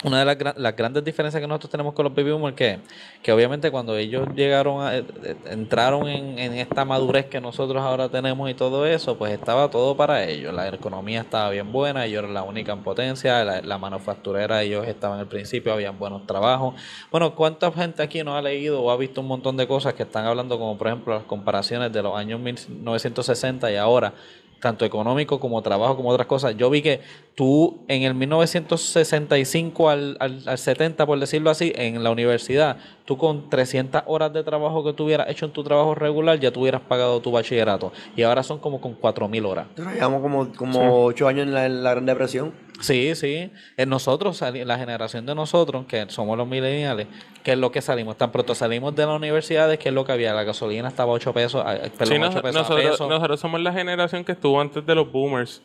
Una 0.05 0.19
de 0.23 0.25
las, 0.27 0.57
las 0.59 0.77
grandes 0.77 1.03
diferencias 1.05 1.41
que 1.41 1.49
nosotros 1.49 1.71
tenemos 1.71 1.95
con 1.95 2.05
los 2.05 2.15
baby 2.15 2.31
boomers 2.31 2.55
que, 2.55 2.81
que 3.23 3.33
obviamente 3.33 3.71
cuando 3.71 3.97
ellos 3.97 4.29
llegaron 4.35 4.83
a, 4.83 4.95
eh, 4.95 5.05
eh, 5.25 5.37
entraron 5.47 6.07
en, 6.07 6.39
en 6.39 6.53
esta 6.55 6.85
madurez 6.85 7.27
que 7.27 7.41
nosotros 7.41 7.83
ahora 7.83 8.11
tenemos 8.11 8.51
y 8.51 8.55
todo 8.55 8.85
eso, 8.85 9.17
pues 9.17 9.33
estaba 9.33 9.71
todo 9.71 9.97
para 9.97 10.25
ellos. 10.25 10.53
La 10.53 10.69
economía 10.69 11.23
estaba 11.23 11.49
bien 11.49 11.73
buena, 11.73 12.05
ellos 12.05 12.19
eran 12.21 12.35
la 12.35 12.43
única 12.43 12.73
en 12.73 12.83
potencia, 12.83 13.43
la, 13.43 13.63
la 13.63 13.79
manufacturera, 13.79 14.63
ellos 14.63 14.87
estaban 14.87 15.19
al 15.19 15.29
principio, 15.29 15.73
habían 15.73 15.99
buenos 15.99 16.27
trabajos. 16.27 16.75
Bueno, 17.11 17.35
¿cuánta 17.35 17.73
gente 17.73 18.03
aquí 18.03 18.23
no 18.23 18.37
ha 18.37 18.43
leído 18.43 18.83
o 18.83 18.91
ha 18.91 18.99
visto 18.99 19.23
un 19.23 19.29
montón 19.29 19.57
de 19.57 19.67
cosas 19.67 19.95
que 19.95 20.03
están 20.03 20.27
hablando, 20.27 20.59
como 20.59 20.77
por 20.77 20.89
ejemplo 20.89 21.15
las 21.15 21.25
comparaciones 21.25 21.91
de 21.91 22.03
los 22.03 22.15
años 22.15 22.39
1960 22.39 23.73
y 23.73 23.77
ahora? 23.77 24.13
Tanto 24.61 24.85
económico 24.85 25.41
como 25.41 25.63
trabajo, 25.63 25.97
como 25.97 26.11
otras 26.11 26.27
cosas. 26.27 26.57
Yo 26.57 26.71
vi 26.71 26.83
que 26.83 27.01
tú 27.35 27.79
en 27.89 28.03
el 28.03 28.15
1965 28.15 29.91
al, 29.91 30.17
al, 30.21 30.43
al 30.47 30.59
70, 30.59 31.05
por 31.07 31.19
decirlo 31.19 31.51
así, 31.51 31.73
en 31.77 32.03
la 32.03 32.11
universidad, 32.11 32.79
tú 33.05 33.17
con 33.17 33.49
300 33.51 34.03
horas 34.07 34.33
de 34.33 34.43
trabajo 34.43 34.85
que 34.85 34.93
tuvieras 34.93 35.29
hecho 35.29 35.47
en 35.47 35.53
tu 35.53 35.63
trabajo 35.63 35.95
regular, 35.95 36.39
ya 36.41 36.51
tuvieras 36.51 36.81
pagado 36.83 37.21
tu 37.21 37.31
bachillerato. 37.31 37.93
Y 38.17 38.23
ahora 38.23 38.43
son 38.43 38.59
como 38.59 38.81
con 38.81 38.99
4.000 38.99 39.47
horas. 39.47 39.67
Llevamos 39.77 40.23
como, 40.23 40.53
como 40.55 41.05
ocho 41.05 41.29
años 41.29 41.47
en 41.47 41.55
la, 41.55 41.67
en 41.67 41.83
la 41.83 41.91
Gran 41.93 42.07
Depresión. 42.07 42.53
Sí, 42.81 43.15
sí. 43.15 43.51
En 43.77 43.89
nosotros, 43.89 44.41
la 44.43 44.79
generación 44.79 45.25
de 45.25 45.35
nosotros, 45.35 45.87
que 45.87 46.05
somos 46.09 46.37
los 46.37 46.47
millennials, 46.47 47.07
que 47.43 47.53
es 47.53 47.59
lo 47.59 47.73
que 47.73 47.81
salimos. 47.81 48.17
Tan 48.19 48.31
pronto 48.33 48.55
salimos 48.55 48.95
de 48.95 49.07
la 49.07 49.15
universidad, 49.15 49.75
que 49.79 49.89
es 49.89 49.95
lo 49.95 50.05
que 50.05 50.13
había. 50.13 50.35
La 50.35 50.45
gasolina 50.45 50.89
estaba 50.89 51.13
a 51.13 51.15
8 51.15 51.33
pesos, 51.33 51.65
perdón, 51.65 51.91
Sí, 52.07 52.15
8 52.15 52.19
nos- 52.19 52.35
pesos 52.43 52.45
a 52.45 52.59
nosotros, 52.61 52.91
peso. 52.91 53.09
nosotros 53.09 53.41
somos 53.41 53.61
la 53.63 53.73
generación 53.73 54.25
que 54.25 54.33
estuvo 54.33 54.61
antes 54.61 54.85
de 54.85 54.95
los 54.95 55.11
boomers. 55.11 55.63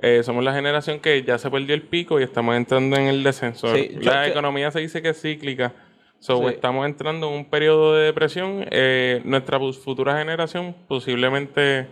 eh, 0.00 0.22
somos 0.22 0.44
la 0.44 0.52
generación 0.54 1.00
que 1.00 1.24
ya 1.24 1.38
se 1.38 1.50
perdió 1.50 1.74
el 1.74 1.82
pico 1.82 2.20
y 2.20 2.22
estamos 2.22 2.54
entrando 2.56 2.94
en 2.96 3.08
el 3.08 3.24
descenso. 3.24 3.74
Sí, 3.74 3.96
la 4.00 4.28
economía 4.28 4.70
se 4.70 4.78
dice 4.78 5.02
que 5.02 5.08
es 5.08 5.20
cíclica. 5.20 5.74
So, 6.20 6.38
Sí. 6.38 6.54
estamos 6.54 6.86
entrando 6.86 7.26
en 7.28 7.34
un 7.34 7.44
periodo 7.44 7.94
de 7.96 8.04
depresión. 8.04 8.64
Eh, 8.70 9.20
nuestra 9.24 9.58
fu- 9.58 9.72
futura 9.72 10.16
generación 10.18 10.76
posiblemente... 10.86 11.88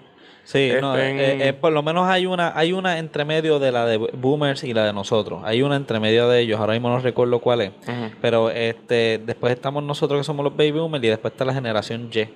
Sí, 0.47 0.71
no, 0.81 0.95
Estén- 0.97 1.19
eh, 1.19 1.49
eh, 1.49 1.53
por 1.55 1.73
lo 1.73 1.83
menos 1.83 2.07
hay 2.09 2.25
una, 2.25 2.57
hay 2.57 2.73
una 2.73 2.99
entre 2.99 3.25
medio 3.25 3.59
de 3.59 3.73
la 3.73 3.85
de 3.85 3.97
boomers 3.99 4.63
y 4.63 4.73
la 4.73 4.85
de 4.87 4.93
nosotros. 4.93 5.43
Hay 5.45 5.61
una 5.63 5.75
entre 5.75 5.99
medio 5.99 6.29
de 6.29 6.41
ellos, 6.41 6.61
ahora 6.61 6.73
mismo 6.75 6.89
no 6.89 7.01
recuerdo 7.01 7.41
cuál 7.41 7.63
es. 7.63 7.73
Pero 8.21 8.51
este, 8.51 9.21
después 9.27 9.53
estamos 9.53 9.83
nosotros 9.83 10.21
que 10.21 10.25
somos 10.25 10.45
los 10.45 10.57
baby 10.57 10.71
boomers 10.71 11.03
y 11.05 11.09
después 11.09 11.33
está 11.33 11.45
la 11.45 11.53
generación 11.53 12.11
Y. 12.13 12.29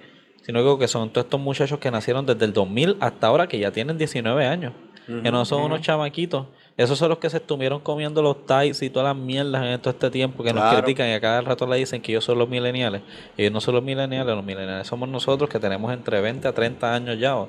Si 0.45 0.53
no 0.53 0.59
digo 0.59 0.77
que 0.79 0.89
son 0.89 1.11
todos 1.11 1.27
estos 1.27 1.39
muchachos 1.41 1.79
que 1.79 1.91
nacieron 1.91 2.27
desde 2.27 2.45
el 2.47 2.53
2000 2.53 2.97
hasta 2.99 3.29
ahora 3.29 3.47
que 3.47 3.59
ya 3.61 3.71
tienen 3.71 3.97
19 3.97 4.45
años. 4.47 4.73
Que 5.07 5.31
no 5.33 5.45
son 5.45 5.63
unos 5.63 5.81
chamaquitos. 5.81 6.47
Esos 6.77 6.97
son 6.99 7.09
los 7.11 7.19
que 7.19 7.29
se 7.31 7.39
estuvieron 7.39 7.81
comiendo 7.81 8.23
los 8.23 8.47
tights 8.47 8.81
y 8.83 8.91
todas 8.91 9.15
las 9.15 9.23
mierdas 9.25 9.65
en 9.67 9.81
todo 9.81 9.91
este 9.91 10.09
tiempo 10.11 10.43
que 10.45 10.53
nos 10.53 10.63
critican 10.83 11.09
y 11.09 11.13
a 11.13 11.21
cada 11.21 11.41
rato 11.43 11.67
le 11.67 11.77
dicen 11.77 12.01
que 12.01 12.13
ellos 12.13 12.25
son 12.25 12.39
los 12.39 12.49
millennials. 12.49 13.03
Ellos 13.37 13.53
no 13.53 13.61
son 13.61 13.75
los 13.75 13.83
millennials, 13.85 14.27
los 14.27 14.45
millennials 14.45 14.87
somos 14.87 15.09
nosotros 15.09 15.51
que 15.51 15.59
tenemos 15.59 15.93
entre 15.93 16.21
20 16.21 16.47
a 16.49 16.53
30 16.53 16.95
años 16.95 17.19
ya. 17.19 17.37
o- 17.37 17.49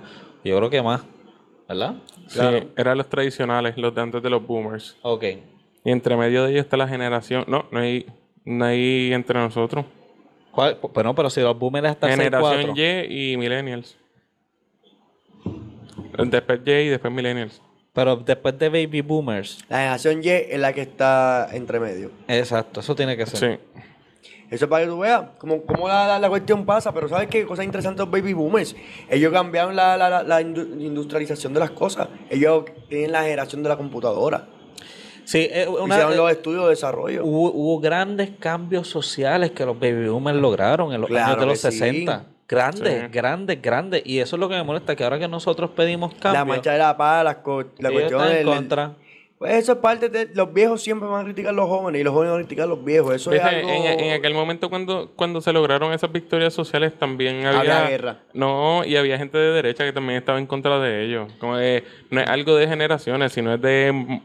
yo 0.50 0.58
creo 0.58 0.70
que 0.70 0.82
más. 0.82 1.02
¿Verdad? 1.68 1.96
Sí, 2.28 2.40
eran 2.76 2.98
los 2.98 3.08
tradicionales, 3.08 3.78
los 3.78 3.96
de 3.96 4.02
antes 4.02 4.22
de 4.22 4.30
los 4.30 4.46
boomers. 4.46 4.98
Ok. 5.04 5.24
Y 5.84 5.92
entre 5.92 6.18
medio 6.18 6.44
de 6.44 6.52
ellos 6.52 6.66
está 6.66 6.78
la 6.78 6.88
generación... 6.88 7.46
No, 7.48 7.66
no 7.72 7.80
hay, 7.80 8.06
no 8.44 8.66
hay 8.66 9.14
entre 9.14 9.40
nosotros. 9.40 9.86
¿Cuál? 10.52 10.78
Bueno, 10.94 11.16
pero 11.16 11.30
si 11.30 11.42
los 11.42 11.58
boomers 11.58 11.88
hasta 11.88 12.10
Generación 12.10 12.76
6'4". 12.76 13.08
Y 13.08 13.32
y 13.34 13.38
millennials. 13.38 13.98
Después 16.18 16.60
Y 16.66 16.72
y 16.72 16.88
después 16.90 17.14
millennials. 17.14 17.62
Pero 17.94 18.16
después 18.18 18.58
de 18.60 18.70
baby 18.70 19.02
boomers. 19.02 19.66
La 19.70 19.78
generación 19.78 20.24
Y 20.24 20.30
es 20.30 20.60
la 20.60 20.74
que 20.74 20.82
está 20.82 21.50
entre 21.54 21.80
medio. 21.80 22.12
Exacto, 22.28 22.82
eso 22.82 22.96
tiene 22.96 23.18
que 23.18 23.26
ser. 23.26 23.60
Sí. 23.74 23.82
Eso 24.52 24.66
es 24.66 24.70
para 24.70 24.84
que 24.84 24.90
tú 24.92 25.00
veas 25.00 25.24
cómo, 25.40 25.62
cómo 25.64 25.88
la, 25.88 26.06
la- 26.08 26.20
la 26.20 26.30
cuestión 26.30 26.66
pasa. 26.66 26.94
Pero 26.94 27.08
¿sabes 27.08 27.28
qué 27.30 27.46
cosa 27.46 27.64
interesante 27.64 28.02
los 28.02 28.12
baby 28.12 28.34
boomers? 28.34 28.76
Ellos 29.10 29.32
cambiaron 29.34 29.76
la, 29.76 29.98
la- 29.98 30.10
la- 30.10 30.24
la 30.24 30.42
indu- 30.42 30.80
industrialización 30.80 31.54
de 31.54 31.62
las 31.62 31.72
cosas. 31.72 32.10
Ellos 32.30 32.66
tienen 32.90 33.14
la 33.14 33.24
generación 33.24 33.64
de 33.64 33.70
la 33.70 33.78
computadora. 33.78 34.46
Sí, 35.24 35.48
eh, 35.50 35.68
una- 35.68 35.96
Hicieron 35.96 36.14
eh, 36.14 36.18
los 36.18 36.32
estudios 36.32 36.64
de 36.66 36.70
desarrollo. 36.72 37.24
hubo, 37.24 37.52
hubo 37.54 37.80
grandes 37.80 38.32
cambios 38.40 38.88
sociales 38.90 39.52
que 39.52 39.66
los 39.66 39.80
baby 39.80 40.10
boomers 40.10 40.38
lograron 40.38 40.92
en 40.94 41.00
los 41.02 41.10
Claro 41.10 41.26
años 41.28 41.40
de 41.40 41.46
los 41.46 41.62
que 41.62 41.72
sí. 41.72 41.78
60. 41.80 42.26
Grandes, 42.50 43.02
Sí. 43.04 43.08
grandes, 43.10 43.62
grandes. 43.62 44.02
Y 44.04 44.20
eso 44.20 44.36
es 44.36 44.40
lo 44.42 44.50
que 44.50 44.56
me 44.56 44.64
molesta, 44.64 44.94
que 44.98 45.06
ahora 45.06 45.18
que 45.18 45.30
nosotros 45.30 45.70
pedimos 45.74 46.14
la 46.16 46.20
cambios, 46.20 46.48
mancha 46.48 46.74
de 46.74 46.80
la 46.80 46.98
paz, 46.98 47.24
las 47.24 47.36
co- 47.38 47.64
la 47.80 47.90
están 47.92 48.32
en 48.36 48.46
contra. 48.46 48.92
Pues 49.42 49.56
eso 49.56 49.72
es 49.72 49.78
parte 49.80 50.08
de... 50.10 50.30
Los 50.36 50.54
viejos 50.54 50.84
siempre 50.84 51.10
van 51.10 51.22
a 51.22 51.24
criticar 51.24 51.50
a 51.50 51.56
los 51.56 51.68
jóvenes 51.68 52.00
y 52.00 52.04
los 52.04 52.14
jóvenes 52.14 52.32
van 52.34 52.42
a 52.42 52.44
criticar 52.46 52.66
a 52.66 52.68
los 52.70 52.86
viejos. 52.86 53.16
Eso 53.16 53.32
es 53.34 53.42
algo... 53.42 53.68
en, 53.70 54.00
en 54.00 54.14
aquel 54.14 54.36
momento 54.36 54.70
cuando, 54.70 55.12
cuando 55.16 55.42
se 55.42 55.52
lograron 55.52 55.92
esas 55.94 56.12
victorias 56.12 56.54
sociales 56.54 56.94
también 57.00 57.44
había, 57.48 57.60
Había 57.80 57.90
guerra. 57.90 58.20
No, 58.36 58.86
y 58.86 58.96
había 58.98 59.18
gente 59.18 59.40
de 59.40 59.52
derecha 59.52 59.84
que 59.84 59.94
también 59.94 60.20
estaba 60.20 60.38
en 60.38 60.46
contra 60.46 60.80
de 60.80 61.06
ellos. 61.06 61.34
Como 61.40 61.56
que 61.58 61.84
no 62.12 62.22
es 62.22 62.28
algo 62.30 62.56
de 62.56 62.68
generaciones, 62.68 63.34
sino 63.34 63.52
es 63.52 63.60
de 63.60 63.92
mm, 63.92 64.22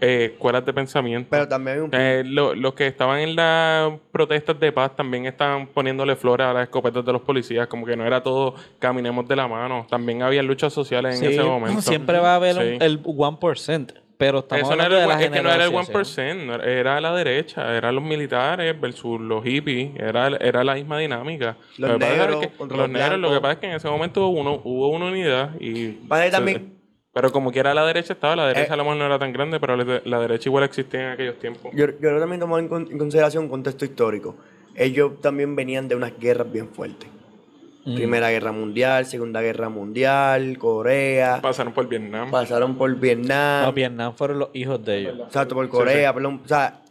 eh, 0.00 0.30
escuelas 0.32 0.66
de 0.66 0.72
pensamiento. 0.72 1.28
Pero 1.30 1.46
también 1.46 1.76
hay 1.76 1.82
un... 1.84 1.90
Eh, 1.92 2.22
lo- 2.26 2.56
los 2.56 2.74
que 2.74 2.88
estaban 2.88 3.20
en 3.20 3.36
las 3.36 3.92
protestas 4.10 4.58
de 4.58 4.72
paz 4.72 4.96
también 4.96 5.26
estaban 5.26 5.68
poniéndole 5.68 6.16
flores 6.16 6.48
a 6.48 6.52
las 6.52 6.64
escopetas 6.64 7.04
de 7.04 7.12
los 7.12 7.22
policías, 7.22 7.68
como 7.68 7.86
que 7.86 7.94
no 7.96 8.04
era 8.04 8.20
todo 8.20 8.56
caminemos 8.80 9.28
de 9.28 9.36
la 9.36 9.46
mano. 9.46 9.86
También 9.88 10.22
había 10.24 10.42
luchas 10.42 10.72
sociales 10.72 11.20
en 11.22 11.28
Sí, 11.28 11.34
ese 11.36 11.44
momento. 11.44 11.82
siempre 11.82 12.18
va 12.18 12.32
a 12.32 12.34
haber 12.34 12.56
un- 12.58 12.64
Sí. 12.64 12.78
el 12.80 13.00
1%, 13.04 13.94
pero 14.20 14.38
estamos 14.40 14.62
Eso 14.62 14.76
no 14.76 14.82
hablando 14.84 14.96
era 14.96 15.04
el, 15.04 15.08
de 15.10 15.14
la 15.16 15.20
es 15.24 15.30
que 15.30 15.42
no 15.42 15.48
era 15.50 15.64
el 15.64 15.70
generación, 15.70 16.36
1%, 16.42 16.46
no 16.46 16.54
era- 16.54 16.64
era 16.70 17.00
la 17.00 17.14
derecha, 17.16 17.74
eran 17.76 17.94
los 17.94 18.04
militares 18.04 18.78
versus 18.80 19.18
los 19.20 19.42
hippies, 19.42 19.92
era, 19.98 20.28
era 20.28 20.62
la 20.62 20.74
misma 20.74 20.98
dinámica. 20.98 21.56
Los 21.78 21.90
Lo 21.90 21.98
que 21.98 22.00
pasa 22.00 22.12
es 22.12 22.18
negros 22.20 22.40
que- 22.40 22.52
los 22.58 22.68
los 22.78 22.88
negros, 22.90 23.18
lo 23.18 23.30
que 23.32 23.40
pasa 23.40 23.52
es 23.54 23.58
que 23.58 23.66
en 23.66 23.72
ese 23.72 23.88
momento 23.88 24.28
uno, 24.28 24.60
hubo 24.62 24.88
una 24.90 25.06
unidad 25.06 25.58
y... 25.58 25.98
Se- 26.08 26.30
también- 26.30 26.76
pero 27.12 27.32
como 27.32 27.50
quiera 27.50 27.74
la 27.74 27.84
derecha 27.84 28.12
estaba, 28.12 28.36
la 28.36 28.46
derecha 28.46 28.68
Eh. 28.70 28.74
a 28.74 28.76
lo 28.76 28.84
mejor 28.84 28.98
no 28.98 29.06
era 29.06 29.18
tan 29.18 29.32
grande, 29.32 29.58
pero 29.58 29.74
la, 29.76 30.20
derecha 30.20 30.48
igual 30.48 30.64
existía 30.64 31.00
en 31.00 31.10
aquellos 31.12 31.38
tiempos. 31.40 31.72
Yo, 31.74 31.86
yo 31.86 31.98
creo 31.98 32.14
que 32.14 32.20
también 32.20 32.40
tomar 32.40 32.60
en, 32.60 32.68
con- 32.68 32.88
en 32.88 32.98
consideración 32.98 33.44
un 33.44 33.50
contexto 33.50 33.84
histórico. 33.84 34.36
Ellos 34.76 35.20
también 35.20 35.56
venían 35.56 35.88
de 35.88 35.96
unas 35.96 36.16
guerras 36.18 36.52
bien 36.52 36.68
fuertes. 36.68 37.08
Mm. 37.84 37.94
Primera 37.94 38.30
Guerra 38.30 38.52
Mundial, 38.52 39.06
Segunda 39.06 39.40
Guerra 39.40 39.68
Mundial, 39.70 40.58
Corea, 40.58 41.40
Pasaron 41.40 41.72
por 41.72 41.88
Vietnam. 41.88 42.30
pasaron 42.30 42.76
por 42.76 42.94
Vietnam, 42.96 43.64
No, 43.66 43.72
Vietnam 43.72 44.14
fueron 44.14 44.38
los 44.40 44.48
hijos 44.52 44.84
de 44.84 44.98
ellos. 44.98 45.18
exacto, 45.26 45.54
por 45.54 45.68
Corea, 45.68 46.12
perdón, 46.12 46.42
o 46.44 46.48
sea, 46.48 46.82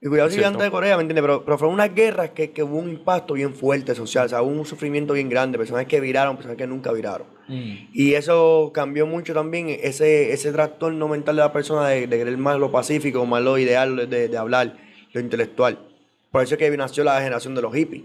y 0.00 0.08
cuidado 0.08 0.28
si 0.28 0.42
antes 0.44 0.62
de 0.62 0.70
Corea, 0.70 0.96
¿me 0.96 1.02
entiendes? 1.02 1.22
Pero, 1.22 1.44
pero 1.44 1.56
fueron 1.58 1.74
unas 1.74 1.94
guerras 1.94 2.30
que, 2.30 2.50
que 2.50 2.62
hubo 2.62 2.76
un 2.76 2.90
impacto 2.90 3.34
bien 3.34 3.54
fuerte 3.54 3.94
social, 3.94 4.26
o 4.26 4.28
sea, 4.28 4.42
hubo 4.42 4.50
un 4.50 4.66
sufrimiento 4.66 5.14
bien 5.14 5.28
grande, 5.28 5.58
personas 5.58 5.86
que 5.86 6.00
viraron, 6.00 6.36
personas 6.36 6.56
que 6.58 6.66
nunca 6.66 6.92
viraron. 6.92 7.28
Mm. 7.48 7.72
Y 7.92 8.14
eso 8.14 8.72
cambió 8.74 9.06
mucho 9.06 9.32
también, 9.32 9.68
ese, 9.68 10.32
ese 10.32 10.52
trastorno 10.52 11.08
mental 11.08 11.36
de 11.36 11.42
la 11.42 11.52
persona 11.52 11.88
de, 11.88 12.06
de 12.08 12.18
querer 12.18 12.36
más 12.36 12.58
lo 12.58 12.70
pacífico, 12.72 13.24
más 13.26 13.42
lo 13.42 13.56
ideal 13.58 14.08
de, 14.10 14.28
de 14.28 14.36
hablar, 14.36 14.76
lo 15.12 15.20
intelectual. 15.20 15.78
Por 16.32 16.42
eso 16.42 16.54
es 16.54 16.58
que 16.58 16.76
nació 16.76 17.02
la 17.04 17.18
generación 17.18 17.54
de 17.54 17.62
los 17.62 17.72
hippies. 17.74 18.02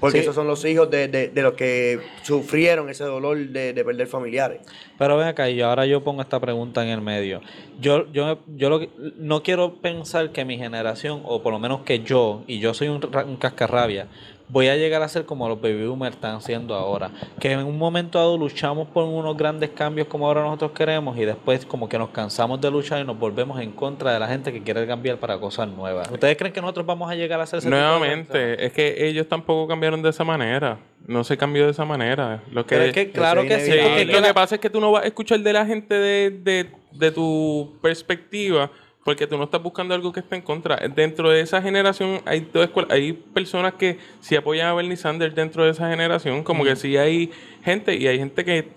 Porque 0.00 0.18
Sí. 0.18 0.22
esos 0.22 0.34
son 0.34 0.46
los 0.46 0.64
hijos 0.64 0.90
de, 0.90 1.08
de- 1.08 1.28
de 1.28 1.42
los 1.42 1.54
que 1.54 1.98
sufrieron 2.22 2.88
ese 2.88 3.04
dolor 3.04 3.36
de, 3.38 3.72
de 3.72 3.84
perder 3.84 4.06
familiares. 4.06 4.60
Pero 4.98 5.16
ven 5.16 5.26
acá, 5.28 5.50
y 5.50 5.60
ahora 5.60 5.86
yo 5.86 6.02
pongo 6.04 6.22
esta 6.22 6.38
pregunta 6.40 6.82
en 6.82 6.88
el 6.90 7.00
medio. 7.00 7.40
Yo, 7.80 8.10
yo, 8.12 8.38
yo 8.56 8.70
lo 8.70 8.78
que- 8.80 8.90
no 9.16 9.42
quiero 9.42 9.74
pensar 9.80 10.30
que 10.30 10.44
mi 10.44 10.56
generación, 10.58 11.22
o 11.24 11.42
por 11.42 11.52
lo 11.52 11.58
menos 11.58 11.82
que 11.82 12.00
yo, 12.00 12.44
y 12.46 12.60
yo 12.60 12.74
soy 12.74 12.88
un, 12.88 13.00
un 13.26 13.36
cascarrabia, 13.36 14.06
voy 14.48 14.68
a 14.68 14.76
llegar 14.76 15.02
a 15.02 15.08
ser 15.08 15.24
como 15.24 15.48
los 15.48 15.60
baby 15.60 15.86
boomers 15.86 16.16
están 16.16 16.36
haciendo 16.36 16.74
ahora. 16.74 17.10
Que 17.40 17.52
en 17.52 17.60
un 17.60 17.78
momento 17.78 18.18
dado 18.18 18.36
luchamos 18.36 18.88
por 18.88 19.04
unos 19.04 19.36
grandes 19.36 19.70
cambios 19.70 20.06
como 20.08 20.26
ahora 20.26 20.42
nosotros 20.42 20.72
queremos, 20.72 21.16
y 21.16 21.24
después 21.24 21.64
como 21.66 21.88
que 21.88 21.98
nos 21.98 22.10
cansamos 22.10 22.60
de 22.60 22.70
luchar 22.70 23.00
y 23.00 23.04
nos 23.04 23.18
volvemos 23.18 23.60
en 23.60 23.72
contra 23.72 24.12
de 24.12 24.18
la 24.18 24.28
gente 24.28 24.52
que 24.52 24.62
quiere 24.62 24.86
cambiar 24.86 25.18
para 25.18 25.38
cosas 25.38 25.68
nuevas. 25.68 26.10
¿Ustedes 26.10 26.36
creen 26.36 26.52
que 26.52 26.60
nosotros 26.60 26.86
vamos 26.86 27.10
a 27.10 27.14
llegar 27.14 27.40
a 27.40 27.44
hacer 27.44 27.58
ese 27.58 27.68
tipo 27.68 27.76
de 27.76 27.82
cosas? 27.82 27.98
Nuevamente, 27.98 28.66
es 28.66 28.72
que 28.72 29.06
ellos 29.06 29.28
tampoco 29.28 29.68
cambiaron 29.68 30.02
de 30.02 30.10
esa 30.10 30.24
manera. 30.24 30.78
No 31.06 31.24
se 31.24 31.36
cambió 31.36 31.64
de 31.64 31.72
esa 31.72 31.84
manera. 31.84 32.42
Lo 32.52 32.64
que, 32.64 32.76
Pero 32.76 32.84
es 32.84 32.92
que 32.92 33.10
claro 33.10 33.42
que 33.42 33.58
sí, 33.58 33.72
es 33.72 34.06
que 34.06 34.12
lo 34.12 34.22
que 34.22 34.34
pasa 34.34 34.54
es 34.54 34.60
que 34.60 34.70
tú 34.70 34.80
no 34.80 34.92
vas 34.92 35.04
a 35.04 35.06
escuchar 35.06 35.40
de 35.40 35.52
la 35.52 35.66
gente 35.66 35.94
de, 35.94 36.30
de, 36.30 36.70
de 36.92 37.10
tu 37.10 37.76
perspectiva 37.82 38.70
porque 39.04 39.26
tú 39.26 39.36
no 39.36 39.44
estás 39.44 39.60
buscando 39.62 39.94
algo 39.94 40.12
que 40.12 40.20
esté 40.20 40.36
en 40.36 40.42
contra. 40.42 40.76
Dentro 40.94 41.28
de 41.30 41.40
esa 41.40 41.60
generación 41.60 42.20
hay 42.24 42.46
dos 42.52 42.64
escuelas, 42.64 42.92
hay 42.92 43.12
personas 43.12 43.74
que 43.74 43.98
sí 44.20 44.36
apoyan 44.36 44.68
a 44.68 44.74
Bernie 44.74 44.96
Sanders 44.96 45.34
dentro 45.34 45.64
de 45.64 45.70
esa 45.72 45.90
generación, 45.90 46.44
como 46.44 46.62
que 46.64 46.76
sí 46.76 46.96
hay 46.96 47.30
gente 47.64 47.96
y 47.96 48.06
hay 48.06 48.18
gente 48.18 48.44
que, 48.44 48.68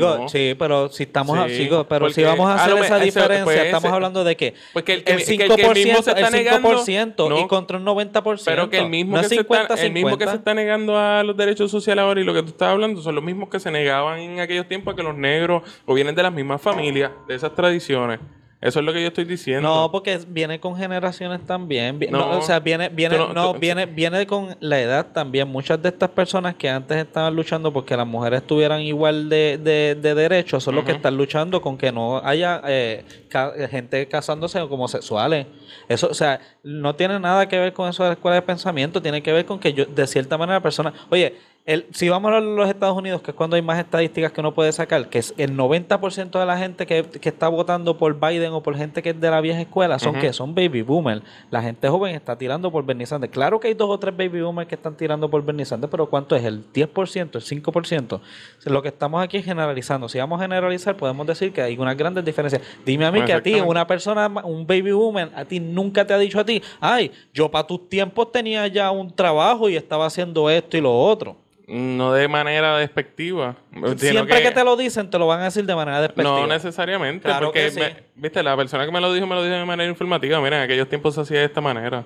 no. 0.00 0.28
Sí, 0.28 0.54
pero 0.58 0.88
si 0.90 1.02
estamos, 1.04 1.36
a- 1.38 1.48
Sí, 1.48 1.58
chico, 1.64 1.86
pero 1.88 2.08
si 2.10 2.22
vamos 2.22 2.48
a 2.48 2.52
a 2.54 2.64
hacer 2.64 2.78
esa 2.84 2.98
diferencia, 2.98 3.44
pues 3.44 3.58
estamos 3.58 3.84
ese- 3.84 3.94
hablando 3.94 4.22
de 4.24 4.36
que 4.36 4.54
el 4.74 4.84
que- 4.84 4.92
el 4.94 5.04
que- 5.04 5.14
que 5.14 5.14
el 5.14 5.24
5%, 5.26 5.74
mismo 5.74 6.02
se 6.02 6.10
el 6.12 6.16
está 6.18 6.30
5% 6.30 7.28
negando- 7.28 7.40
y 7.44 7.48
contra 7.48 7.78
un 7.78 7.84
90%. 7.84 8.44
Pero 8.44 8.70
que 8.70 8.78
el 8.78 8.88
mismo, 8.88 9.16
no 9.16 9.22
que 9.22 9.28
se 9.28 9.36
50, 9.36 9.74
está, 9.74 9.86
el 9.86 9.92
mismo 9.92 10.10
que 10.18 10.24
se 10.24 10.30
50. 10.30 10.34
está 10.38 10.54
negando 10.54 10.98
a 10.98 11.22
los 11.24 11.36
derechos 11.36 11.70
sociales 11.70 12.02
ahora 12.02 12.20
y 12.20 12.24
lo 12.24 12.32
que 12.32 12.42
tú 12.42 12.48
estás 12.48 12.68
hablando 12.68 13.00
son 13.02 13.14
los 13.16 13.24
mismos 13.24 13.48
que 13.48 13.58
se 13.60 13.70
negaban 13.72 14.18
en 14.20 14.38
aquellos 14.40 14.68
tiempos 14.68 14.94
a 14.94 14.96
que 14.96 15.02
los 15.02 15.16
negros 15.16 15.62
o 15.84 15.94
vienen 15.94 16.14
de 16.14 16.22
las 16.22 16.32
mismas 16.32 16.60
familias, 16.62 17.10
de 17.26 17.34
esas 17.34 17.54
tradiciones. 17.54 18.20
Eso 18.64 18.80
es 18.80 18.84
lo 18.86 18.92
que 18.94 19.02
yo 19.02 19.08
estoy 19.08 19.24
diciendo. 19.24 19.68
No, 19.68 19.92
porque 19.92 20.18
viene 20.26 20.58
con 20.58 20.74
generaciones 20.76 21.44
también. 21.46 22.00
No, 22.10 22.18
No. 22.18 22.38
o 22.38 22.42
sea, 22.42 22.60
viene, 22.60 22.88
viene, 22.88 23.18
no- 23.18 23.52
viene, 23.54 23.84
viene 23.84 24.26
con 24.26 24.56
la 24.60 24.80
edad 24.80 25.06
también. 25.12 25.46
Muchas 25.48 25.80
de 25.82 25.90
estas 25.90 26.08
personas 26.08 26.54
que 26.54 26.70
antes 26.70 26.96
estaban 26.96 27.36
luchando 27.36 27.72
porque 27.72 27.94
las 27.96 28.06
mujeres 28.06 28.42
tuvieran 28.46 28.80
igual 28.80 29.28
de, 29.28 29.58
de, 29.62 29.94
de 30.00 30.14
derechos 30.14 30.64
son 30.64 30.76
los 30.76 30.84
que 30.84 30.92
están 30.92 31.14
luchando 31.16 31.60
con 31.60 31.76
que 31.76 31.92
no 31.92 32.22
haya 32.24 32.62
eh, 32.66 33.04
ca- 33.28 33.52
gente 33.70 34.08
casándose 34.08 34.58
como 34.60 34.74
homosexuales. 34.74 35.46
Eso, 35.88 36.08
o 36.08 36.14
sea, 36.14 36.40
no 36.62 36.94
tiene 36.96 37.20
nada 37.20 37.46
que 37.46 37.58
ver 37.58 37.74
con 37.74 37.88
eso 37.90 38.02
de 38.02 38.08
la 38.08 38.14
escuela 38.14 38.36
de 38.36 38.42
pensamiento. 38.42 39.02
Tiene 39.02 39.22
que 39.22 39.30
ver 39.32 39.44
con 39.44 39.58
que 39.58 39.74
yo, 39.74 39.84
de 39.84 40.06
cierta 40.06 40.38
manera, 40.38 40.56
la 40.56 40.62
persona. 40.62 40.92
Oye, 41.10 41.34
el, 41.66 41.86
si 41.92 42.10
vamos 42.10 42.30
a 42.30 42.40
los 42.40 42.68
Estados 42.68 42.94
Unidos, 42.94 43.22
que 43.22 43.30
es 43.30 43.34
cuando 43.34 43.56
hay 43.56 43.62
más 43.62 43.78
estadísticas 43.78 44.32
que 44.32 44.40
uno 44.40 44.52
puede 44.52 44.70
sacar, 44.70 45.08
que 45.08 45.18
es 45.18 45.32
el 45.38 45.56
90% 45.56 46.38
de 46.38 46.44
la 46.44 46.58
gente 46.58 46.86
que, 46.86 47.04
que 47.04 47.30
está 47.30 47.48
votando 47.48 47.96
por 47.96 48.20
Biden 48.20 48.52
o 48.52 48.62
por 48.62 48.76
gente 48.76 49.02
que 49.02 49.10
es 49.10 49.20
de 49.20 49.30
la 49.30 49.40
vieja 49.40 49.62
escuela, 49.62 49.98
son 49.98 50.12
Ujú. 50.12 50.20
que 50.20 50.32
son 50.34 50.54
baby 50.54 50.82
boomers. 50.82 51.22
La 51.50 51.62
gente 51.62 51.88
joven 51.88 52.14
está 52.14 52.36
tirando 52.36 52.70
por 52.70 52.84
Bernie 52.84 53.06
Sanders. 53.06 53.32
Claro 53.32 53.60
que 53.60 53.68
hay 53.68 53.74
dos 53.74 53.88
o 53.88 53.98
tres 53.98 54.14
baby 54.14 54.42
boomers 54.42 54.68
que 54.68 54.74
están 54.74 54.94
tirando 54.94 55.30
por 55.30 55.42
Bernie 55.42 55.64
Sanders, 55.64 55.90
pero 55.90 56.10
¿cuánto 56.10 56.36
es? 56.36 56.44
¿El 56.44 56.70
10%? 56.70 57.30
¿El 57.34 57.62
5%? 57.62 58.20
Lo 58.66 58.82
que 58.82 58.88
estamos 58.88 59.24
aquí 59.24 59.38
es 59.38 59.46
generalizando. 59.46 60.10
Si 60.10 60.18
vamos 60.18 60.38
a 60.38 60.42
generalizar, 60.42 60.98
podemos 60.98 61.26
decir 61.26 61.50
que 61.50 61.62
hay 61.62 61.78
unas 61.78 61.96
grandes 61.96 62.26
diferencias. 62.26 62.60
Dime 62.84 63.06
a 63.06 63.10
mí 63.10 63.22
que 63.24 63.32
a 63.32 63.42
ti, 63.42 63.54
una 63.54 63.86
persona, 63.86 64.26
un 64.44 64.66
baby 64.66 64.92
boomer, 64.92 65.30
a 65.34 65.46
ti 65.46 65.60
nunca 65.60 66.06
te 66.06 66.12
ha 66.12 66.18
dicho 66.18 66.38
a 66.38 66.44
ti, 66.44 66.62
ay, 66.78 67.10
yo 67.32 67.50
para 67.50 67.66
tus 67.66 67.88
tiempos 67.88 68.30
tenía 68.32 68.66
ya 68.66 68.90
un 68.90 69.10
trabajo 69.10 69.70
y 69.70 69.76
estaba 69.76 70.04
haciendo 70.04 70.50
esto 70.50 70.76
y 70.76 70.82
lo 70.82 70.94
otro. 70.94 71.36
No 71.66 72.12
de 72.12 72.28
manera 72.28 72.76
despectiva. 72.76 73.56
Siempre 73.96 74.42
que... 74.42 74.50
te 74.50 74.64
lo 74.64 74.76
dicen, 74.76 75.08
te 75.08 75.18
lo 75.18 75.26
van 75.26 75.40
a 75.40 75.44
decir 75.44 75.64
de 75.64 75.74
manera 75.74 76.00
despectiva. 76.00 76.40
No 76.40 76.46
necesariamente, 76.46 77.22
Claro 77.26 77.46
porque, 77.46 77.64
que 77.64 77.70
sí. 77.70 77.80
me- 77.80 77.96
viste, 78.16 78.42
la 78.42 78.54
persona 78.56 78.84
que 78.84 78.92
me 78.92 79.00
lo 79.00 79.12
dijo, 79.12 79.26
me 79.26 79.34
lo 79.34 79.42
dijo 79.42 79.56
de 79.56 79.64
manera 79.64 79.88
informativa. 79.88 80.40
Mira, 80.42 80.58
en 80.58 80.62
aquellos 80.64 80.88
tiempos 80.88 81.14
se 81.14 81.22
hacía 81.22 81.38
de 81.38 81.46
esta 81.46 81.60
manera. 81.62 82.04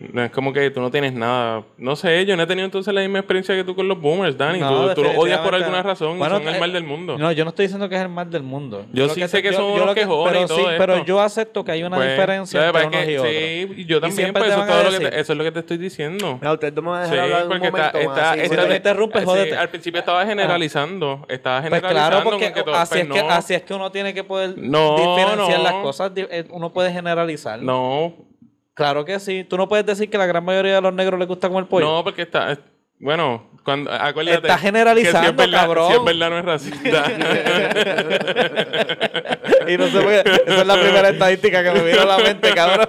No 0.00 0.22
es 0.22 0.30
como 0.30 0.52
que 0.52 0.70
tú 0.70 0.80
no 0.80 0.92
tienes 0.92 1.12
nada. 1.12 1.64
No 1.76 1.96
sé, 1.96 2.24
yo 2.24 2.36
no 2.36 2.44
he 2.44 2.46
tenido 2.46 2.64
entonces 2.66 2.94
la 2.94 3.00
misma 3.00 3.18
experiencia 3.18 3.52
que 3.56 3.64
tú 3.64 3.74
con 3.74 3.88
los 3.88 4.00
boomers, 4.00 4.38
Dani. 4.38 4.60
No, 4.60 4.88
tú, 4.90 4.94
tú 4.94 5.02
los 5.02 5.16
odias 5.16 5.40
por 5.40 5.56
alguna 5.56 5.78
no. 5.78 5.82
razón 5.82 6.18
Bueno, 6.18 6.36
y 6.36 6.38
son 6.38 6.48
el 6.48 6.54
eh, 6.54 6.60
mal 6.60 6.72
del 6.72 6.84
mundo. 6.84 7.18
No, 7.18 7.32
yo 7.32 7.44
no 7.44 7.50
estoy 7.50 7.64
diciendo 7.64 7.88
que 7.88 7.96
es 7.96 8.02
el 8.02 8.08
mal 8.08 8.30
del 8.30 8.44
mundo. 8.44 8.86
Yo 8.92 9.08
sí 9.08 9.26
sé 9.26 9.42
que 9.42 9.52
son 9.52 9.64
yo 9.70 9.74
unos 9.74 9.86
lo 9.86 9.94
quejones 9.94 10.32
pero 10.32 10.44
y 10.44 10.46
todo 10.46 10.58
sí, 10.58 10.64
pero 10.78 10.94
esto. 10.94 11.04
yo 11.06 11.20
acepto 11.20 11.64
que 11.64 11.72
hay 11.72 11.82
una 11.82 11.96
Pues, 11.96 12.10
diferencia 12.10 12.60
que 12.60 12.66
entre 12.66 12.86
unos 12.86 13.00
es 13.00 13.08
y 13.08 13.16
otros. 13.16 13.32
que- 13.32 13.68
Sí, 13.74 13.84
yo 13.86 14.00
también, 14.00 14.16
siempre 14.16 14.42
pues 14.42 14.52
eso, 14.52 14.60
es 14.62 14.68
todo 14.68 14.82
lo 14.84 14.90
que 14.90 14.98
te- 15.10 15.20
eso 15.20 15.32
es 15.32 15.38
lo 15.38 15.44
que 15.44 15.52
te 15.52 15.58
estoy 15.58 15.78
diciendo. 15.78 16.38
Mira, 16.40 16.52
ustedes 16.52 16.74
no 16.74 16.82
me 16.82 16.88
van 16.90 17.02
a 17.02 17.04
Sí, 17.06 17.10
dejar 17.10 17.24
hablar 17.24 17.42
un 17.42 17.48
porque 17.48 17.66
está, 17.66 17.92
momento. 17.92 17.98
está, 18.12 18.68
Si 18.68 18.76
interrumpes, 18.76 19.20
sí, 19.22 19.26
jódete. 19.26 19.56
al 19.56 19.68
principio 19.68 19.98
estaba 19.98 20.24
generalizando. 20.26 21.26
Estaba 21.28 21.60
Pues 21.60 21.70
generalizando. 21.72 22.10
claro, 22.22 22.24
porque 22.24 22.52
que 22.52 22.60
así, 22.60 22.90
pues 22.90 22.92
es 23.02 23.08
que, 23.08 23.22
no. 23.22 23.30
así 23.30 23.54
es 23.54 23.62
que 23.62 23.74
uno 23.74 23.90
tiene 23.90 24.14
que 24.14 24.22
poder 24.22 24.54
No, 24.58 24.96
diferenciar 24.96 25.58
no. 25.58 25.64
las 25.64 25.72
cosas. 25.74 26.12
eh, 26.16 26.44
Uno 26.50 26.72
puede 26.72 26.92
generalizar. 26.92 27.60
No, 27.62 28.14
Claro 28.78 29.04
que 29.04 29.18
sí. 29.18 29.42
Tú 29.44 29.56
no 29.58 29.68
puedes 29.68 29.84
decir 29.84 30.08
que 30.08 30.16
la 30.16 30.24
gran 30.26 30.44
mayoría 30.44 30.76
de 30.76 30.80
los 30.80 30.94
negros 30.94 31.18
les 31.18 31.26
gusta 31.28 31.48
comer 31.48 31.66
pollo. 31.66 31.84
no, 31.84 32.04
porque 32.04 32.22
está. 32.22 32.52
es- 32.52 32.60
Bueno, 33.00 33.50
cuando, 33.64 33.90
acuérdate. 33.92 34.38
Estás 34.46 34.60
generalizando, 34.60 35.20
que 35.20 35.26
si 35.26 35.30
es 35.30 35.36
verdad, 35.36 35.60
cabrón. 35.66 35.88
Si 35.90 35.96
es 35.98 36.04
verdad, 36.04 36.30
no 36.30 36.38
es 36.38 36.44
racista. 36.44 37.04
y 39.68 39.76
no 39.76 39.86
sé 39.88 40.00
por 40.00 40.08
qué. 40.10 40.20
Esa 40.46 40.60
es 40.60 40.66
la 40.66 40.74
primera 40.74 41.08
estadística 41.08 41.62
que 41.64 41.70
me 41.72 41.82
vino 41.90 42.02
a 42.02 42.06
la 42.06 42.18
mente, 42.18 42.54
cabrón. 42.54 42.88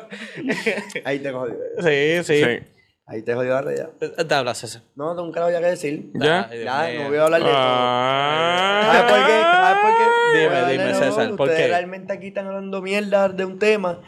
Ahí 1.05 1.17
te 1.19 1.31
jodió. 1.31 1.55
Sí, 1.79 2.23
sí. 2.23 2.43
sí. 2.43 2.59
Ahí 3.07 3.23
te 3.23 3.33
jodió 3.33 3.59
la 3.59 3.75
ya. 3.75 3.89
Eh, 4.01 4.23
Te 4.23 4.35
hablas 4.35 4.63
ese. 4.63 4.81
No, 4.95 5.13
un 5.13 5.31
carajo 5.31 5.51
ya 5.51 5.59
que 5.59 5.65
decir. 5.65 6.11
¿Ya? 6.13 6.47
Ya, 6.53 6.87
no 7.01 7.07
voy 7.09 7.17
a 7.17 7.23
hablar 7.23 7.41
de 7.41 7.47
esto. 7.49 7.59
Ah. 7.61 8.81
¿Sabes 8.85 9.01
por 9.11 9.25
qué? 9.25 9.41
¿Sabes 9.41 9.77
por 9.81 9.91
qué? 9.97 10.03
Dime, 10.39 10.71
dime, 10.71 10.93
César. 10.93 11.29
¿por 11.35 11.47
Ustedes 11.47 11.63
qué? 11.63 11.67
realmente 11.69 12.13
aquí 12.13 12.27
están 12.27 12.45
hablando 12.45 12.83
mierda 12.83 13.27
de 13.29 13.45
un 13.45 13.57
tema 13.57 13.99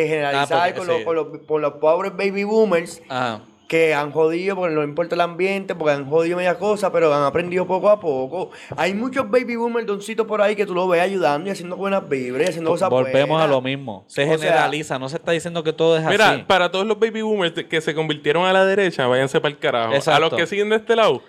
de 0.00 0.08
generalizar 0.08 0.58
Ah, 0.58 0.74
porque- 0.74 0.78
con, 0.78 0.86
los, 0.86 0.96
sí. 0.98 1.04
con, 1.04 1.14
los, 1.16 1.26
con 1.46 1.62
los 1.62 1.72
pobres 1.74 2.12
baby 2.16 2.44
boomers 2.44 3.02
Ajá. 3.08 3.42
que 3.68 3.94
han 3.94 4.10
jodido 4.10 4.54
porque 4.56 4.74
no 4.74 4.82
importa 4.82 5.14
el 5.14 5.20
ambiente, 5.22 5.74
porque 5.74 5.92
han 5.94 6.08
jodido 6.08 6.36
media 6.36 6.58
cosa, 6.58 6.90
pero 6.92 7.12
han 7.14 7.24
aprendido 7.24 7.66
poco 7.66 7.88
a 7.90 8.00
poco. 8.00 8.50
Hay 8.76 8.92
muchos 8.94 9.30
baby 9.30 9.56
boomers 9.56 9.86
doncitos 9.86 10.26
por 10.26 10.40
ahí 10.42 10.56
que 10.56 10.66
tú 10.66 10.74
los 10.74 10.88
ves 10.88 11.00
ayudando 11.00 11.48
y 11.48 11.52
haciendo 11.52 11.76
buenas 11.76 12.08
vibras 12.08 12.46
y 12.46 12.50
haciendo 12.50 12.70
cosas 12.70 12.90
Volvemos 12.90 13.28
buenas. 13.30 13.46
a 13.46 13.50
lo 13.50 13.60
mismo. 13.60 14.04
Se 14.08 14.22
O 14.22 14.26
sea- 14.26 14.38
generaliza. 14.38 14.98
no 14.98 15.08
se 15.08 15.16
está 15.16 15.32
diciendo 15.32 15.62
que 15.62 15.72
todo 15.72 15.96
es 15.98 16.04
Mira, 16.04 16.30
así. 16.32 16.42
para 16.46 16.70
todos 16.70 16.86
los 16.86 16.98
baby 16.98 17.22
boomers 17.22 17.52
que 17.64 17.80
se 17.80 17.94
convirtieron 17.94 18.44
a 18.46 18.52
la 18.52 18.64
derecha, 18.64 19.06
váyanse 19.06 19.40
para 19.40 19.52
el 19.54 19.58
carajo. 19.58 19.94
Exacto. 19.94 20.16
A 20.16 20.20
los 20.20 20.34
que 20.34 20.46
siguen 20.46 20.68
de 20.70 20.76
este 20.76 20.94
lado, 20.96 21.22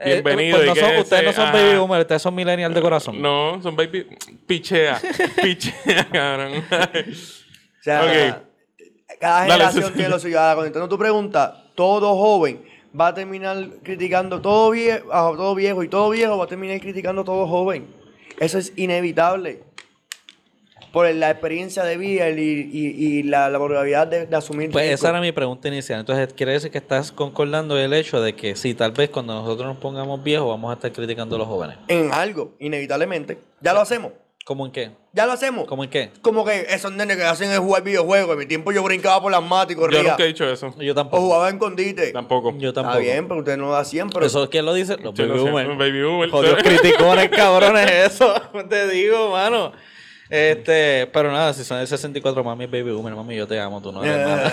Eh, 0.00 0.20
pues 0.22 0.34
no 0.36 0.42
y 0.42 0.50
son- 0.52 0.60
quédense, 0.74 1.00
ustedes 1.00 1.24
no 1.24 1.32
son 1.32 1.44
ajá. 1.48 1.52
baby 1.52 1.78
boomers, 1.78 2.00
ustedes 2.02 2.22
son 2.22 2.34
millennials 2.34 2.74
de 2.74 2.80
corazón. 2.82 3.22
No, 3.22 3.60
son 3.62 3.74
baby. 3.76 4.06
Pichea. 4.46 5.00
Pichea, 5.42 6.08
cabrón. 6.12 6.52
O 7.86 8.08
sea, 8.08 8.42
Ok. 9.12 9.18
cada 9.20 9.42
generación 9.46 9.92
tiene 9.94 10.08
lo 10.08 10.18
suyo. 10.18 10.40
Ahora, 10.40 10.54
Contestando 10.56 10.88
tu 10.88 10.98
pregunta, 10.98 11.64
todo 11.74 12.16
joven 12.16 12.62
va 12.98 13.08
a 13.08 13.14
terminar 13.14 13.56
criticando 13.82 14.40
todo 14.40 14.70
viejo, 14.70 15.06
todo 15.36 15.54
viejo 15.54 15.82
y 15.84 15.88
todo 15.88 16.10
viejo 16.10 16.36
va 16.38 16.44
a 16.44 16.48
terminar 16.48 16.80
criticando 16.80 17.22
todo 17.24 17.46
joven. 17.46 17.86
Eso 18.40 18.58
es 18.58 18.72
inevitable. 18.76 19.62
Por 20.92 21.12
la 21.14 21.30
experiencia 21.30 21.84
de 21.84 21.98
vida 21.98 22.30
y, 22.30 22.40
y- 22.40 23.18
y 23.18 23.22
la, 23.24 23.50
la 23.50 23.58
probabilidad 23.58 24.06
de, 24.06 24.26
de 24.26 24.36
asumir. 24.36 24.70
Pues 24.70 24.90
esa 24.90 25.10
era 25.10 25.20
mi 25.20 25.30
pregunta 25.30 25.68
inicial. 25.68 26.00
Entonces, 26.00 26.32
quiere 26.32 26.52
decir 26.52 26.70
que 26.70 26.78
estás 26.78 27.12
concordando 27.12 27.78
el 27.78 27.92
hecho 27.92 28.20
de 28.22 28.34
que 28.34 28.56
sí, 28.56 28.72
tal 28.74 28.92
vez 28.92 29.10
cuando 29.10 29.34
nosotros 29.34 29.66
nos 29.66 29.76
pongamos 29.76 30.22
viejos 30.24 30.48
vamos 30.48 30.70
a 30.70 30.74
estar 30.74 30.90
criticando 30.92 31.36
a 31.36 31.38
los 31.40 31.48
jóvenes. 31.48 31.76
En 31.88 32.12
algo, 32.12 32.54
inevitablemente. 32.60 33.36
Ya 33.60 33.74
lo 33.74 33.80
hacemos. 33.80 34.12
¿Cómo 34.46 34.64
en 34.64 34.70
qué? 34.70 34.92
Ya 35.12 35.26
lo 35.26 35.32
hacemos. 35.32 35.64
¿Cómo 35.66 35.82
en 35.82 35.90
qué? 35.90 36.12
Como 36.22 36.44
que 36.44 36.66
esos 36.70 36.92
nenes 36.92 37.16
que 37.16 37.24
hacen 37.24 37.50
es 37.50 37.58
jugar 37.58 37.82
videojuegos. 37.82 38.34
En 38.34 38.38
mi 38.38 38.46
tiempo 38.46 38.70
yo 38.70 38.80
brincaba 38.84 39.20
por 39.20 39.32
las 39.32 39.42
matas 39.42 39.72
y 39.72 39.74
Yo 39.74 39.80
corría. 39.80 40.02
nunca 40.04 40.22
he 40.22 40.28
dicho 40.28 40.48
eso. 40.48 40.72
Yo 40.78 40.92
O 40.92 40.94
tampoco. 40.94 41.20
jugaba 41.24 41.48
en 41.50 41.58
condite. 41.58 42.12
Tampoco. 42.12 42.54
Yo 42.56 42.68
Está 42.68 42.82
tampoco. 42.82 43.00
bien, 43.02 43.26
pero 43.26 43.40
ustedes 43.40 43.58
no 43.58 43.66
lo 43.66 43.74
hacían. 43.74 44.08
Pero 44.08 44.24
¿Eso 44.24 44.48
quién 44.48 44.64
lo 44.64 44.72
dice? 44.72 44.98
Los 44.98 45.14
Yo 45.14 45.26
baby 45.26 45.40
boomers. 45.40 45.68
un 45.68 45.78
baby 45.78 46.00
boomer. 46.00 46.30
Jodidos 46.30 46.58
criticones, 46.62 47.28
cabrones, 47.30 47.90
eso. 47.90 48.32
Te 48.70 48.86
digo, 48.88 49.32
mano. 49.32 49.72
Este, 50.30 51.08
pero 51.12 51.32
nada, 51.32 51.52
si 51.52 51.64
son 51.64 51.78
el 51.80 51.88
64, 51.88 52.44
mami, 52.44 52.66
baby 52.66 52.92
boomer, 52.92 53.16
mami, 53.16 53.34
yo 53.36 53.48
te 53.48 53.58
amo, 53.60 53.80
tú 53.82 53.90
no 53.90 54.04
eres 54.04 54.16
nada. 54.26 54.52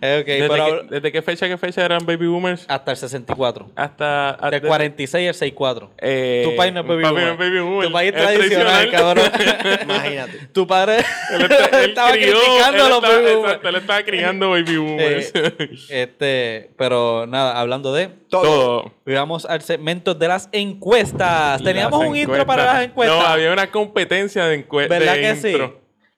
Eh, 0.00 0.18
ok, 0.20 0.26
¿Desde, 0.26 0.48
pero 0.48 0.80
qué, 0.82 0.86
desde 0.94 1.12
qué 1.12 1.22
fecha 1.22 1.46
a 1.46 1.48
qué 1.48 1.56
fecha 1.58 1.84
eran 1.84 2.04
baby 2.04 2.26
boomers? 2.26 2.64
hasta 2.68 2.90
el 2.90 2.96
64. 2.96 3.70
Hasta. 3.76 4.30
hasta 4.30 4.50
Del 4.50 4.60
46 4.62 5.28
al 5.28 5.34
64. 5.34 5.90
Eh, 5.98 6.42
tu 6.44 6.56
país 6.56 6.72
no 6.72 6.80
es 6.80 6.86
baby 6.86 7.02
papi 7.02 7.14
boomer. 7.14 7.26
no 7.26 7.32
es 7.32 7.38
baby 7.38 7.60
boomer. 7.60 7.86
Tu 7.86 7.92
país 7.92 8.12
es 8.14 8.22
tradicional, 8.22 8.90
tradicional. 8.90 8.90
cabrón. 8.90 9.78
imagínate. 9.82 10.38
tu 10.52 10.66
padre 10.66 10.96
Él, 11.32 11.42
está- 11.42 11.78
él 11.82 11.88
estaba 11.90 12.12
crió, 12.12 12.34
criticando 12.38 12.82
a 12.82 12.86
él 12.86 12.88
los 12.90 12.96
estaba- 12.98 13.14
baby 13.14 13.24
boomers. 13.34 13.44
exacto, 13.46 13.68
él 13.68 13.76
estaba 13.76 14.02
criando 14.04 14.50
baby 14.50 14.76
boomers. 14.76 15.32
Eh, 15.34 15.70
este, 16.02 16.70
pero 16.76 17.26
nada, 17.26 17.58
hablando 17.60 17.92
de 17.92 18.08
Todo. 18.28 18.42
Todo. 18.42 18.92
Vamos 19.06 19.46
al 19.46 19.62
segmento 19.62 20.14
de 20.14 20.28
las 20.28 20.48
encuestas. 20.52 21.62
Teníamos 21.62 22.00
Las 22.00 22.08
un 22.10 22.16
intro 22.16 22.34
encuestas. 22.34 22.46
para 22.46 22.64
las 22.74 22.84
encuestas. 22.84 23.18
No, 23.18 23.26
había 23.26 23.52
una 23.52 23.70
competencia 23.70 24.44
de 24.46 24.56
encuestas. 24.56 24.98
¿Verdad 24.98 25.14
que 25.14 25.36
sí? 25.36 25.56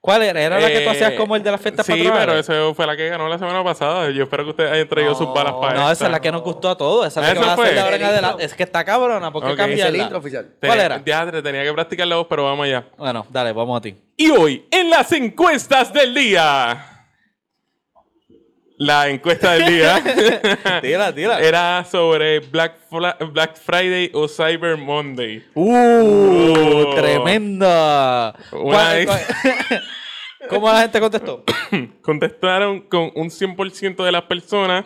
¿Cuál 0.09 0.23
era? 0.23 0.41
¿Era 0.41 0.59
la 0.59 0.69
que 0.69 0.81
tú 0.81 0.89
hacías 0.89 1.13
como 1.13 1.37
el 1.37 1.43
de 1.43 1.51
las 1.51 1.61
fiestas 1.61 1.85
Sí, 1.85 1.93
patronales? 1.93 2.47
pero 2.47 2.65
esa 2.69 2.75
fue 2.75 2.87
la 2.87 2.97
que 2.97 3.11
ganó 3.11 3.29
la 3.29 3.39
semana 3.39 3.63
pasada. 3.63 4.11
Yo 4.11 4.23
espero 4.23 4.45
que 4.45 4.51
ustedes 4.51 4.73
hayan 4.73 4.89
traído 4.89 5.15
sus 5.15 5.35
balas 5.35 5.53
para 5.61 5.75
No, 5.79 5.91
esa 5.91 6.07
es 6.07 6.11
la 6.11 6.19
que 6.21 6.33
nos 6.33 6.41
gustó 6.41 6.71
a 6.71 6.79
todos. 6.79 7.07
Esa 7.07 7.21
es 7.21 7.27
la 7.27 7.33
que 7.35 7.39
¿Esa 7.41 7.47
va 7.47 7.53
a 7.53 7.63
hacer 7.63 7.75
de 7.75 7.81
ahora 7.81 7.97
en 7.97 8.05
adelante. 8.05 8.45
Es 8.45 8.55
que 8.55 8.63
está 8.63 8.85
cabrona. 8.87 9.31
¿Por 9.31 9.45
qué 9.45 9.53
Ok. 9.53 9.69
Es 9.69 9.85
el 9.85 9.97
intro 9.97 10.17
oficial. 10.19 10.49
¿Cuál 10.61 10.81
era? 10.81 11.05
Teatro, 11.05 11.43
tenía 11.43 11.63
que 11.63 11.73
practicar 11.75 12.07
la 12.07 12.17
voz, 12.17 12.27
pero 12.31 12.45
vamos 12.45 12.65
allá. 12.65 12.87
Bueno, 12.97 13.27
dale, 13.29 13.53
vamos 13.53 13.77
a 13.77 13.81
ti. 13.83 13.95
Y 14.17 14.31
hoy, 14.31 14.67
en 14.71 14.89
las 14.89 15.13
encuestas 15.13 15.93
del 15.93 16.15
día. 16.15 16.85
La 18.81 19.09
encuesta 19.09 19.55
del 19.55 19.67
día 19.67 20.01
Tira, 20.83 21.13
tira. 21.13 21.41
era 21.41 21.85
sobre 21.85 22.39
Black, 22.39 22.75
Fla- 22.89 23.17
Black 23.33 23.57
Friday 23.57 24.09
o 24.15 24.29
Cyber 24.29 24.77
Monday. 24.77 25.45
¡Uh! 25.55 26.85
Oh. 26.87 26.95
¡Tremenda! 26.95 28.35
Una 28.53 28.63
¿Cuál- 28.63 28.97
ex- 28.99 29.07
cuál- 29.11 29.83
¿Cómo 30.49 30.69
la 30.73 30.81
gente 30.83 31.01
contestó? 31.01 31.45
Contestaron 32.03 32.81
con 32.81 33.11
un 33.15 33.29
100% 33.29 34.05
de 34.05 34.13
las 34.13 34.23
personas 34.23 34.85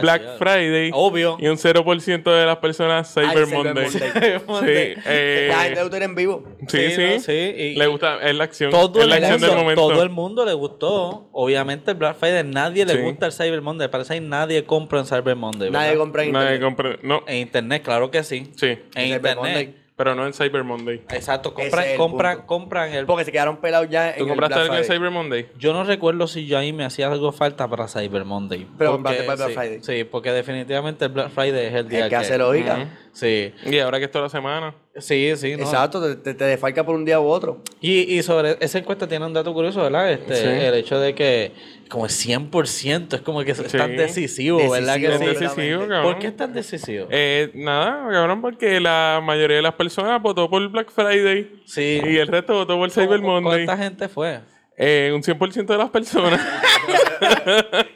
Black. 0.00 0.38
Friday 0.38 0.90
Obvio. 0.92 1.36
y 1.40 1.46
un 1.48 1.56
0% 1.56 2.22
de 2.24 2.46
las 2.46 2.56
personas 2.56 3.12
Cyber 3.12 3.28
Ay, 3.28 3.44
Cyber 3.46 3.54
Monday. 3.64 3.84
Monday. 3.84 4.40
Monday. 4.46 4.94
Sí, 4.96 5.00
eh, 5.06 5.46
La 5.50 5.62
gente 5.62 5.98
lo 5.98 6.04
en 6.04 6.14
vivo. 6.14 6.44
sí, 6.68 6.90
sí. 6.90 7.02
¿no? 7.14 7.20
Sí, 7.20 7.32
y- 7.32 7.76
Le 7.76 7.86
gusta, 7.86 8.18
es 8.22 8.34
la 8.34 8.44
acción. 8.44 8.70
todo 8.70 8.98
es 8.98 9.04
el, 9.04 9.10
la 9.10 9.16
acción 9.16 9.32
mundo, 9.40 9.46
del 9.46 9.56
momento. 9.56 9.88
todo 9.88 10.02
el 10.02 10.10
mundo 10.10 10.44
le 10.44 10.52
gustó. 10.54 11.28
Obviamente 11.32 11.92
el 11.92 11.96
Black 11.96 12.16
Friday, 12.16 12.44
nadie 12.44 12.84
le 12.84 12.94
Sí. 12.94 12.98
gusta 13.02 13.26
el 13.26 13.32
Cyber 13.32 13.62
Monday. 13.62 13.88
Parece 13.88 14.14
que 14.14 14.20
nadie 14.20 14.64
compra 14.64 14.98
en 15.00 15.06
Cyber 15.06 15.36
Monday. 15.36 15.70
¿verdad? 15.70 15.86
Nadie 15.86 15.96
compra 15.98 16.24
en 16.24 16.32
Nadie 16.32 16.54
internet. 16.56 16.66
compra. 16.66 16.98
No, 17.02 17.22
En 17.26 17.36
internet, 17.36 17.82
claro 17.84 18.10
que 18.10 18.24
sí. 18.24 18.50
sí. 18.56 18.66
En 18.66 18.78
Cyber 18.92 19.06
internet. 19.16 19.36
Monday. 19.36 19.74
Pero 19.96 20.14
no 20.14 20.26
en 20.26 20.34
Cyber 20.34 20.62
Monday. 20.62 21.02
Exacto, 21.08 21.54
compran, 21.54 21.84
es 21.84 21.90
el 21.92 21.96
compran, 21.96 22.36
punto. 22.36 22.46
compran 22.46 22.92
el... 22.92 23.06
Porque 23.06 23.24
se 23.24 23.32
quedaron 23.32 23.56
pelados 23.56 23.88
ya 23.88 24.10
en 24.10 24.18
¿Tú 24.18 24.24
el 24.24 24.28
compraste 24.28 24.54
Black 24.54 24.64
algo 24.64 24.74
en 24.76 24.84
Friday. 24.84 24.98
Cyber 24.98 25.10
Monday? 25.10 25.48
Yo 25.58 25.72
no 25.72 25.84
recuerdo 25.84 26.26
si 26.26 26.46
yo 26.46 26.58
ahí 26.58 26.74
me 26.74 26.84
hacía 26.84 27.10
algo 27.10 27.32
falta 27.32 27.66
para 27.66 27.88
Cyber 27.88 28.26
Monday. 28.26 28.66
Pero 28.76 28.92
compraste 28.92 29.22
para 29.22 29.36
Black 29.36 29.48
sí, 29.48 29.54
Friday. 29.54 29.78
Sí, 29.82 30.04
porque 30.04 30.32
definitivamente 30.32 31.06
el 31.06 31.12
Black 31.12 31.30
Friday 31.30 31.66
es 31.66 31.74
el 31.74 31.88
día 31.88 32.04
Es 32.04 32.08
que 32.10 32.16
hace 32.16 32.36
lógica. 32.36 32.90
Sí, 33.12 33.54
Y 33.64 33.78
ahora 33.78 33.98
que 33.98 34.04
es 34.04 34.10
toda 34.10 34.24
la 34.24 34.28
semana. 34.30 34.74
Sí, 34.98 35.32
sí. 35.36 35.56
no. 35.56 35.62
Exacto, 35.64 36.00
te, 36.02 36.16
te, 36.16 36.34
te 36.34 36.44
desfalca 36.44 36.84
por 36.84 36.94
un 36.94 37.04
día 37.04 37.20
u 37.20 37.26
otro. 37.26 37.62
Y, 37.80 38.16
y 38.18 38.22
sobre 38.22 38.56
esa 38.60 38.78
encuesta 38.78 39.06
tiene 39.08 39.24
un 39.26 39.32
dato 39.32 39.52
curioso, 39.54 39.82
¿verdad? 39.82 40.12
Este, 40.12 40.36
Sí. 40.36 40.44
El 40.46 40.74
hecho 40.74 40.98
de 41.00 41.14
que 41.14 41.52
como 41.88 42.06
el 42.06 42.10
100% 42.12 43.14
es 43.14 43.20
como 43.22 43.42
que 43.44 43.52
es 43.52 43.58
Sí. 43.58 43.76
tan 43.78 43.96
decisivo, 43.96 44.58
¿verdad? 44.70 44.94
Decisivo, 44.98 45.18
Que 45.18 45.30
Es 45.30 45.38
sí? 45.38 45.44
decisivo, 45.44 45.80
cabrón. 45.82 46.02
¿Por 46.02 46.18
qué 46.18 46.26
es 46.28 46.36
tan 46.36 46.52
decisivo? 46.52 47.06
Eh, 47.10 47.50
nada, 47.54 48.08
cabrón, 48.10 48.40
porque 48.42 48.80
la 48.80 49.20
mayoría 49.22 49.56
de 49.56 49.62
las 49.62 49.74
personas 49.74 50.20
votó 50.20 50.50
por 50.50 50.68
Black 50.68 50.90
Friday 50.90 51.62
sí. 51.66 52.00
y 52.04 52.16
el 52.16 52.26
resto 52.28 52.54
votó 52.54 52.76
por 52.76 52.90
Cyber 52.90 53.20
¿Cómo- 53.20 53.40
Monday. 53.40 53.64
¿Cuánta 53.66 53.82
gente 53.84 54.08
fue? 54.08 54.40
Eh, 54.76 55.10
un 55.14 55.22
100% 55.22 55.72
de 55.72 55.78
las 55.78 55.90
personas. 55.90 56.40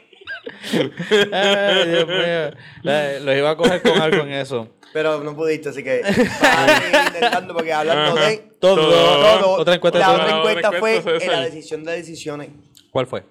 Ay, 1.31 1.89
Dios 1.89 2.07
mío. 2.07 3.21
Los 3.23 3.37
iba 3.37 3.49
a 3.51 3.55
coger 3.55 3.81
con 3.81 4.01
algo 4.01 4.23
en 4.23 4.31
eso. 4.33 4.67
Pero 4.93 5.23
no 5.23 5.35
pudiste, 5.35 5.69
así 5.69 5.83
que 5.83 6.01
intentando 7.07 7.53
porque 7.53 7.71
hablando 7.73 8.17
Ajá. 8.17 8.27
de 8.29 8.37
Todo. 8.59 8.75
todo, 8.91 9.51
Otra 9.53 9.75
encuesta 9.75 9.99
la 9.99 10.05
todo. 10.07 10.15
otra 10.15 10.25
Otra 10.25 10.37
encuesta 10.51 10.71
fue 10.79 10.97
encuesta, 10.97 11.25
en 11.25 11.31
la 11.31 11.41
decisión 11.45 11.83
de 11.83 11.91
decisiones. 11.93 12.49
¿Cuál 12.91 13.07
fue? 13.07 13.23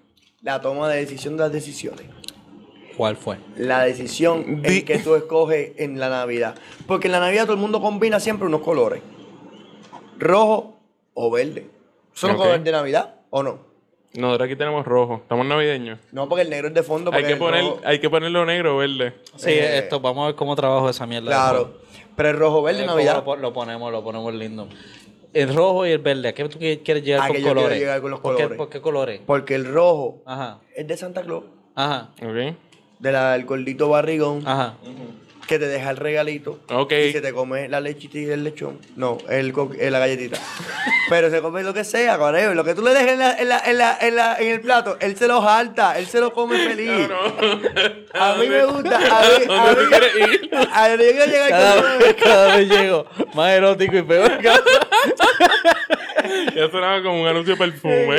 La 0.42 0.60
toma 0.60 0.88
de 0.88 0.96
decisión 1.00 1.36
de 1.36 1.42
las 1.44 1.52
decisiones. 1.52 2.06
¿Cuál 2.96 3.16
fue? 3.16 3.38
La 3.56 3.82
decisión 3.84 4.62
en 4.64 4.84
que 4.84 4.98
tú 4.98 5.14
escoges 5.14 5.72
en 5.76 5.98
la 6.00 6.08
Navidad. 6.08 6.54
Porque 6.86 7.08
en 7.08 7.12
la 7.12 7.20
Navidad 7.20 7.44
todo 7.44 7.54
el 7.54 7.60
mundo 7.60 7.80
combina 7.80 8.20
siempre 8.20 8.46
unos 8.46 8.60
colores. 8.62 9.02
Rojo 10.18 10.78
o 11.14 11.30
verde. 11.30 11.68
¿Son 12.12 12.28
los 12.30 12.36
Ok. 12.38 12.42
colores 12.44 12.64
de 12.64 12.72
Navidad 12.72 13.14
o 13.30 13.42
no? 13.42 13.69
Nosotros 14.14 14.46
aquí 14.46 14.56
tenemos 14.56 14.84
rojo. 14.84 15.16
Estamos 15.22 15.46
navideños. 15.46 15.98
No, 16.10 16.28
porque 16.28 16.42
el 16.42 16.50
negro 16.50 16.68
es 16.68 16.74
de 16.74 16.82
fondo. 16.82 17.12
Hay 17.14 17.24
que, 17.24 17.36
poner, 17.36 17.62
rojo- 17.62 17.80
hay 17.84 17.98
que 18.00 18.10
ponerlo 18.10 18.44
negro 18.44 18.74
o 18.74 18.78
verde. 18.78 19.14
Sí, 19.36 19.50
Eh, 19.50 19.78
esto, 19.78 20.00
vamos 20.00 20.24
a 20.24 20.26
ver 20.28 20.34
cómo 20.34 20.56
trabajo 20.56 20.88
esa 20.90 21.06
mierda. 21.06 21.28
Claro. 21.28 21.74
Pero 22.16 22.28
el 22.30 22.36
rojo 22.36 22.62
verde 22.62 22.82
Eh, 22.82 22.86
Navidad. 22.86 23.14
Lo, 23.16 23.24
pon- 23.24 23.40
lo 23.40 23.52
ponemos, 23.52 23.92
lo 23.92 24.02
ponemos 24.02 24.34
lindo. 24.34 24.68
El 25.32 25.54
rojo 25.54 25.86
y 25.86 25.90
el 25.92 25.98
verde, 25.98 26.28
¿a 26.28 26.34
qué 26.34 26.48
tú 26.48 26.58
qui- 26.58 26.82
quieres 26.82 27.04
llegar 27.04 27.22
¿A 27.22 27.26
con 27.28 27.36
qué 27.36 27.40
yo 27.42 27.46
quiero 27.46 27.60
colores? 27.60 27.78
llegar 27.78 28.00
con 28.00 28.10
los 28.10 28.18
¿Por 28.20 28.32
qué- 28.36 28.42
colores? 28.42 28.58
¿Por 28.58 28.68
qué 28.68 28.80
colores? 28.80 29.20
Porque 29.24 29.54
el 29.54 29.64
rojo 29.72 30.22
Ajá, 30.26 30.58
es 30.74 30.88
de 30.88 30.96
Santa 30.96 31.22
Claus. 31.22 31.44
ajá, 31.76 32.08
¿Ok? 32.20 32.56
De 32.98 33.12
la, 33.12 33.32
del 33.34 33.44
gordito 33.46 33.88
barrigón. 33.88 34.42
ajá. 34.44 34.74
Que 35.50 35.58
te 35.58 35.66
deja 35.66 35.90
el 35.90 35.96
regalito. 35.96 36.60
Ok. 36.72 36.92
Y 36.92 37.10
se 37.12 37.20
te 37.20 37.32
come 37.32 37.68
la 37.68 37.80
lechita 37.80 38.18
y 38.18 38.30
el 38.30 38.44
lechón. 38.44 38.78
No, 38.94 39.18
el 39.28 39.52
co- 39.52 39.72
eh, 39.76 39.90
la 39.90 39.98
galletita. 39.98 40.38
Pero 41.08 41.28
se 41.28 41.40
come 41.42 41.64
lo 41.64 41.74
que 41.74 41.82
sea, 41.82 42.16
cabrón. 42.18 42.54
Lo 42.54 42.62
que 42.62 42.72
tú 42.72 42.82
le 42.82 42.92
dejes 42.94 43.14
en, 43.14 43.18
la, 43.18 43.32
en, 43.36 43.48
la, 43.48 43.58
en, 43.66 43.76
la, 43.78 43.98
en, 44.00 44.14
la- 44.14 44.36
en 44.38 44.46
el 44.46 44.60
plato, 44.60 44.96
él 45.00 45.16
se 45.16 45.26
lo 45.26 45.42
jalta, 45.42 45.98
él 45.98 46.06
se 46.06 46.20
lo 46.20 46.32
come 46.32 46.56
feliz. 46.56 47.08
A 48.14 48.34
mí 48.36 48.46
me 48.48 48.64
gusta. 48.64 48.96
A 48.96 49.00
mí, 49.00 49.44
a 49.44 49.46
¿Dónde 49.48 49.70
mí, 49.70 49.76
tú 49.82 49.90
quieres 49.90 50.14
ir? 50.16 50.50
a 50.72 50.88
mí 50.88 51.04
yo 51.04 51.10
quiero 51.10 51.26
llegar 51.26 51.50
Cada 51.50 51.82
con 51.82 51.98
vez, 51.98 52.14
cada 52.22 52.56
vez 52.56 52.68
llego 52.68 53.06
más 53.34 53.50
erótico 53.52 53.96
y 53.96 54.02
peor. 54.02 54.38
Ya 56.54 56.70
sonaba 56.70 57.02
como 57.02 57.22
un 57.22 57.28
anuncio 57.28 57.54
de 57.54 57.58
perfume. 57.58 58.16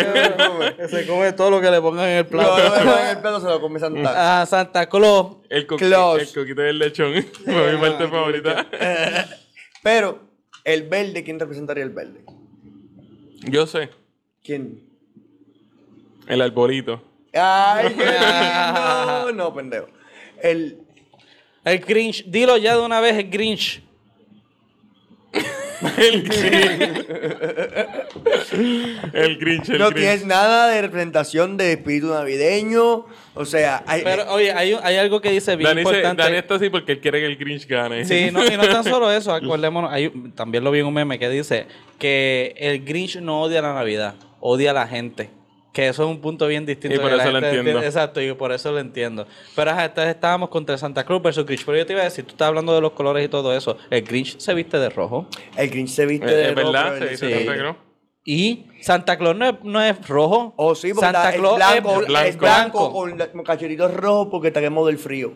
Que 0.78 0.88
se 0.88 1.06
come 1.08 1.32
todo 1.34 1.50
lo 1.52 1.62
que 1.62 1.70
le 1.72 1.82
pongan 1.82 2.08
en 2.10 2.18
el 2.18 2.24
No, 2.24 2.30
plato. 2.30 2.58
no, 2.58 2.84
no, 2.86 3.00
en 3.00 3.08
el 3.08 3.18
plato 3.20 3.40
se 3.42 3.48
lo 3.48 3.62
come 3.62 3.80
Santa. 3.80 4.42
Ah, 4.42 4.46
Santa 4.46 4.88
Claus. 4.88 5.38
El, 5.50 5.68
coqui- 5.68 5.80
Claus. 5.88 6.22
el 6.22 6.28
coquito 6.34 6.62
del 6.62 6.80
lechón. 6.80 7.14
Fue 7.46 7.74
mi 7.74 7.80
parte 7.82 8.08
favorita. 8.08 8.68
Pero, 9.84 10.20
el 10.64 10.84
verde, 10.84 11.24
¿quién 11.24 11.40
representaría 11.40 11.84
el 11.84 11.90
verde? 11.92 12.24
Yo 13.44 13.66
sé. 13.66 13.90
¿Quién? 14.44 14.82
El 16.28 16.42
arbolito. 16.42 17.02
Ay, 17.34 17.90
lindo. 17.98 19.32
No, 19.34 19.54
pendejo. 19.54 19.88
El, 20.42 20.80
El 21.64 21.80
Grinch. 21.80 22.26
Dilo 22.26 22.58
ya 22.58 22.76
de 22.76 22.82
una 22.82 23.00
vez, 23.00 23.16
el 23.18 23.30
Grinch. 23.30 23.82
El 25.98 26.24
Grinch. 26.24 27.06
El 28.52 29.38
Grinch, 29.38 29.70
el 29.70 29.80
no 29.80 29.90
Grinch. 29.90 29.96
tienes 29.96 30.26
nada 30.26 30.68
de 30.70 30.82
representación 30.82 31.58
de 31.58 31.74
espíritu 31.74 32.08
navideño. 32.14 33.06
O 33.34 33.46
sea, 33.46 33.84
hay, 33.88 34.02
Pero, 34.04 34.32
oye, 34.34 34.52
hay, 34.52 34.78
hay 34.84 34.96
algo 34.98 35.22
que 35.22 35.32
dice 35.32 35.56
bien 35.56 35.70
Dani, 35.70 35.84
se- 35.84 35.88
importante. 35.90 36.24
Dani 36.24 36.36
está 36.38 36.56
así 36.56 36.70
porque 36.70 36.92
él 36.94 37.00
quiere 37.00 37.20
que 37.20 37.26
el 37.28 37.38
Grinch 37.38 37.66
gane. 37.68 38.04
Sí, 38.06 38.30
no, 38.32 38.46
y 38.46 38.58
no 38.58 38.64
tan 38.68 38.84
solo 38.84 39.12
eso, 39.12 39.34
acordémonos, 39.34 39.92
hay, 39.92 40.10
también 40.36 40.64
lo 40.64 40.72
vi 40.72 40.80
en 40.80 40.86
un 40.88 40.94
meme 40.94 41.18
que 41.18 41.30
dice 41.30 41.66
que 41.98 42.54
el 42.58 42.84
Grinch 42.84 43.18
no 43.18 43.42
odia 43.42 43.62
la 43.62 43.74
Navidad, 43.74 44.16
odia 44.40 44.72
a 44.72 44.74
la 44.74 44.88
gente. 44.88 45.30
Que 45.72 45.88
eso 45.88 46.04
es 46.04 46.10
un 46.10 46.20
punto 46.20 46.48
bien 46.48 46.66
distinto. 46.66 46.98
Y 46.98 47.00
por 47.00 47.10
que 47.12 47.16
la 47.16 47.24
eso 47.24 47.32
lo 47.32 47.38
gente 47.38 47.48
entiendo. 47.48 47.70
entiende- 47.80 47.88
Exacto, 47.88 48.22
y 48.22 48.34
por 48.34 48.52
eso 48.52 48.74
lo 48.74 48.80
entiendo. 48.80 49.26
Pero 49.56 49.72
ajá, 49.72 49.86
entonces 49.86 50.14
estábamos 50.16 50.50
contra 50.50 50.78
Santa 50.78 51.06
Cruz 51.06 51.22
versus 51.22 51.46
Grinch. 51.46 51.64
Pero 51.64 51.78
yo 51.78 51.86
te 51.86 51.94
iba 51.94 52.02
a 52.02 52.04
decir, 52.04 52.26
tú 52.26 52.32
estás 52.32 52.50
hablando 52.50 52.76
de 52.76 52.82
los 52.82 52.92
colores 52.92 53.24
y 53.24 53.30
todo 53.30 53.56
eso. 53.56 53.78
El 53.90 54.02
Grinch 54.02 54.38
se 54.38 54.54
viste 54.54 54.78
de 54.80 54.90
rojo. 54.90 55.28
el 55.56 55.70
Grinch 55.70 55.88
se 55.92 56.06
viste 56.06 56.26
Es, 56.26 56.36
de 56.36 56.50
es 56.50 56.56
rojo, 56.56 56.72
verdad, 56.74 56.84
pero 56.90 56.98
se 56.98 57.04
él 57.06 57.10
dice 57.12 57.30
se- 57.30 57.46
Santa 57.46 57.54
Claus. 57.62 57.76
Y 58.24 58.68
Santa 58.82 59.18
Claus 59.18 59.36
no 59.36 59.46
es, 59.50 59.56
no 59.64 59.82
es 59.82 60.08
rojo. 60.08 60.54
Oh, 60.58 60.76
sí, 60.76 60.90
porque 60.94 61.06
Santa 61.12 61.32
Claus 61.34 61.54
es 61.54 61.58
blanco, 61.82 62.02
es 62.02 62.08
blanco. 62.08 62.28
es 62.30 62.38
blanco 62.38 62.92
con, 62.94 63.18
la- 63.18 63.32
con 63.32 63.44
cacheritos 63.44 63.94
rojos 63.94 64.28
porque 64.30 64.50
está 64.50 64.60
quemado 64.62 64.88
del 64.88 64.98
frío. 65.00 65.34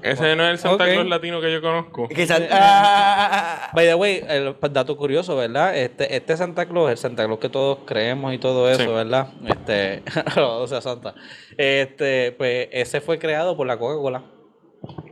Ese 0.00 0.36
no 0.36 0.44
es 0.44 0.50
el 0.52 0.58
Santa. 0.58 0.84
Claus 0.86 1.06
latino 1.06 1.40
que 1.40 1.52
yo 1.52 1.60
conozco. 1.60 2.08
Que 2.08 2.26
Ah, 2.52 3.70
By 3.74 3.86
the 3.86 3.94
way, 3.94 4.24
el 4.28 4.54
dato 4.70 4.96
curioso, 4.96 5.34
¿verdad? 5.36 5.76
Este, 5.76 6.14
este 6.16 6.36
Santa 6.36 6.66
Claus, 6.66 6.90
el 6.92 6.96
Santa 6.98 7.24
Claus 7.26 7.40
que 7.40 7.48
todos 7.48 7.80
creemos 7.84 8.32
y 8.32 8.38
todo 8.38 8.70
eso, 8.70 8.82
Sí. 8.82 8.86
¿verdad? 8.88 9.28
Este, 9.44 10.02
o 10.40 10.66
sea, 10.68 10.80
Santa. 10.80 11.14
Este, 11.56 12.32
pues 12.32 12.68
ese 12.70 13.00
fue 13.00 13.18
creado 13.18 13.56
por 13.56 13.66
la 13.66 13.76
Coca-Cola. 13.78 14.22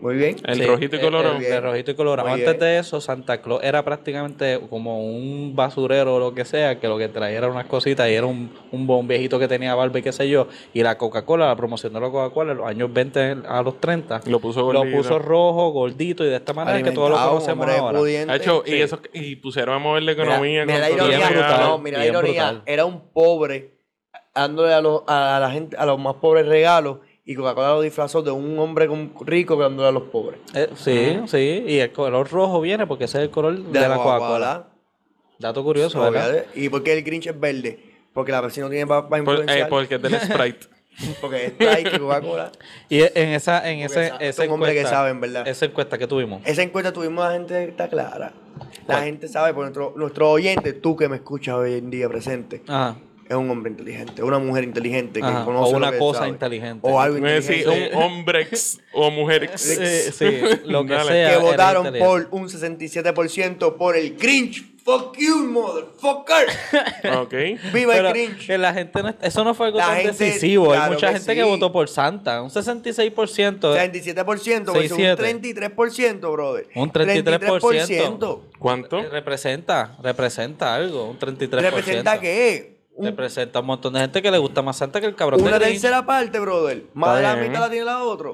Muy 0.01 0.15
bien. 0.15 0.37
El 0.47 0.55
Sí, 0.57 0.65
rojito 0.65 0.95
y 0.97 0.99
el- 1.01 1.05
colorado. 1.05 1.37
El, 1.39 1.45
el 1.45 1.63
rojito 1.63 1.91
y 1.91 1.95
colorado. 1.95 2.29
Muy 2.29 2.39
Antes 2.41 2.59
bien. 2.59 2.61
de 2.61 2.79
eso, 2.79 3.01
Santa 3.01 3.43
Claus 3.43 3.61
era 3.65 3.85
prácticamente 3.85 4.61
como 4.71 5.05
un 5.05 5.55
basurero 5.57 6.15
o 6.15 6.19
lo 6.21 6.35
que 6.35 6.45
sea, 6.45 6.79
que 6.79 6.87
lo 6.87 6.97
que 6.99 7.09
traía 7.09 7.39
era 7.39 7.49
unas 7.49 7.67
cositas 7.67 8.09
y 8.09 8.13
era 8.15 8.27
un, 8.27 8.51
un 8.71 8.87
bon 8.87 9.09
viejito 9.09 9.39
que 9.41 9.49
tenía 9.49 9.75
barba 9.75 9.99
y 9.99 10.03
qué 10.03 10.13
sé 10.13 10.29
yo. 10.29 10.47
Y 10.73 10.83
la 10.85 10.97
Coca-Cola, 10.97 11.47
la 11.49 11.57
promoción 11.57 11.93
de 11.93 12.01
la 12.01 12.11
Coca-Cola 12.11 12.53
en 12.53 12.59
los 12.59 12.67
años 12.69 12.93
20 12.93 13.37
a 13.49 13.63
los 13.63 13.81
30, 13.81 14.21
Lo 14.27 14.39
puso 14.39 14.73
lo 14.73 14.85
puso 14.91 15.19
rojo, 15.19 15.71
gordito 15.71 16.25
y 16.25 16.29
de 16.29 16.37
esta 16.37 16.53
manera 16.53 16.81
que 16.83 16.93
todos 16.93 17.11
lo 17.11 17.17
conocemos 17.17 17.67
hombre 17.67 17.77
ahora. 17.77 18.33
Ha 18.33 18.37
hecho, 18.37 18.63
y, 18.65 18.75
eso, 18.81 19.01
y 19.13 19.37
pusieron 19.37 19.75
a 19.75 19.79
mover 19.79 20.05
la 20.05 20.13
economía. 20.13 20.65
mira 20.65 20.79
la 20.79 20.91
ironía, 20.91 21.29
brutal. 21.29 21.61
no, 21.61 21.79
mira 21.79 21.99
la 21.99 22.07
ironía. 22.07 22.33
brutal. 22.51 22.63
Era 22.67 22.85
un 22.85 23.01
pobre 23.13 23.73
dándole 24.35 24.73
a, 24.75 24.81
los, 24.81 25.03
a 25.09 25.39
la 25.41 25.51
gente, 25.51 25.77
a 25.77 25.87
los 25.87 25.99
más 25.99 26.15
pobres 26.17 26.47
regalos 26.47 26.99
y 27.27 27.35
Coca-Cola 27.35 27.71
lo 27.75 27.81
disfrazó 27.83 28.23
de 28.23 28.31
un 28.31 28.59
hombre 28.59 28.89
rico 29.23 29.57
dándole 29.57 29.89
a 29.89 29.93
los 29.93 30.05
pobres. 30.05 30.41
Eh, 30.55 30.69
sí, 30.77 31.19
sí, 31.27 31.65
y 31.67 31.79
el 31.81 31.93
color 31.93 32.31
rojo 32.31 32.61
viene 32.61 32.87
porque 32.87 33.05
ese 33.05 33.19
es 33.19 33.25
el 33.25 33.31
color 33.31 33.59
de, 33.59 33.81
la 33.81 33.97
Coca-Cola. 33.97 34.69
Dato 35.39 35.63
curioso, 35.65 36.01
¿verdad? 36.01 36.31
Obviamente. 36.31 36.61
¿Y 36.61 36.69
por 36.71 36.83
qué 36.83 36.93
el 36.95 37.03
Grinch 37.03 37.27
es 37.27 37.39
verde? 37.39 37.79
Porque 38.15 38.33
la 38.33 38.41
vecina 38.41 38.67
no 38.67 38.71
tiene 38.71 38.87
para 38.87 39.07
Por- 39.09 39.19
influenciar. 39.19 39.59
eh, 39.59 39.67
porque 39.69 39.97
es 39.97 40.03
del 40.03 40.15
Sprite. 40.21 40.67
Porque 41.21 41.45
es 41.47 41.53
Sprite 41.53 41.97
y 41.97 41.99
Coca-Cola. 41.99 42.53
Y 42.89 43.01
en 43.03 43.29
esa, 43.31 43.71
en 43.71 43.81
ese, 43.81 44.09
sa- 44.09 44.17
esa 44.17 44.43
hombres 44.45 44.73
que 44.73 44.79
encuesta, 44.81 44.97
saben, 44.97 45.21
¿verdad? 45.21 45.47
Esa 45.49 45.67
encuesta 45.67 45.99
que 45.99 46.07
tuvimos. 46.07 46.41
Esa 46.47 46.63
encuesta 46.63 46.93
tuvimos 46.93 47.25
la 47.25 47.33
gente 47.33 47.65
está 47.65 47.89
clara. 47.89 48.33
La 48.87 49.03
gente 49.03 49.29
sabe, 49.29 49.53
por 49.53 49.65
nuestro, 49.65 49.93
nuestro 49.97 50.31
oyente, 50.31 50.73
tú 50.73 50.97
que 50.97 51.09
me 51.09 51.17
escuchas 51.17 51.57
hoy 51.57 51.75
en 51.75 51.91
día 51.91 52.09
presente, 52.09 52.63
Ajá. 52.69 52.97
Es 53.29 53.37
un 53.37 53.51
hombre 53.51 53.71
inteligente, 53.73 54.23
una 54.23 54.39
mujer 54.39 54.65
inteligente 54.65 55.21
que 55.21 55.27
Ajá, 55.27 55.45
conoce 55.45 55.69
o 55.69 55.73
lo 55.73 55.77
una 55.79 55.93
que 55.93 55.99
cosa 55.99 56.19
sabe. 56.21 56.31
inteligente. 56.31 56.81
O 56.89 57.01
algo 57.01 57.19
inteligente. 57.19 57.91
un 57.95 58.03
hombre 58.03 58.49
o 58.93 59.11
mujer. 59.11 59.51
Sí, 59.57 59.77
sí, 60.13 60.41
lo 60.65 60.85
que 60.87 60.93
Dale. 60.95 61.11
sea. 61.13 61.31
que 61.31 61.37
votaron 61.39 61.95
por 61.99 62.29
un 62.31 62.49
67% 62.49 63.77
por 63.77 63.97
el 63.97 64.17
Grinch. 64.17 64.77
Fuck 64.87 65.17
you, 65.19 65.39
motherfucker. 65.49 66.47
Ok. 67.19 67.35
Viva 67.73 67.95
Pero 67.95 68.09
el 68.11 68.15
Grinch. 68.15 68.47
que 68.47 68.57
la 68.57 68.73
gente 68.73 69.03
no- 69.03 69.15
eso 69.21 69.43
no 69.43 69.53
fue 69.53 69.67
algo 69.67 69.79
La 69.79 69.87
tan 69.89 69.97
gente- 69.97 70.25
decisivo. 70.25 70.71
Hay 70.71 70.79
claro 70.79 70.93
mucha 70.95 71.09
que 71.09 71.13
gente 71.15 71.35
que 71.35 71.43
sí. 71.43 71.49
votó 71.49 71.73
por 71.73 71.89
Santa. 71.89 72.41
Un 72.41 72.51
66%. 72.51 73.75
67% 73.75 74.73
versus 74.73 74.93
un 74.93 74.99
6-7. 74.99 75.17
33%, 75.17 76.33
brother. 76.33 76.69
Un 76.77 76.93
33%. 76.93 78.41
¿Cuánto? 78.61 79.01
Eh, 79.01 79.09
Representa, 79.11 79.97
representa 80.01 80.77
algo. 80.77 81.11
Un 81.11 81.19
33%. 81.19 81.61
¿Representa 81.63 82.21
qué? 82.21 82.76
Un- 82.97 83.07
Representa 83.07 83.61
un 83.61 83.67
montón 83.67 83.93
de 83.93 84.01
gente 84.01 84.23
que 84.23 84.31
le 84.31 84.39
gusta 84.39 84.63
más 84.63 84.77
Santa 84.79 85.01
que 85.01 85.07
el 85.07 85.15
cabrón 85.15 85.41
una 85.41 85.53
de 85.53 85.59
Grinch. 85.67 85.81
tercera 85.83 86.05
parte, 86.07 86.39
brother. 86.41 86.85
Más 86.95 87.11
Está 87.11 87.17
de 87.17 87.23
la 87.23 87.35
bien. 87.35 87.49
mitad 87.53 87.61
la 87.65 87.71
tiene 87.71 87.85
la 87.85 88.03
otra. 88.03 88.31